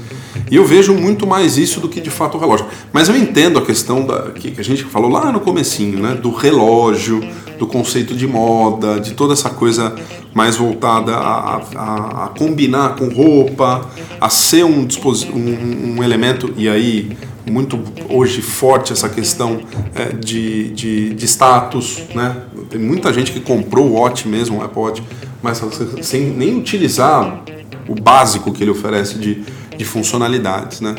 E 0.49 0.55
eu 0.55 0.65
vejo 0.65 0.93
muito 0.93 1.25
mais 1.25 1.57
isso 1.57 1.79
do 1.79 1.89
que 1.89 2.01
de 2.01 2.09
fato 2.09 2.37
o 2.37 2.39
relógio. 2.39 2.65
Mas 2.91 3.09
eu 3.09 3.15
entendo 3.15 3.59
a 3.59 3.65
questão 3.65 4.05
da, 4.05 4.31
que, 4.31 4.53
a 4.59 4.63
gente 4.63 4.83
falou 4.83 5.09
lá 5.09 5.31
no 5.31 5.39
comecinho, 5.39 5.99
né? 5.99 6.15
Do 6.15 6.31
relógio, 6.31 7.21
do 7.57 7.67
conceito 7.67 8.15
de 8.15 8.27
moda, 8.27 8.99
de 8.99 9.13
toda 9.13 9.33
essa 9.33 9.49
coisa 9.49 9.95
mais 10.33 10.55
voltada 10.55 11.15
a, 11.15 11.61
a, 11.75 12.25
a 12.25 12.27
combinar 12.29 12.95
com 12.95 13.09
roupa, 13.09 13.89
a 14.19 14.29
ser 14.29 14.63
um, 14.63 14.87
um, 15.33 15.97
um 15.97 16.03
elemento, 16.03 16.53
e 16.55 16.69
aí 16.69 17.17
muito 17.49 17.79
hoje 18.09 18.41
forte 18.41 18.93
essa 18.93 19.09
questão 19.09 19.61
é, 19.95 20.05
de, 20.05 20.69
de, 20.69 21.13
de, 21.13 21.25
status, 21.25 22.03
né? 22.13 22.37
Tem 22.69 22.79
muita 22.79 23.13
gente 23.13 23.31
que 23.31 23.39
comprou 23.39 23.87
o 23.87 23.93
Watch 23.93 24.27
mesmo, 24.27 24.59
o 24.59 24.63
Apple 24.63 24.81
Watch, 24.81 25.03
mas 25.41 25.61
sem 26.01 26.29
nem 26.29 26.57
utilizar 26.57 27.43
o 27.87 27.95
básico 27.95 28.51
que 28.51 28.63
ele 28.63 28.71
oferece 28.71 29.17
de, 29.17 29.43
de 29.81 29.85
funcionalidades, 29.85 30.79
né? 30.79 30.93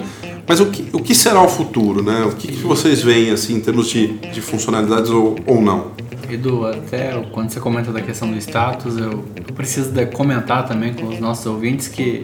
Mas 0.46 0.58
o 0.58 0.66
que, 0.66 0.88
o 0.92 0.98
que 0.98 1.14
será 1.14 1.40
o 1.40 1.48
futuro, 1.48 2.02
né? 2.02 2.24
O 2.24 2.32
que, 2.34 2.48
que 2.48 2.62
vocês 2.62 3.00
veem 3.00 3.30
assim 3.30 3.54
em 3.54 3.60
termos 3.60 3.88
de, 3.88 4.08
de 4.18 4.40
funcionalidades 4.40 5.08
ou, 5.08 5.36
ou 5.46 5.62
não? 5.62 5.92
Edu, 6.28 6.66
até 6.66 7.12
quando 7.30 7.50
você 7.50 7.60
comenta 7.60 7.92
da 7.92 8.00
questão 8.00 8.28
do 8.28 8.36
status, 8.38 8.98
eu, 8.98 9.24
eu 9.36 9.54
preciso 9.54 9.92
comentar 10.12 10.66
também 10.66 10.92
com 10.94 11.06
os 11.06 11.20
nossos 11.20 11.46
ouvintes 11.46 11.86
que 11.86 12.22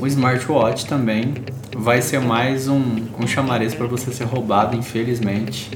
o 0.00 0.06
smartwatch 0.06 0.86
também 0.86 1.34
vai 1.76 2.00
ser 2.00 2.20
mais 2.20 2.68
um, 2.68 2.82
um 3.18 3.26
chamariz 3.26 3.74
para 3.74 3.86
você 3.88 4.12
ser 4.12 4.24
roubado, 4.24 4.76
infelizmente. 4.76 5.70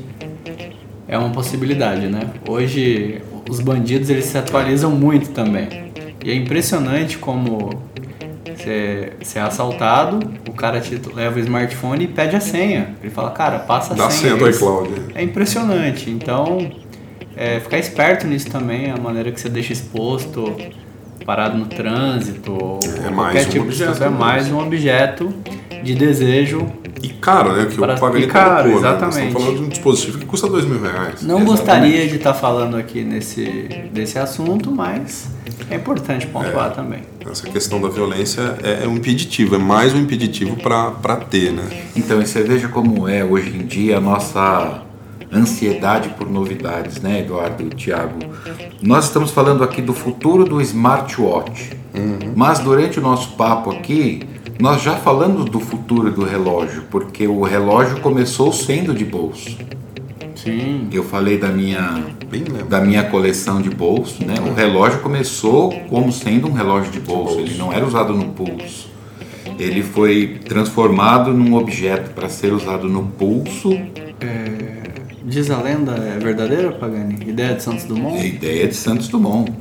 É 1.08 1.18
uma 1.18 1.30
possibilidade, 1.30 2.06
né? 2.06 2.20
Hoje 2.48 3.20
os 3.48 3.58
bandidos 3.58 4.08
eles 4.10 4.26
se 4.26 4.38
atualizam 4.38 4.92
muito 4.92 5.30
também. 5.30 5.90
E 6.24 6.30
é 6.30 6.34
impressionante 6.34 7.18
como 7.18 7.90
Você, 8.62 9.12
você 9.22 9.38
é 9.38 9.42
assaltado, 9.42 10.18
o 10.48 10.52
cara 10.52 10.80
te 10.80 11.00
leva 11.14 11.36
o 11.36 11.40
smartphone 11.40 12.04
e 12.04 12.08
pede 12.08 12.36
a 12.36 12.40
senha. 12.40 12.94
Ele 13.02 13.10
fala, 13.10 13.30
cara, 13.30 13.60
passa 13.60 13.94
a 13.94 13.96
Dá 13.96 14.10
senha. 14.10 14.36
senha 14.36 14.36
do 14.36 14.48
iCloud. 14.48 14.90
É 15.14 15.22
impressionante. 15.22 16.10
Então, 16.10 16.70
é, 17.36 17.58
ficar 17.60 17.78
esperto 17.78 18.26
nisso 18.26 18.50
também, 18.50 18.90
a 18.90 18.96
maneira 18.96 19.32
que 19.32 19.40
você 19.40 19.48
deixa 19.48 19.72
exposto, 19.72 20.54
parado 21.30 21.56
no 21.56 21.66
trânsito, 21.66 22.50
ou 22.60 22.80
É 23.06 23.08
mais 23.08 23.14
qualquer 23.14 23.40
um 23.42 23.44
tipo 23.44 23.52
de 23.52 23.58
objeto, 23.60 23.92
situação, 23.92 24.06
é 24.08 24.10
né? 24.10 24.16
mais 24.18 24.50
um 24.50 24.58
objeto 24.58 25.32
de 25.80 25.94
desejo. 25.94 26.66
E 27.00 27.08
caro, 27.10 27.52
né? 27.52 27.66
Que 27.70 27.76
Para- 27.76 27.94
o 27.94 28.00
Pagani 28.00 28.24
e 28.24 28.26
caro, 28.26 28.48
colocou, 28.48 28.66
né? 28.66 28.72
Nós 28.72 28.82
exatamente. 28.82 29.26
estamos 29.28 29.32
falando 29.44 29.56
de 29.58 29.64
um 29.64 29.68
dispositivo 29.68 30.18
que 30.18 30.26
custa 30.26 30.48
dois 30.48 30.64
mil 30.64 30.82
reais. 30.82 31.22
Não 31.22 31.44
gostaria 31.44 32.08
de 32.08 32.16
estar 32.16 32.34
falando 32.34 32.76
aqui 32.76 33.04
nesse, 33.04 33.44
desse 33.92 34.18
assunto, 34.18 34.72
mas 34.72 35.28
é 35.70 35.76
importante 35.76 36.26
pontuar 36.26 36.72
também. 36.72 37.02
Essa 37.30 37.46
questão 37.48 37.80
da 37.80 37.88
violência 37.88 38.56
é, 38.64 38.82
é 38.82 38.88
um 38.88 38.96
impeditivo, 38.96 39.54
é 39.54 39.58
mais 39.58 39.94
um 39.94 40.00
impeditivo 40.00 40.56
para 40.56 41.16
ter, 41.16 41.52
né? 41.52 41.62
Então, 41.94 42.20
e 42.20 42.26
você 42.26 42.42
veja 42.42 42.66
como 42.66 43.08
é 43.08 43.24
hoje 43.24 43.56
em 43.56 43.64
dia 43.64 43.98
a 43.98 44.00
nossa 44.00 44.82
ansiedade 45.32 46.10
por 46.10 46.28
novidades, 46.30 47.00
né, 47.00 47.20
Eduardo 47.20 47.62
e 47.62 47.70
Thiago? 47.70 48.18
Nós 48.82 49.06
estamos 49.06 49.30
falando 49.30 49.62
aqui 49.62 49.80
do 49.80 49.92
futuro 49.92 50.44
do 50.44 50.60
smartwatch, 50.60 51.70
mas 52.34 52.58
durante 52.58 52.98
o 52.98 53.02
nosso 53.02 53.32
papo 53.36 53.70
aqui, 53.70 54.22
nós 54.58 54.82
já 54.82 54.94
falamos 54.96 55.46
do 55.46 55.58
futuro 55.58 56.10
do 56.10 56.24
relógio, 56.24 56.84
porque 56.90 57.26
o 57.26 57.42
relógio 57.42 58.00
começou 58.00 58.52
sendo 58.52 58.92
de 58.92 59.04
bolso. 59.04 59.56
Sim. 60.34 60.88
Eu 60.90 61.04
falei 61.04 61.36
da 61.36 61.48
minha 61.48 62.02
da 62.68 62.80
minha 62.80 63.04
coleção 63.04 63.60
de 63.60 63.68
bolso, 63.68 64.24
né? 64.24 64.34
O 64.40 64.54
relógio 64.54 65.00
começou 65.00 65.70
como 65.88 66.12
sendo 66.12 66.48
um 66.48 66.52
relógio 66.52 66.92
de 66.92 67.00
bolso, 67.00 67.40
ele 67.40 67.58
não 67.58 67.72
era 67.72 67.84
usado 67.84 68.14
no 68.14 68.26
pulso. 68.26 68.88
Ele 69.58 69.82
foi 69.82 70.40
transformado 70.46 71.34
num 71.34 71.54
objeto 71.54 72.12
para 72.12 72.28
ser 72.28 72.52
usado 72.52 72.88
no 72.88 73.02
pulso. 73.04 73.70
Diz 75.24 75.50
a 75.50 75.60
lenda, 75.60 75.92
é 75.92 76.18
verdadeira, 76.18 76.72
Pagani? 76.72 77.18
Ideia 77.26 77.54
de 77.54 77.62
Santos 77.62 77.82
É 77.82 77.86
a 77.86 77.88
Dumont? 77.88 78.26
ideia 78.26 78.66
de 78.68 78.74
Santos 78.74 79.08
Dumont. 79.08 79.52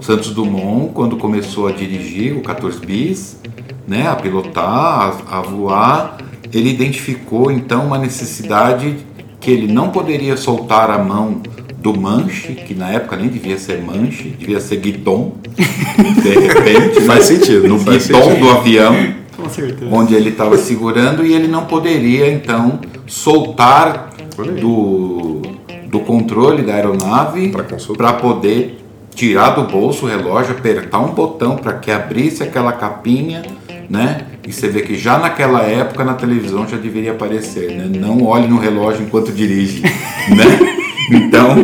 Santos 0.00 0.30
Dumont, 0.30 0.92
quando 0.94 1.16
começou 1.16 1.66
a 1.66 1.72
dirigir 1.72 2.36
o 2.36 2.40
14 2.40 2.78
bis, 2.86 3.36
né, 3.86 4.06
a 4.06 4.14
pilotar, 4.14 5.20
a, 5.28 5.38
a 5.38 5.42
voar, 5.42 6.18
ele 6.52 6.70
identificou 6.70 7.50
então 7.50 7.86
uma 7.86 7.98
necessidade 7.98 8.96
que 9.40 9.50
ele 9.50 9.72
não 9.72 9.90
poderia 9.90 10.36
soltar 10.36 10.90
a 10.90 10.98
mão 10.98 11.42
do 11.78 11.98
manche, 11.98 12.54
que 12.54 12.74
na 12.74 12.90
época 12.90 13.16
nem 13.16 13.28
devia 13.28 13.58
ser 13.58 13.80
manche, 13.82 14.28
devia 14.30 14.60
ser 14.60 14.76
guidon, 14.76 15.34
de 16.22 16.28
repente, 16.30 17.00
Faz 17.02 17.24
sentido, 17.26 17.68
no 17.68 17.78
faz 17.78 18.06
guidon 18.06 18.22
sentido. 18.22 18.40
do 18.40 18.50
avião, 18.50 18.94
Com 19.36 19.48
certeza. 19.48 19.90
onde 19.92 20.14
ele 20.14 20.30
estava 20.30 20.56
segurando 20.58 21.24
e 21.24 21.32
ele 21.32 21.48
não 21.48 21.64
poderia 21.66 22.30
então 22.32 22.80
soltar. 23.06 24.07
Do, 24.46 25.42
do 25.86 26.00
controle 26.00 26.62
da 26.62 26.74
aeronave 26.74 27.52
para 27.96 28.12
poder 28.14 28.84
tirar 29.14 29.50
do 29.50 29.64
bolso 29.64 30.06
o 30.06 30.08
relógio, 30.08 30.52
apertar 30.52 31.00
um 31.00 31.12
botão 31.12 31.56
para 31.56 31.74
que 31.74 31.90
abrisse 31.90 32.42
aquela 32.42 32.72
capinha, 32.72 33.42
né? 33.90 34.26
E 34.46 34.52
você 34.52 34.68
vê 34.68 34.82
que 34.82 34.96
já 34.96 35.18
naquela 35.18 35.62
época 35.62 36.04
na 36.04 36.14
televisão 36.14 36.68
já 36.68 36.76
deveria 36.76 37.12
aparecer, 37.12 37.72
né? 37.72 37.90
Não 37.98 38.24
olhe 38.24 38.46
no 38.46 38.58
relógio 38.58 39.04
enquanto 39.04 39.32
dirige, 39.32 39.82
né? 40.30 40.76
Então 41.10 41.56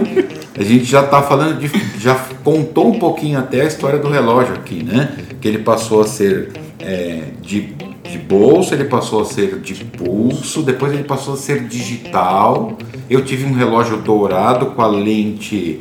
a 0.58 0.62
gente 0.62 0.84
já 0.84 1.02
está 1.02 1.22
falando 1.22 1.60
de, 1.60 1.70
já 2.00 2.14
contou 2.42 2.88
um 2.88 2.98
pouquinho 2.98 3.38
até 3.38 3.62
a 3.62 3.66
história 3.66 3.98
do 3.98 4.08
relógio 4.08 4.54
aqui, 4.54 4.82
né? 4.82 5.12
Que 5.40 5.46
ele 5.46 5.58
passou 5.58 6.00
a 6.00 6.06
ser 6.06 6.50
é, 6.80 7.20
de, 7.40 7.72
de 8.10 8.18
bolso, 8.18 8.74
ele 8.74 8.84
passou 8.84 9.22
a 9.22 9.24
ser 9.24 9.58
de 9.60 9.74
pulso, 9.84 10.62
depois 10.62 10.92
ele 10.92 11.04
passou 11.04 11.34
a 11.34 11.36
ser 11.36 11.64
digital. 11.64 12.76
Eu 13.08 13.24
tive 13.24 13.44
um 13.44 13.52
relógio 13.52 13.96
dourado 13.96 14.66
com 14.66 14.82
a 14.82 14.86
lente 14.86 15.78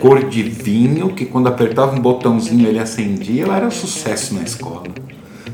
cor 0.00 0.24
de 0.24 0.42
vinho, 0.42 1.10
que 1.10 1.26
quando 1.26 1.46
apertava 1.46 1.94
um 1.94 2.00
botãozinho 2.00 2.66
ele 2.66 2.78
acendia, 2.78 3.44
ela 3.44 3.56
era 3.56 3.70
sucesso 3.70 4.34
na 4.34 4.42
escola. 4.42 4.84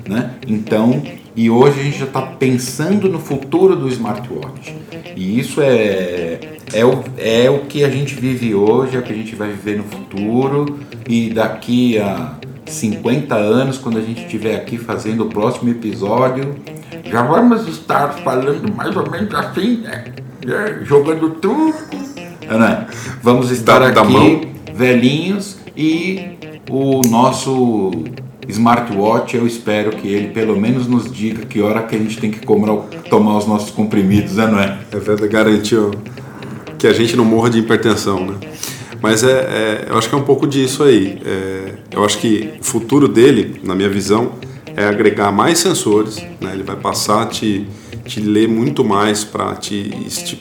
Né? 0.09 0.33
Então, 0.47 1.03
e 1.35 1.51
hoje 1.51 1.81
a 1.81 1.83
gente 1.83 1.99
já 1.99 2.07
está 2.07 2.23
pensando 2.23 3.09
no 3.09 3.19
futuro 3.19 3.77
do 3.77 3.89
smartwatch. 3.89 4.75
E 5.17 5.39
isso 5.39 5.61
é, 5.61 6.39
é, 6.73 6.85
o, 6.85 7.03
é 7.19 7.51
o 7.51 7.61
que 7.67 7.85
a 7.85 7.91
gente 7.91 8.15
vive 8.15 8.55
hoje, 8.55 8.97
é 8.97 8.99
o 8.99 9.03
que 9.03 9.13
a 9.13 9.17
gente 9.17 9.35
vai 9.35 9.49
viver 9.49 9.77
no 9.77 9.85
futuro. 9.85 10.79
E 11.09 11.31
daqui 11.31 11.99
a 11.99 12.37
50 12.67 13.35
anos, 13.35 13.79
quando 13.79 13.99
a 13.99 14.01
gente 14.03 14.23
estiver 14.23 14.57
aqui 14.57 14.77
fazendo 14.79 15.25
o 15.25 15.29
próximo 15.29 15.71
episódio, 15.71 16.55
já 17.05 17.23
vamos 17.23 17.67
estar 17.69 18.09
falando 18.25 18.73
mais 18.75 18.95
ou 18.97 19.09
menos 19.11 19.33
assim, 19.35 19.79
né? 19.79 20.05
É, 20.47 20.85
Jogando 20.85 21.31
truco. 21.31 21.97
Né? 22.49 22.87
Vamos 23.23 23.51
estar 23.51 23.81
Da- 23.81 23.91
da 23.91 24.03
aqui 24.03 24.13
mão. 24.13 24.41
velhinhos 24.75 25.57
e 25.77 26.37
o 26.71 27.01
nosso 27.09 27.91
smartwatch 28.49 29.37
eu 29.37 29.45
espero 29.47 29.91
que 29.91 30.07
ele 30.07 30.29
pelo 30.29 30.57
menos 30.61 30.87
nos 30.87 31.11
diga 31.11 31.45
que 31.45 31.61
hora 31.61 31.83
que 31.83 31.97
a 31.97 31.99
gente 31.99 32.19
tem 32.19 32.31
que 32.31 32.47
comprar, 32.47 32.77
tomar 33.11 33.39
os 33.39 33.47
nossos 33.47 33.71
comprimidos, 33.71 34.37
né, 34.37 34.47
não 34.47 34.61
é? 34.61 34.79
É 34.93 34.99
verdade, 35.01 35.29
garantiu 35.29 35.91
que 36.79 36.87
a 36.87 36.93
gente 36.93 37.17
não 37.17 37.25
morra 37.25 37.51
de 37.51 37.59
hipertensão, 37.59 38.25
né? 38.25 38.35
Mas 39.03 39.23
é, 39.23 39.31
é- 39.31 39.87
eu 39.91 39.99
acho 39.99 40.09
que 40.09 40.15
é 40.15 40.19
um 40.19 40.23
pouco 40.25 40.47
disso 40.47 40.83
aí. 40.83 41.19
É, 41.25 41.73
eu 41.93 42.05
acho 42.05 42.19
que 42.19 42.55
o 42.61 42.65
futuro 42.65 43.09
dele, 43.09 43.61
na 43.63 43.75
minha 43.75 43.89
visão, 43.89 44.33
é 44.77 44.85
agregar 44.87 45.31
mais 45.33 45.59
sensores. 45.59 46.17
Né? 46.41 46.53
Ele 46.53 46.63
vai 46.63 46.77
passar 46.77 47.23
a 47.23 47.27
te, 47.27 47.67
te 48.05 48.21
ler 48.21 48.49
muito 48.49 48.85
mais 48.85 49.25
para 49.25 49.55
te 49.55 49.91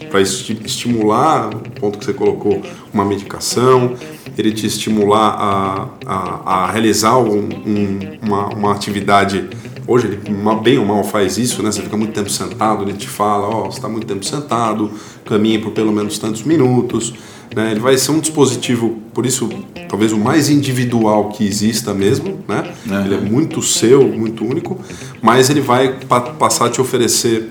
pra 0.10 0.22
esti 0.22 0.58
estimular 0.66 1.49
o 1.53 1.60
ponto 1.80 1.97
que 1.97 2.06
você 2.06 2.14
colocou, 2.14 2.62
uma 2.93 3.06
medicação. 3.06 3.93
Ele 4.38 4.51
te 4.51 4.66
estimular 4.66 5.30
a, 5.30 5.88
a, 6.06 6.53
a 6.66 6.72
realizar 6.72 7.18
um- 7.18 7.49
um- 7.66 7.99
uma, 8.22 8.47
uma 8.49 8.72
atividade 8.74 9.47
Hoje 9.88 10.08
ele 10.08 10.20
bem 10.64 10.80
ou 10.80 10.86
mal 10.86 11.03
faz 11.03 11.38
isso, 11.38 11.62
né? 11.62 11.72
Você 11.72 11.84
fica 11.84 11.95
muito 11.95 12.12
tempo 12.12 12.28
sentado, 12.28 12.82
ele 12.84 12.93
te 12.93 13.08
fala, 13.08 13.47
ó, 13.47 13.66
você 13.66 13.78
está 13.78 13.88
muito 13.88 14.08
tempo 14.08 14.26
sentado, 14.26 14.89
caminhe 15.24 15.60
por 15.60 15.74
pelo 15.74 15.91
menos 15.91 16.18
tantos 16.18 16.41
minutos. 16.41 17.14
Né? 17.56 17.72
Ele 17.72 17.80
vai 17.80 17.97
ser 17.97 18.12
um 18.12 18.20
dispositivo, 18.20 18.99
por 19.14 19.26
isso, 19.26 19.47
talvez 19.88 20.12
o 20.12 20.18
mais 20.18 20.49
individual 20.49 21.30
que 21.30 21.45
exista 21.47 21.93
mesmo, 21.93 22.39
né? 22.47 22.74
Uhum. 22.86 23.06
Ele 23.06 23.16
é 23.16 23.20
muito 23.22 23.62
seu, 23.62 24.06
muito 24.06 24.43
único, 24.43 24.78
mas 25.22 25.49
ele 25.49 25.62
vai 25.62 25.93
pa- 26.06 26.20
passar 26.20 26.66
a 26.66 26.70
te 26.70 26.82
oferecer, 26.82 27.47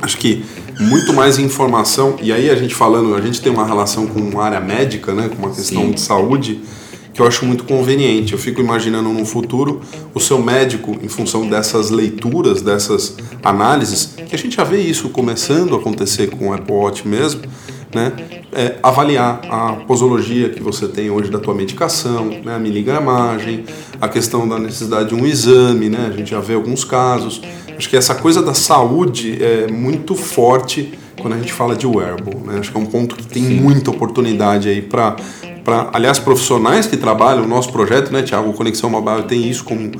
acho 0.00 0.16
que 0.16 0.44
muito 0.80 1.12
mais 1.12 1.38
informação. 1.38 2.16
E 2.20 2.32
aí 2.32 2.50
a 2.50 2.56
gente 2.56 2.74
falando, 2.74 3.14
a 3.14 3.20
gente 3.20 3.40
tem 3.40 3.52
uma 3.52 3.64
relação 3.64 4.08
com 4.08 4.18
uma 4.18 4.42
área 4.42 4.60
médica, 4.60 5.14
né? 5.14 5.28
Com 5.28 5.46
uma 5.46 5.54
questão 5.54 5.82
Sim. 5.82 5.90
de 5.92 6.00
saúde 6.00 6.60
que 7.14 7.20
eu 7.20 7.26
acho 7.26 7.44
muito 7.44 7.62
conveniente. 7.64 8.32
Eu 8.32 8.38
fico 8.38 8.60
imaginando 8.60 9.10
no 9.10 9.24
futuro 9.24 9.82
o 10.14 10.18
seu 10.18 10.42
médico, 10.42 10.96
em 11.00 11.08
função 11.08 11.46
dessas 11.46 11.90
leituras, 11.90 12.60
dessas 12.62 13.16
análises, 13.44 14.14
que 14.28 14.34
a 14.34 14.38
gente 14.38 14.56
já 14.56 14.64
vê 14.64 14.80
isso 14.80 15.10
começando 15.10 15.74
a 15.74 15.78
acontecer 15.78 16.30
com 16.30 16.48
o 16.48 16.52
Apple 16.54 16.74
Watch 16.74 17.06
mesmo, 17.06 17.42
né? 17.94 18.12
É, 18.52 18.76
avaliar 18.82 19.40
a 19.48 19.72
posologia 19.86 20.48
que 20.50 20.62
você 20.62 20.86
tem 20.88 21.10
hoje 21.10 21.30
da 21.30 21.38
tua 21.38 21.54
medicação, 21.54 22.26
né? 22.44 22.54
a 22.54 22.58
miligramagem, 22.58 23.64
a 24.00 24.08
questão 24.08 24.48
da 24.48 24.58
necessidade 24.58 25.10
de 25.10 25.14
um 25.14 25.26
exame, 25.26 25.88
né? 25.88 26.10
a 26.12 26.16
gente 26.16 26.30
já 26.30 26.40
vê 26.40 26.54
alguns 26.54 26.84
casos. 26.84 27.40
Acho 27.76 27.88
que 27.88 27.96
essa 27.96 28.14
coisa 28.14 28.42
da 28.42 28.54
saúde 28.54 29.42
é 29.42 29.70
muito 29.70 30.14
forte 30.14 30.92
quando 31.20 31.34
a 31.34 31.38
gente 31.38 31.52
fala 31.52 31.74
de 31.74 31.86
wearable. 31.86 32.36
Né? 32.44 32.58
Acho 32.58 32.70
que 32.70 32.76
é 32.76 32.80
um 32.80 32.86
ponto 32.86 33.16
que 33.16 33.26
tem 33.26 33.42
muita 33.42 33.90
oportunidade 33.90 34.68
aí 34.68 34.82
para 34.82 35.16
para 35.64 35.90
aliás 35.92 36.18
profissionais 36.18 36.86
que 36.86 36.96
trabalham 36.96 37.44
o 37.44 37.46
nosso 37.46 37.70
projeto, 37.70 38.12
né, 38.12 38.22
Tiago, 38.22 38.52
Conexão 38.52 38.90
Mobile 38.90 39.22
tem 39.28 39.48
isso 39.48 39.62
como 39.64 39.92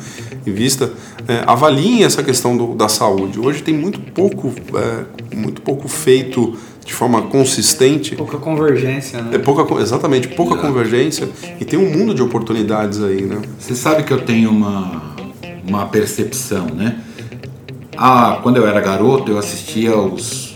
em 0.45 0.53
vista, 0.53 0.93
é, 1.29 1.45
avaliem 1.47 2.05
essa 2.05 2.23
questão 2.23 2.57
do, 2.57 2.75
da 2.75 2.89
saúde. 2.89 3.39
Hoje 3.39 3.63
tem 3.63 3.73
muito 3.73 4.01
pouco, 4.01 4.53
é, 4.75 5.37
muito 5.37 5.63
pouco 5.63 5.87
feito 5.87 6.57
de 6.85 6.93
forma 6.93 7.23
consistente. 7.23 8.17
Pouca 8.17 8.39
convergência, 8.39 9.19
É 9.19 9.23
né? 9.23 9.39
pouca, 9.39 9.65
co- 9.65 9.79
exatamente, 9.81 10.29
pouca 10.29 10.55
Exato. 10.55 10.67
convergência 10.69 11.29
e 11.61 11.65
tem 11.65 11.79
um 11.79 11.91
mundo 11.97 12.15
de 12.15 12.23
oportunidades 12.23 13.03
aí, 13.03 13.23
né? 13.23 13.41
Você 13.59 13.75
sabe 13.75 14.03
que 14.03 14.13
eu 14.13 14.21
tenho 14.23 14.51
uma, 14.51 15.15
uma 15.67 15.87
percepção, 15.87 16.67
né? 16.67 16.99
Ah, 17.97 18.41
quando 18.43 18.57
eu 18.57 18.67
era 18.67 18.81
garoto, 18.81 19.31
eu 19.31 19.39
assistia 19.39 19.97
os, 19.97 20.55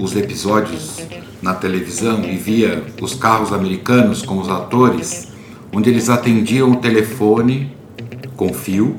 os 0.00 0.16
episódios 0.16 1.00
na 1.40 1.54
televisão 1.54 2.24
e 2.24 2.36
via 2.36 2.82
os 3.00 3.14
carros 3.14 3.52
americanos 3.52 4.22
com 4.22 4.38
os 4.38 4.48
atores, 4.48 5.28
onde 5.72 5.90
eles 5.90 6.08
atendiam 6.08 6.72
o 6.72 6.76
telefone 6.76 7.70
com 8.36 8.52
fio 8.52 8.96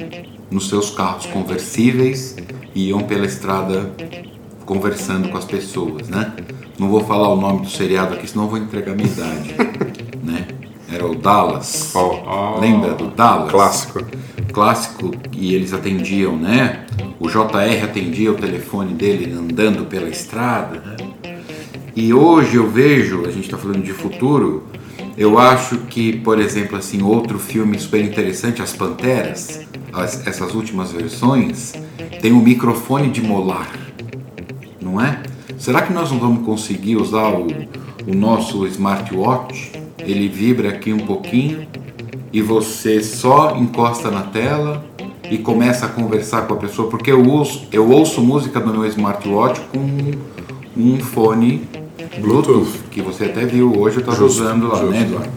nos 0.49 0.69
seus 0.69 0.89
carros 0.91 1.25
conversíveis 1.25 2.35
e 2.75 2.89
iam 2.89 2.99
pela 3.01 3.25
estrada 3.25 3.91
conversando 4.65 5.29
com 5.29 5.37
as 5.37 5.45
pessoas, 5.45 6.09
né? 6.09 6.33
Não 6.79 6.89
vou 6.89 7.03
falar 7.03 7.29
o 7.29 7.35
nome 7.35 7.61
do 7.61 7.69
seriado 7.69 8.15
aqui, 8.15 8.27
senão 8.27 8.47
vou 8.47 8.57
entregar 8.57 8.95
minha 8.95 9.07
idade, 9.07 9.55
né? 10.23 10.47
Era 10.91 11.05
o 11.05 11.15
Dallas. 11.15 11.91
Ó, 11.95 12.59
Lembra 12.59 12.93
do 12.93 13.07
Dallas? 13.07 13.51
clássico. 13.51 14.05
clássico 14.51 15.11
e 15.31 15.55
eles 15.55 15.73
atendiam, 15.73 16.35
né? 16.35 16.85
O 17.19 17.27
JR 17.27 17.83
atendia 17.83 18.31
o 18.31 18.35
telefone 18.35 18.93
dele 18.93 19.31
andando 19.31 19.85
pela 19.85 20.09
estrada. 20.09 20.81
Né? 20.85 20.97
E 21.95 22.13
hoje 22.13 22.55
eu 22.57 22.69
vejo, 22.69 23.25
a 23.25 23.31
gente 23.31 23.45
está 23.45 23.57
falando 23.57 23.83
de 23.83 23.93
futuro, 23.93 24.63
eu 25.17 25.37
acho 25.37 25.77
que, 25.89 26.17
por 26.17 26.39
exemplo, 26.39 26.77
assim, 26.77 27.01
outro 27.03 27.37
filme 27.37 27.77
super 27.79 28.03
interessante, 28.03 28.61
As 28.61 28.73
Panteras, 28.73 29.61
as, 29.91 30.25
essas 30.25 30.55
últimas 30.55 30.91
versões, 30.91 31.73
tem 32.19 32.33
um 32.33 32.41
microfone 32.41 33.09
de 33.09 33.21
molar, 33.21 33.69
não 34.93 35.01
é? 35.01 35.19
Será 35.57 35.81
que 35.81 35.91
nós 35.91 36.11
não 36.11 36.19
vamos 36.19 36.45
conseguir 36.45 36.97
usar 36.97 37.29
o, 37.29 37.47
o 38.07 38.13
nosso 38.13 38.65
smartwatch? 38.67 39.71
Ele 39.99 40.27
vibra 40.27 40.69
aqui 40.69 40.93
um 40.93 40.99
pouquinho 40.99 41.67
e 42.31 42.41
você 42.41 43.01
só 43.01 43.57
encosta 43.57 44.11
na 44.11 44.21
tela 44.21 44.85
e 45.31 45.37
começa 45.37 45.85
a 45.85 45.89
conversar 45.89 46.43
com 46.43 46.53
a 46.53 46.57
pessoa, 46.57 46.89
porque 46.89 47.11
eu 47.11 47.27
ouço, 47.27 47.67
eu 47.71 47.89
ouço 47.89 48.21
música 48.21 48.59
no 48.59 48.73
meu 48.73 48.85
smartwatch 48.85 49.61
com 49.71 50.11
um 50.77 50.99
fone 50.99 51.63
Bluetooth, 52.19 52.79
que 52.91 53.01
você 53.01 53.25
até 53.25 53.45
viu 53.45 53.73
hoje 53.79 53.97
eu 53.97 54.01
estava 54.01 54.23
usando 54.23 54.67
lá, 54.67 54.75
né, 54.75 54.79
justo. 54.81 54.91
né, 54.91 55.01
Eduardo? 55.01 55.29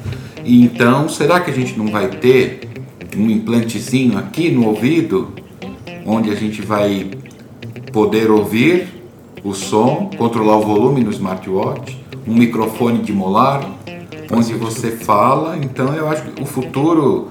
E 0.44 0.62
então, 0.62 1.08
será 1.08 1.40
que 1.40 1.50
a 1.50 1.54
gente 1.54 1.78
não 1.78 1.86
vai 1.86 2.08
ter 2.08 2.68
um 3.16 3.30
implantezinho 3.30 4.18
aqui 4.18 4.50
no 4.50 4.66
ouvido, 4.66 5.32
onde 6.04 6.30
a 6.30 6.34
gente 6.34 6.60
vai 6.62 7.10
poder 7.92 8.30
ouvir 8.30 8.95
o 9.46 9.54
som, 9.54 10.10
controlar 10.16 10.56
o 10.56 10.62
volume 10.62 11.04
no 11.04 11.10
smartwatch, 11.10 11.96
um 12.26 12.34
microfone 12.34 12.98
de 12.98 13.12
molar, 13.12 13.64
onde 14.30 14.54
você 14.54 14.90
fala. 14.90 15.56
Então 15.56 15.94
eu 15.94 16.08
acho 16.08 16.22
que 16.24 16.42
o 16.42 16.46
futuro 16.46 17.28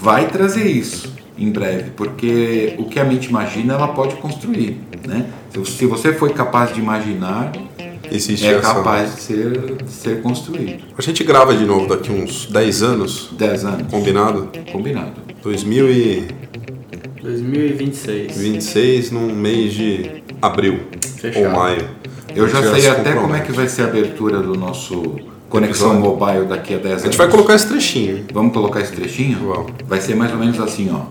vai 0.00 0.26
trazer 0.26 0.66
isso 0.66 1.12
em 1.38 1.50
breve, 1.50 1.90
porque 1.90 2.74
o 2.78 2.86
que 2.86 2.98
a 2.98 3.04
mente 3.04 3.28
imagina, 3.28 3.74
ela 3.74 3.88
pode 3.88 4.16
construir, 4.16 4.80
né? 5.06 5.26
Se 5.64 5.86
você 5.86 6.12
foi 6.12 6.30
capaz 6.30 6.74
de 6.74 6.80
imaginar, 6.80 7.52
Existe 8.10 8.46
é 8.46 8.58
capaz 8.58 9.14
de 9.14 9.20
ser, 9.20 9.74
de 9.84 9.90
ser 9.90 10.22
construído. 10.22 10.82
A 10.96 11.02
gente 11.02 11.22
grava 11.22 11.54
de 11.54 11.64
novo 11.64 11.86
daqui 11.86 12.10
uns 12.10 12.46
10 12.46 12.82
anos? 12.82 13.28
10 13.32 13.64
anos. 13.64 13.86
Combinado? 13.90 14.48
Combinado. 14.72 15.12
2000 15.42 15.90
e... 15.90 16.28
2026. 17.22 18.36
26 18.38 19.10
num 19.10 19.34
mês 19.34 19.74
de 19.74 20.22
abril 20.40 20.80
Fechado. 21.20 21.46
ou 21.46 21.52
maio. 21.52 21.88
Eu 22.34 22.48
já 22.48 22.62
sei 22.74 22.88
até 22.88 23.12
como 23.12 23.34
é 23.34 23.40
que 23.40 23.52
vai 23.52 23.68
ser 23.68 23.82
a 23.82 23.84
abertura 23.86 24.40
do 24.40 24.54
nosso 24.54 25.16
Conexão 25.48 25.98
Mobile 25.98 26.44
daqui 26.44 26.74
a 26.74 26.78
10 26.78 26.86
anos. 26.86 27.02
A 27.02 27.06
gente 27.06 27.16
vai 27.16 27.28
colocar 27.28 27.54
esse 27.54 27.66
trechinho. 27.66 28.24
Vamos 28.32 28.52
colocar 28.52 28.80
esse 28.80 28.92
trechinho? 28.92 29.38
Vamos. 29.48 29.72
Vai 29.86 30.00
ser 30.00 30.14
mais 30.14 30.30
ou 30.32 30.38
menos 30.38 30.60
assim, 30.60 30.90
ó. 30.92 31.06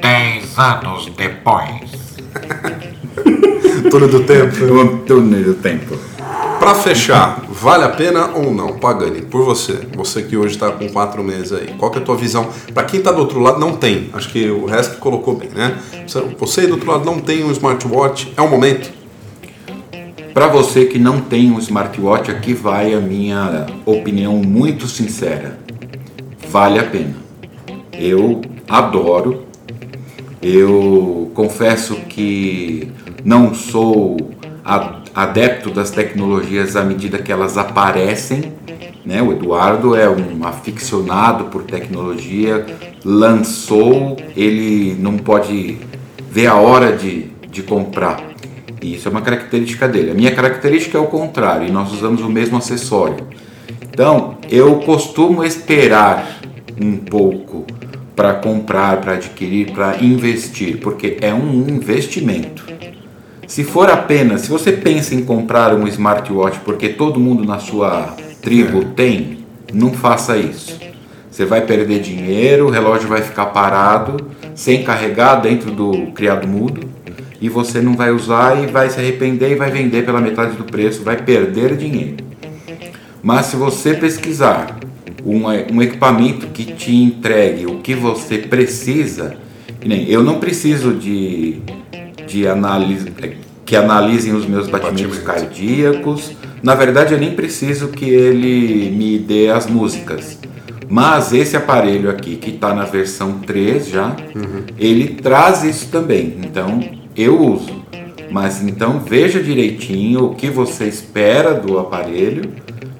10 0.00 0.58
anos 0.58 1.12
depois. 1.16 2.16
túnel 3.90 4.08
do 4.08 4.24
tempo. 4.24 4.64
O 4.64 4.98
túnel 4.98 5.44
do 5.44 5.54
tempo. 5.54 6.11
Para 6.62 6.76
fechar, 6.76 7.44
vale 7.50 7.82
a 7.82 7.88
pena 7.88 8.36
ou 8.36 8.54
não? 8.54 8.78
Pagani, 8.78 9.20
por 9.20 9.44
você, 9.44 9.80
você 9.96 10.22
que 10.22 10.36
hoje 10.36 10.54
está 10.54 10.70
com 10.70 10.88
quatro 10.90 11.20
meses 11.20 11.52
aí, 11.52 11.74
qual 11.76 11.90
que 11.90 11.98
é 11.98 12.00
a 12.00 12.04
tua 12.04 12.14
visão? 12.16 12.48
Para 12.72 12.84
quem 12.84 13.00
está 13.00 13.10
do 13.10 13.18
outro 13.18 13.40
lado, 13.40 13.58
não 13.58 13.74
tem. 13.74 14.10
Acho 14.12 14.28
que 14.28 14.48
o 14.48 14.64
resto 14.64 14.98
colocou 14.98 15.34
bem, 15.34 15.48
né? 15.48 15.76
Você 16.38 16.64
do 16.68 16.74
outro 16.74 16.88
lado 16.88 17.04
não 17.04 17.18
tem 17.18 17.42
um 17.42 17.50
smartwatch, 17.50 18.32
é 18.36 18.40
o 18.40 18.48
momento? 18.48 18.92
Para 20.32 20.46
você 20.46 20.84
que 20.84 21.00
não 21.00 21.20
tem 21.20 21.50
um 21.50 21.58
smartwatch, 21.58 22.30
aqui 22.30 22.54
vai 22.54 22.94
a 22.94 23.00
minha 23.00 23.66
opinião 23.84 24.36
muito 24.36 24.86
sincera. 24.86 25.58
Vale 26.48 26.78
a 26.78 26.84
pena. 26.84 27.16
Eu 27.92 28.40
adoro. 28.68 29.46
Eu 30.40 31.28
confesso 31.34 31.96
que 32.08 32.88
não 33.24 33.52
sou 33.52 34.16
adepto 35.14 35.70
das 35.70 35.90
tecnologias 35.90 36.76
à 36.76 36.84
medida 36.84 37.18
que 37.18 37.32
elas 37.32 37.56
aparecem. 37.58 38.52
Né? 39.04 39.20
O 39.20 39.32
Eduardo 39.32 39.94
é 39.94 40.08
um 40.08 40.44
aficionado 40.44 41.44
por 41.44 41.64
tecnologia, 41.64 42.64
lançou, 43.04 44.16
ele 44.36 44.94
não 44.98 45.16
pode 45.16 45.78
ver 46.30 46.46
a 46.46 46.54
hora 46.54 46.96
de, 46.96 47.30
de 47.50 47.62
comprar. 47.62 48.22
E 48.80 48.94
isso 48.94 49.08
é 49.08 49.10
uma 49.10 49.22
característica 49.22 49.88
dele. 49.88 50.10
A 50.10 50.14
minha 50.14 50.34
característica 50.34 50.98
é 50.98 51.00
o 51.00 51.06
contrário, 51.06 51.68
e 51.68 51.70
nós 51.70 51.92
usamos 51.92 52.20
o 52.22 52.28
mesmo 52.28 52.56
acessório. 52.56 53.28
Então, 53.82 54.38
eu 54.50 54.76
costumo 54.76 55.44
esperar 55.44 56.40
um 56.80 56.96
pouco 56.96 57.66
para 58.16 58.34
comprar, 58.34 59.00
para 59.00 59.14
adquirir, 59.14 59.70
para 59.72 60.02
investir, 60.02 60.78
porque 60.78 61.18
é 61.20 61.32
um 61.32 61.68
investimento. 61.68 62.64
Se 63.52 63.64
for 63.64 63.90
apenas, 63.90 64.40
se 64.40 64.48
você 64.48 64.72
pensa 64.72 65.14
em 65.14 65.22
comprar 65.26 65.74
um 65.74 65.86
smartwatch 65.86 66.60
porque 66.60 66.88
todo 66.88 67.20
mundo 67.20 67.44
na 67.44 67.58
sua 67.58 68.16
tribo 68.40 68.82
tem, 68.82 69.40
não 69.74 69.92
faça 69.92 70.38
isso. 70.38 70.80
Você 71.30 71.44
vai 71.44 71.60
perder 71.60 72.00
dinheiro, 72.00 72.68
o 72.68 72.70
relógio 72.70 73.10
vai 73.10 73.20
ficar 73.20 73.44
parado, 73.44 74.30
sem 74.54 74.82
carregar 74.82 75.34
dentro 75.34 75.70
do 75.70 76.12
criado 76.12 76.48
mudo, 76.48 76.88
e 77.42 77.50
você 77.50 77.82
não 77.82 77.94
vai 77.94 78.10
usar 78.10 78.56
e 78.56 78.68
vai 78.68 78.88
se 78.88 78.98
arrepender 78.98 79.52
e 79.52 79.54
vai 79.54 79.70
vender 79.70 80.02
pela 80.06 80.18
metade 80.18 80.56
do 80.56 80.64
preço, 80.64 81.02
vai 81.02 81.18
perder 81.18 81.76
dinheiro. 81.76 82.24
Mas 83.22 83.44
se 83.44 83.56
você 83.56 83.92
pesquisar 83.92 84.78
um, 85.22 85.44
um 85.74 85.82
equipamento 85.82 86.46
que 86.46 86.64
te 86.72 86.96
entregue 86.96 87.66
o 87.66 87.80
que 87.80 87.94
você 87.94 88.38
precisa, 88.38 89.36
eu 90.08 90.22
não 90.22 90.40
preciso 90.40 90.94
de 90.94 91.60
de 92.32 92.48
análise 92.48 93.12
que 93.66 93.76
analisem 93.76 94.32
os 94.32 94.46
meus 94.46 94.68
batimentos 94.68 95.18
Batimento. 95.18 95.24
cardíacos. 95.24 96.32
Na 96.62 96.74
verdade, 96.74 97.12
eu 97.12 97.20
nem 97.20 97.34
preciso 97.34 97.88
que 97.88 98.08
ele 98.08 98.90
me 98.90 99.18
dê 99.18 99.50
as 99.50 99.66
músicas. 99.66 100.38
Mas 100.88 101.32
esse 101.32 101.56
aparelho 101.56 102.10
aqui, 102.10 102.36
que 102.36 102.50
está 102.50 102.74
na 102.74 102.84
versão 102.84 103.38
3 103.40 103.88
já, 103.88 104.16
uhum. 104.34 104.64
ele 104.78 105.14
traz 105.14 105.62
isso 105.62 105.88
também. 105.88 106.36
Então, 106.42 106.80
eu 107.16 107.38
uso. 107.38 107.82
Mas 108.30 108.62
então 108.62 108.98
veja 109.00 109.42
direitinho 109.42 110.24
o 110.24 110.34
que 110.34 110.48
você 110.48 110.86
espera 110.86 111.54
do 111.54 111.78
aparelho. 111.78 112.50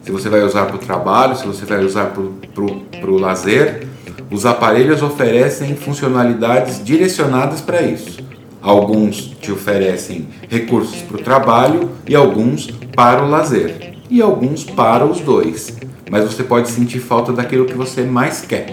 Se 0.03 0.11
você 0.11 0.29
vai 0.29 0.43
usar 0.43 0.67
para 0.67 0.77
o 0.77 0.79
trabalho, 0.79 1.37
se 1.37 1.47
você 1.47 1.65
vai 1.65 1.85
usar 1.85 2.13
para 2.13 3.11
o 3.11 3.19
lazer. 3.19 3.87
Os 4.31 4.47
aparelhos 4.47 5.03
oferecem 5.03 5.75
funcionalidades 5.77 6.83
direcionadas 6.83 7.61
para 7.61 7.83
isso. 7.83 8.23
Alguns 8.63 9.17
te 9.41 9.51
oferecem 9.51 10.29
recursos 10.49 11.03
para 11.03 11.17
o 11.17 11.23
trabalho 11.23 11.91
e 12.07 12.15
alguns 12.15 12.69
para 12.95 13.25
o 13.25 13.29
lazer, 13.29 13.95
e 14.09 14.23
alguns 14.23 14.63
para 14.63 15.05
os 15.05 15.21
dois. 15.21 15.77
Mas 16.09 16.25
você 16.25 16.45
pode 16.45 16.71
sentir 16.71 17.01
falta 17.01 17.33
daquilo 17.33 17.67
que 17.67 17.75
você 17.75 18.05
mais 18.05 18.43
quer. 18.43 18.73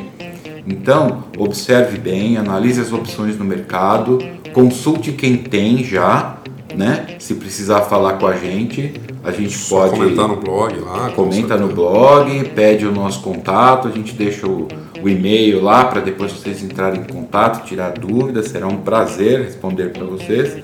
Então, 0.67 1.23
observe 1.35 1.97
bem, 1.97 2.37
analise 2.37 2.79
as 2.79 2.93
opções 2.93 3.35
no 3.39 3.43
mercado, 3.43 4.19
consulte 4.53 5.11
quem 5.11 5.37
tem 5.37 5.83
já 5.83 6.37
né? 6.75 7.15
Se 7.19 7.35
precisar 7.35 7.81
falar 7.81 8.13
com 8.13 8.27
a 8.27 8.35
gente, 8.35 8.93
a 9.23 9.31
gente 9.31 9.57
Só 9.57 9.81
pode 9.81 9.99
comentar 9.99 10.27
no 10.27 10.35
blog 10.37 10.79
lá. 10.79 11.09
Comenta 11.11 11.57
no 11.57 11.67
blog, 11.67 12.43
pede 12.55 12.85
o 12.85 12.91
nosso 12.91 13.21
contato, 13.21 13.87
a 13.87 13.91
gente 13.91 14.13
deixa 14.13 14.47
o, 14.47 14.67
o 15.01 15.09
e-mail 15.09 15.61
lá 15.61 15.85
para 15.85 16.01
depois 16.01 16.31
vocês 16.31 16.63
entrarem 16.63 17.01
em 17.01 17.05
contato, 17.05 17.65
tirar 17.65 17.91
dúvidas, 17.91 18.47
será 18.47 18.67
um 18.67 18.77
prazer 18.77 19.41
responder 19.41 19.91
para 19.91 20.03
vocês. 20.03 20.63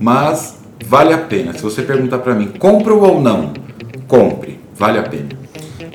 Mas 0.00 0.58
vale 0.86 1.12
a 1.12 1.18
pena. 1.18 1.52
Se 1.52 1.62
você 1.62 1.82
perguntar 1.82 2.18
para 2.18 2.34
mim, 2.34 2.52
compro 2.58 3.00
ou 3.00 3.20
não? 3.20 3.52
Compre, 4.06 4.60
vale 4.74 4.98
a 4.98 5.02
pena. 5.02 5.28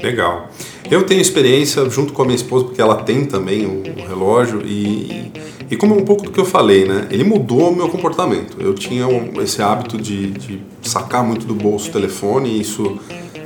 Legal. 0.02 0.50
Eu 0.90 1.04
tenho 1.04 1.22
experiência 1.22 1.88
junto 1.90 2.14
com 2.14 2.24
a 2.24 2.26
minha 2.26 2.36
esposa, 2.36 2.66
porque 2.66 2.82
ela 2.82 2.96
tem 3.04 3.26
também 3.26 3.66
o, 3.66 3.84
o 3.84 4.08
relógio 4.08 4.62
e 4.66 5.32
e 5.70 5.78
como 5.78 5.96
um 5.96 6.04
pouco 6.04 6.24
do 6.24 6.32
que 6.32 6.40
eu 6.40 6.46
falei, 6.46 6.86
né? 6.86 7.08
Ele 7.12 7.24
mudou 7.24 7.72
o 7.72 7.76
meu 7.76 7.90
comportamento. 7.90 8.58
Eu 8.60 8.74
tinha 8.74 9.08
um, 9.08 9.40
esse 9.42 9.62
hábito 9.62 9.98
de, 9.98 10.32
de, 10.32 10.62
sacar 10.82 11.24
muito 11.24 11.46
do 11.46 11.54
bolso 11.54 11.90
o 11.90 11.92
telefone 11.94 12.50
e 12.50 12.62
isso 12.62 12.98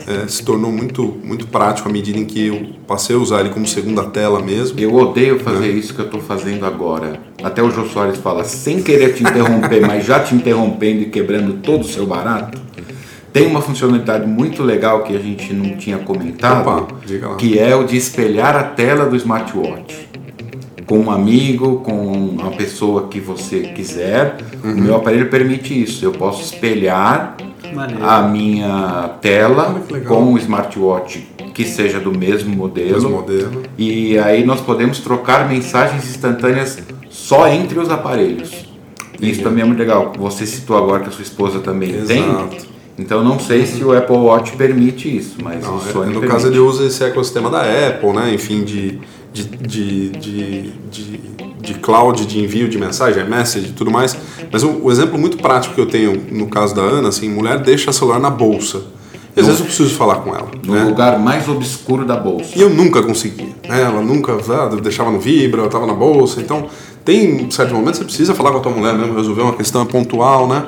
é, 0.08 0.28
se 0.28 0.44
tornou 0.44 0.72
muito, 0.72 1.18
muito 1.22 1.48
prático 1.48 1.90
à 1.90 1.92
medida 1.92 2.18
em 2.18 2.24
que 2.24 2.48
eu 2.48 2.68
passei 2.88 3.16
a 3.16 3.20
usar 3.20 3.42
ele 3.42 3.50
como 3.50 3.68
segunda 3.68 4.06
tela 4.06 4.42
mesmo. 4.42 4.80
Eu 4.80 4.96
odeio 4.96 5.40
fazer 5.40 5.60
né? 5.60 5.68
isso 5.68 5.94
que 5.94 6.00
eu 6.00 6.06
estou 6.06 6.22
fazendo 6.22 6.66
agora. 6.66 7.20
Até 7.44 7.62
o 7.62 7.70
Jô 7.70 7.86
Soares 7.86 8.18
fala, 8.18 8.46
sem 8.46 8.82
querer 8.82 9.14
te 9.16 9.24
interromper, 9.24 9.82
mas 9.86 10.06
já 10.06 10.22
te 10.22 10.34
interrompendo 10.34 11.02
e 11.02 11.06
quebrando 11.08 11.62
todo 11.62 11.82
o 11.82 11.88
seu 11.88 12.06
barato. 12.08 12.62
Tem 13.34 13.48
uma 13.48 13.62
funcionalidade 13.62 14.28
muito 14.28 14.64
legal 14.64 15.04
que 15.04 15.14
a 15.14 15.20
gente 15.20 15.52
não 15.54 15.76
tinha 15.76 15.98
comentado, 15.98 16.70
Opa, 16.70 17.36
que 17.38 17.58
é 17.58 17.76
o 17.76 17.84
de 17.84 17.98
espelhar 17.98 18.56
a 18.56 18.64
tela 18.64 19.08
do 19.08 19.16
smartwatch 19.16 20.13
com 20.88 21.00
um 21.00 21.12
amigo, 21.12 21.78
com 21.78 21.94
uma 22.12 22.52
pessoa 22.52 23.08
que 23.08 23.20
você 23.20 23.62
quiser. 23.76 24.38
Uhum. 24.64 24.72
O 24.72 24.76
meu 24.82 24.96
aparelho 24.96 25.30
permite 25.30 25.82
isso. 25.82 26.04
Eu 26.04 26.12
posso 26.12 26.42
espelhar 26.44 27.38
Maneiro. 27.74 28.06
a 28.06 28.22
minha 28.24 29.12
tela 29.22 29.82
com 30.08 30.34
o 30.34 30.38
smartwatch 30.38 31.28
que 31.54 31.66
seja 31.66 32.00
do 32.00 32.12
mesmo 32.18 32.56
modelo. 32.56 32.94
Mesmo 32.94 33.10
modelo. 33.12 33.64
E 33.78 34.18
aí 34.18 34.44
nós 34.44 34.60
podemos 34.62 35.00
trocar 35.00 35.48
mensagens 35.48 36.04
instantâneas 36.10 36.80
só 37.10 37.48
entre 37.48 37.80
os 37.80 37.90
aparelhos. 37.90 38.66
Isso 39.22 39.42
também 39.44 39.64
é 39.64 39.66
muito 39.66 39.80
legal. 39.80 40.12
Você 40.18 40.46
citou 40.46 40.76
agora 40.78 41.04
que 41.04 41.10
a 41.10 41.12
sua 41.12 41.22
esposa 41.22 41.60
também 41.60 41.92
Exato. 41.92 42.08
tem. 42.08 42.74
Então 42.98 43.24
não 43.24 43.40
sei 43.40 43.66
se 43.66 43.84
o 43.84 43.96
Apple 43.96 44.16
Watch 44.18 44.56
permite 44.56 45.16
isso, 45.16 45.38
mas 45.44 45.64
Não, 45.64 45.76
o 45.76 45.78
é- 45.78 45.92
Sony 45.92 46.08
no 46.14 46.20
permite. 46.20 46.32
caso 46.32 46.48
ele 46.48 46.60
usa 46.60 46.86
esse 46.86 47.04
ecossistema 47.04 47.50
da 47.50 47.62
Apple, 47.62 48.12
né? 48.14 48.34
Enfim, 48.34 48.64
de, 48.64 49.00
de, 49.34 49.44
de, 49.44 50.10
de, 50.10 50.62
de, 50.92 51.18
de 51.60 51.74
cloud, 51.76 52.26
de 52.26 52.40
envio 52.40 52.70
de 52.70 52.78
mensagem, 52.78 53.28
message 53.28 53.70
e 53.70 53.74
tudo 53.74 53.90
mais. 53.90 54.16
Mas 54.52 54.64
o, 54.64 54.70
o 54.84 54.92
exemplo 54.92 55.18
muito 55.18 55.38
prático 55.38 55.74
que 55.74 55.82
eu 55.82 55.88
tenho 55.88 56.24
no 56.32 56.48
caso 56.48 56.76
da 56.76 56.82
Ana, 56.82 57.10
assim, 57.10 57.28
mulher 57.28 57.60
deixa 57.60 57.90
o 57.90 57.94
celular 57.94 58.20
na 58.20 58.30
bolsa. 58.30 58.84
E 59.36 59.40
às 59.40 59.48
vezes 59.48 59.62
eu 59.62 59.66
preciso 59.66 59.96
falar 59.96 60.18
com 60.18 60.30
ela. 60.36 60.48
no 60.64 60.74
né? 60.74 60.84
lugar 60.84 61.18
mais 61.18 61.50
obscuro 61.50 62.06
da 62.06 62.16
bolsa. 62.16 62.52
E 62.56 62.62
eu 62.62 62.70
nunca 62.70 63.02
conseguia. 63.02 63.50
Né? 63.68 63.82
Ela 63.82 64.00
nunca 64.00 64.34
ah, 64.34 64.68
deixava 64.80 65.10
no 65.10 65.20
vibra, 65.20 65.62
ela 65.62 65.68
estava 65.68 65.88
na 65.88 65.94
bolsa. 65.94 66.40
Então, 66.40 66.68
tem 67.04 67.50
certos 67.50 67.74
momentos 67.74 68.00
que 68.00 68.06
você 68.06 68.06
precisa 68.06 68.36
falar 68.36 68.52
com 68.52 68.60
a 68.60 68.62
tua 68.62 68.72
mulher 68.72 68.94
mesmo, 68.94 69.16
resolver 69.16 69.42
uma 69.42 69.54
questão 69.54 69.84
pontual, 69.88 70.48
né? 70.48 70.68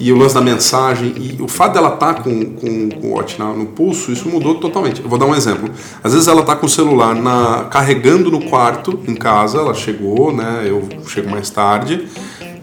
E 0.00 0.10
o 0.10 0.16
lance 0.16 0.34
da 0.34 0.40
mensagem. 0.40 1.14
E 1.16 1.42
o 1.42 1.46
fato 1.46 1.74
dela 1.74 1.92
estar 1.92 2.22
com, 2.22 2.54
com, 2.54 2.88
com 2.88 3.06
o 3.08 3.10
watch 3.12 3.38
no 3.38 3.66
pulso, 3.66 4.10
isso 4.10 4.28
mudou 4.30 4.54
totalmente. 4.54 5.02
Eu 5.02 5.08
vou 5.10 5.18
dar 5.18 5.26
um 5.26 5.34
exemplo. 5.34 5.70
Às 6.02 6.14
vezes 6.14 6.26
ela 6.26 6.40
está 6.40 6.56
com 6.56 6.64
o 6.64 6.68
celular 6.70 7.14
na, 7.14 7.66
carregando 7.70 8.30
no 8.30 8.48
quarto, 8.48 8.98
em 9.06 9.14
casa, 9.14 9.58
ela 9.58 9.74
chegou, 9.74 10.32
né? 10.32 10.64
Eu 10.64 10.82
chego 11.06 11.30
mais 11.30 11.50
tarde. 11.50 12.08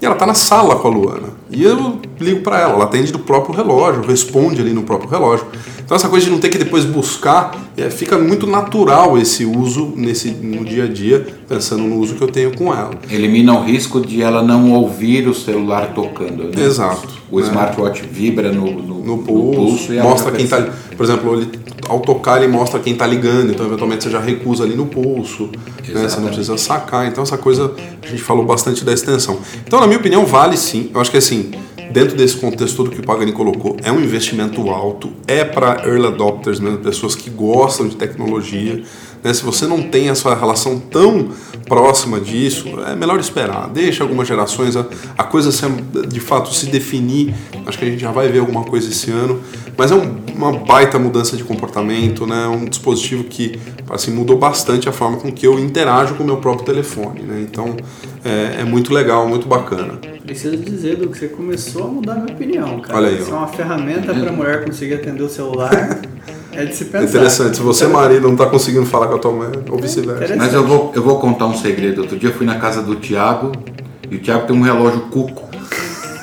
E 0.01 0.05
ela 0.05 0.15
tá 0.15 0.25
na 0.25 0.33
sala 0.33 0.77
com 0.77 0.87
a 0.87 0.91
Luana. 0.91 1.29
E 1.51 1.63
eu 1.63 1.99
ligo 2.19 2.41
para 2.41 2.59
ela, 2.59 2.73
ela 2.73 2.83
atende 2.85 3.11
do 3.11 3.19
próprio 3.19 3.55
relógio, 3.55 4.01
responde 4.01 4.61
ali 4.61 4.73
no 4.73 4.83
próprio 4.83 5.09
relógio. 5.09 5.45
Então 5.83 5.95
essa 5.95 6.09
coisa 6.09 6.25
de 6.25 6.31
não 6.31 6.39
ter 6.39 6.49
que 6.49 6.57
depois 6.57 6.83
buscar, 6.83 7.55
é, 7.77 7.89
fica 7.89 8.17
muito 8.17 8.45
natural 8.45 9.17
esse 9.17 9.45
uso 9.45 9.93
nesse, 9.95 10.31
no 10.31 10.65
dia 10.65 10.83
a 10.83 10.87
dia, 10.87 11.25
pensando 11.47 11.83
no 11.83 11.97
uso 11.97 12.15
que 12.15 12.21
eu 12.21 12.27
tenho 12.27 12.53
com 12.53 12.73
ela. 12.73 12.91
Elimina 13.09 13.53
o 13.53 13.63
risco 13.63 14.01
de 14.01 14.21
ela 14.21 14.43
não 14.43 14.73
ouvir 14.73 15.27
o 15.27 15.33
celular 15.33 15.93
tocando. 15.93 16.43
Né? 16.45 16.65
Exato. 16.65 17.07
O 17.31 17.39
É. 17.39 17.43
smartwatch 17.43 18.03
vibra 18.11 18.51
no, 18.51 18.69
no, 18.69 18.97
No 19.07 19.17
pulso, 19.19 19.93
e 19.93 19.97
ela 19.97 20.09
mostra 20.09 20.31
já 20.31 20.37
quem 20.37 20.47
tá. 20.47 20.57
percebe. 20.57 20.77
Por 20.97 21.03
exemplo, 21.05 21.33
ele, 21.35 21.59
ao 21.87 21.99
tocar 22.01 22.41
ele 22.41 22.51
mostra 22.51 22.79
quem 22.79 22.93
tá 22.95 23.07
ligando, 23.07 23.51
então 23.51 23.65
eventualmente 23.65 24.03
você 24.03 24.09
já 24.09 24.19
recusa 24.19 24.65
ali 24.65 24.75
no 24.75 24.85
pulso, 24.87 25.49
né? 25.87 26.09
você 26.09 26.19
não 26.19 26.27
precisa 26.27 26.57
sacar. 26.57 27.07
Então 27.07 27.23
essa 27.23 27.37
coisa 27.37 27.73
a 28.03 28.07
gente 28.07 28.21
falou 28.21 28.43
bastante 28.45 28.83
da 28.83 28.91
extensão. 28.91 29.39
Então, 29.65 29.79
na 29.79 29.87
minha 29.87 29.99
opinião, 29.99 30.25
vale 30.25 30.57
sim. 30.57 30.89
Eu 30.93 30.99
acho 30.99 31.09
que 31.11 31.17
assim, 31.17 31.51
dentro 31.91 32.15
desse 32.15 32.37
contexto 32.37 32.77
todo 32.77 32.91
que 32.91 32.99
o 32.99 33.03
Pagani 33.03 33.31
colocou, 33.31 33.77
é 33.83 33.91
um 33.91 33.99
investimento 33.99 34.69
alto, 34.69 35.11
é 35.27 35.43
para 35.43 35.85
early 35.87 36.07
adopters 36.07 36.59
mesmo, 36.59 36.79
pessoas 36.79 37.15
que 37.15 37.29
gostam 37.29 37.87
de 37.87 37.95
tecnologia. 37.95 38.83
Né? 39.23 39.33
Se 39.33 39.43
você 39.43 39.65
não 39.65 39.81
tem 39.83 40.09
a 40.09 40.15
sua 40.15 40.35
relação 40.35 40.79
tão 40.79 41.29
próxima 41.67 42.19
disso, 42.19 42.67
é 42.87 42.95
melhor 42.95 43.19
esperar. 43.19 43.69
Deixa 43.69 44.03
algumas 44.03 44.27
gerações 44.27 44.75
a, 44.75 44.85
a 45.17 45.23
coisa 45.23 45.51
se, 45.51 45.65
de 46.07 46.19
fato 46.19 46.53
se 46.53 46.67
definir. 46.67 47.33
Acho 47.65 47.77
que 47.77 47.85
a 47.85 47.89
gente 47.89 47.99
já 47.99 48.11
vai 48.11 48.27
ver 48.29 48.39
alguma 48.39 48.63
coisa 48.63 48.89
esse 48.89 49.11
ano. 49.11 49.41
Mas 49.77 49.91
é 49.91 49.95
um- 49.95 50.17
uma 50.35 50.51
baita 50.51 50.97
mudança 50.99 51.37
de 51.37 51.43
comportamento, 51.43 52.25
né? 52.25 52.47
um 52.47 52.65
dispositivo 52.65 53.23
que 53.25 53.59
assim, 53.89 54.11
mudou 54.11 54.37
bastante 54.37 54.89
a 54.89 54.91
forma 54.91 55.17
com 55.17 55.31
que 55.31 55.45
eu 55.45 55.59
interajo 55.59 56.15
com 56.15 56.23
o 56.23 56.25
meu 56.25 56.37
próprio 56.37 56.65
telefone. 56.65 57.21
Né? 57.21 57.45
Então 57.49 57.75
é, 58.25 58.61
é 58.61 58.63
muito 58.63 58.93
legal, 58.93 59.27
muito 59.27 59.47
bacana. 59.47 59.93
Preciso 60.25 60.57
dizer, 60.57 60.97
do 60.97 61.09
que 61.09 61.17
você 61.17 61.27
começou 61.27 61.85
a 61.85 61.87
mudar 61.87 62.15
minha 62.15 62.33
opinião, 62.35 62.79
cara. 62.81 62.97
Olha 62.99 63.07
aí, 63.09 63.19
Isso 63.19 63.31
é 63.31 63.33
ó. 63.33 63.37
uma 63.37 63.47
ferramenta 63.47 64.13
para 64.13 64.31
mulher 64.31 64.65
conseguir 64.65 64.95
atender 64.95 65.23
o 65.23 65.29
celular. 65.29 65.71
é 66.51 66.65
de 66.65 66.75
se 66.75 66.85
pensar. 66.85 67.03
Interessante, 67.05 67.57
se 67.57 67.61
você, 67.63 67.85
marido, 67.87 68.23
não 68.23 68.33
está 68.33 68.47
conseguindo 68.47 68.85
falar 68.85 69.07
com 69.07 69.15
a 69.15 69.19
tua 69.19 69.31
mãe, 69.31 69.51
ou 69.69 69.77
vice-versa. 69.77 70.15
Interessante. 70.23 70.37
Mas 70.39 70.53
eu 70.53 70.65
vou, 70.65 70.91
eu 70.95 71.01
vou 71.03 71.19
contar 71.19 71.45
um 71.45 71.55
segredo. 71.55 72.01
Outro 72.01 72.17
dia 72.17 72.29
eu 72.29 72.33
fui 72.33 72.45
na 72.45 72.55
casa 72.55 72.81
do 72.81 72.95
Thiago 72.95 73.51
e 74.09 74.15
o 74.15 74.19
Thiago 74.19 74.47
tem 74.47 74.55
um 74.55 74.61
relógio 74.63 75.01
cuco. 75.11 75.43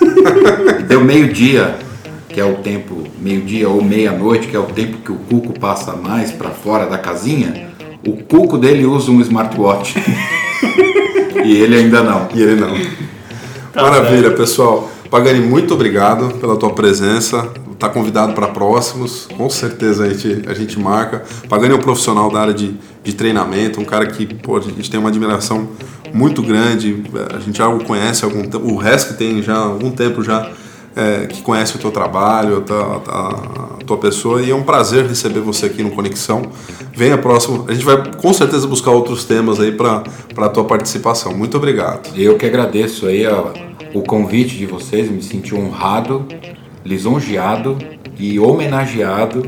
Deu 0.88 1.00
meio-dia, 1.05 1.76
que 2.35 2.41
é 2.41 2.45
o 2.45 2.57
tempo, 2.57 3.05
meio-dia 3.20 3.68
ou 3.68 3.80
meia-noite, 3.80 4.49
que 4.49 4.57
é 4.57 4.59
o 4.59 4.64
tempo 4.64 4.99
que 4.99 5.12
o 5.12 5.14
cuco 5.14 5.57
passa 5.59 5.95
mais 5.95 6.32
para 6.32 6.51
fora 6.51 6.85
da 6.85 6.99
casinha. 6.99 7.68
O 8.05 8.16
cuco 8.24 8.59
dele 8.59 8.85
usa 8.85 9.12
um 9.12 9.20
smartwatch. 9.20 9.95
e 11.45 11.57
ele 11.57 11.76
ainda 11.76 12.03
não. 12.03 12.28
E 12.35 12.43
ele 12.43 12.61
não. 12.61 12.74
Maravilha, 13.72 14.32
pessoal. 14.32 14.91
Pagani, 15.09 15.47
muito 15.47 15.74
obrigado 15.74 16.35
pela 16.41 16.57
tua 16.57 16.70
presença. 16.70 17.49
Está 17.72 17.89
convidado 17.89 18.32
para 18.32 18.49
próximos, 18.49 19.28
com 19.37 19.49
certeza 19.49 20.05
a 20.05 20.09
gente, 20.09 20.49
a 20.49 20.55
gente 20.55 20.76
marca. 20.76 21.22
Pagani 21.49 21.74
é 21.74 21.76
um 21.76 21.80
profissional 21.80 22.32
da 22.32 22.41
área 22.41 22.55
de, 22.55 22.74
de 23.05 23.12
treinamento, 23.12 23.80
um 23.80 23.85
cara 23.85 24.07
que 24.07 24.26
pô, 24.26 24.57
a 24.57 24.61
gente 24.61 24.91
tem 24.91 24.99
uma 24.99 25.09
admiração 25.09 25.68
muito 26.12 26.43
grande. 26.43 27.05
A 27.32 27.39
gente 27.39 27.59
já 27.59 27.68
o 27.68 27.85
conhece 27.85 28.24
há 28.24 28.28
algum 28.28 28.43
tempo, 28.43 28.72
o 28.72 28.76
resto 28.76 29.12
que 29.12 29.18
tem 29.18 29.41
já 29.41 29.55
há 29.55 29.64
algum 29.64 29.93
tempo 29.93 30.20
já 30.20 30.51
é, 30.97 31.26
que 31.26 31.42
conhece 31.42 31.76
o 31.76 31.78
teu 31.78 31.90
trabalho, 31.90 32.64
a 32.68 33.11
a- 33.11 33.76
a 33.80 33.84
tua 33.84 33.97
pessoa, 33.99 34.40
e 34.42 34.51
é 34.51 34.55
um 34.55 34.62
prazer 34.62 35.07
receber 35.07 35.40
você 35.40 35.66
aqui 35.66 35.82
no 35.82 35.90
Conexão. 35.90 36.42
Venha 36.92 37.18
próximo, 37.18 37.64
a 37.68 37.72
gente 37.74 37.84
vai 37.84 38.12
com 38.14 38.32
certeza 38.32 38.66
buscar 38.66 38.92
outros 38.92 39.24
temas 39.24 39.59
aí 39.61 39.72
para 39.72 40.03
a 40.36 40.49
tua 40.49 40.64
participação. 40.64 41.34
Muito 41.36 41.57
obrigado. 41.57 42.09
Eu 42.16 42.36
que 42.38 42.47
agradeço 42.47 43.07
aí 43.07 43.24
o 43.92 44.03
convite 44.03 44.57
de 44.57 44.66
vocês, 44.66 45.11
me 45.11 45.22
senti 45.22 45.55
honrado, 45.55 46.26
lisonjeado 46.84 47.76
e 48.18 48.38
homenageado, 48.38 49.47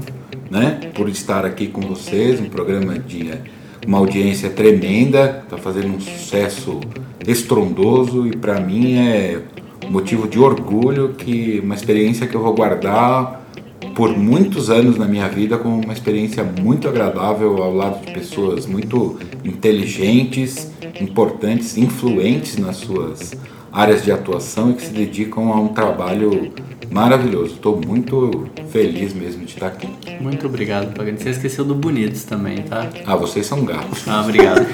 né, 0.51 0.81
por 0.95 1.09
estar 1.09 1.45
aqui 1.45 1.67
com 1.69 1.81
vocês, 1.81 2.41
um 2.41 2.49
programa 2.49 2.99
de 2.99 3.31
eh, 3.31 3.41
uma 3.87 3.99
audiência 3.99 4.49
tremenda, 4.51 5.43
está 5.45 5.57
fazendo 5.57 5.89
um 5.97 6.01
sucesso 6.01 6.81
estrondoso 7.27 8.27
e 8.27 8.37
para 8.37 8.61
mim 8.61 8.95
é 8.97 9.41
motivo 9.89 10.29
de 10.29 10.39
orgulho 10.39 11.15
que 11.15 11.61
uma 11.63 11.75
experiência 11.75 12.27
que 12.27 12.35
eu 12.35 12.43
vou 12.43 12.55
guardar 12.55 13.47
por 13.95 14.17
muitos 14.17 14.69
anos 14.69 14.99
na 14.99 15.07
minha 15.07 15.29
vida 15.29 15.57
como 15.57 15.83
uma 15.83 15.93
experiência 15.93 16.45
muito 16.45 16.89
agradável 16.89 17.63
ao 17.63 17.75
lado 17.75 18.05
de 18.05 18.13
pessoas 18.13 18.67
muito 18.67 19.19
inteligentes, 19.45 20.71
importantes, 21.01 21.77
influentes 21.77 22.59
nas 22.59 22.77
suas 22.77 23.35
áreas 23.73 24.03
de 24.03 24.13
atuação 24.13 24.71
e 24.71 24.75
que 24.75 24.83
se 24.83 24.93
dedicam 24.93 25.53
a 25.53 25.61
um 25.61 25.69
trabalho 25.69 26.53
maravilhoso. 26.91 27.55
Estou 27.55 27.81
muito 27.81 28.47
feliz 28.71 29.13
mesmo 29.13 29.45
de 29.45 29.55
estar 29.55 29.69
aqui. 29.69 29.89
Muito 30.21 30.47
obrigado, 30.47 30.95
Pagani. 30.95 31.19
Você 31.19 31.31
esqueceu 31.31 31.65
do 31.65 31.75
Bonitos 31.75 32.25
também, 32.25 32.63
tá? 32.63 32.89
Ah, 33.07 33.17
vocês 33.17 33.47
são 33.47 33.65
gatos. 33.65 34.07
Ah, 34.07 34.23
obrigado. 34.23 34.67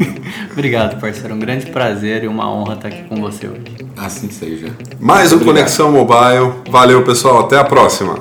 obrigado, 0.52 1.00
parceiro. 1.00 1.34
Um 1.34 1.38
grande 1.38 1.66
prazer 1.66 2.24
e 2.24 2.28
uma 2.28 2.50
honra 2.50 2.74
estar 2.74 2.88
aqui 2.88 3.02
com 3.04 3.16
você 3.16 3.46
hoje. 3.46 3.76
Assim 3.96 4.30
seja. 4.30 4.74
Mais 4.98 5.32
um 5.32 5.36
Obrigado. 5.36 5.56
Conexão 5.56 5.92
Mobile. 5.92 6.62
Valeu, 6.70 7.04
pessoal. 7.04 7.40
Até 7.40 7.58
a 7.58 7.64
próxima. 7.64 8.16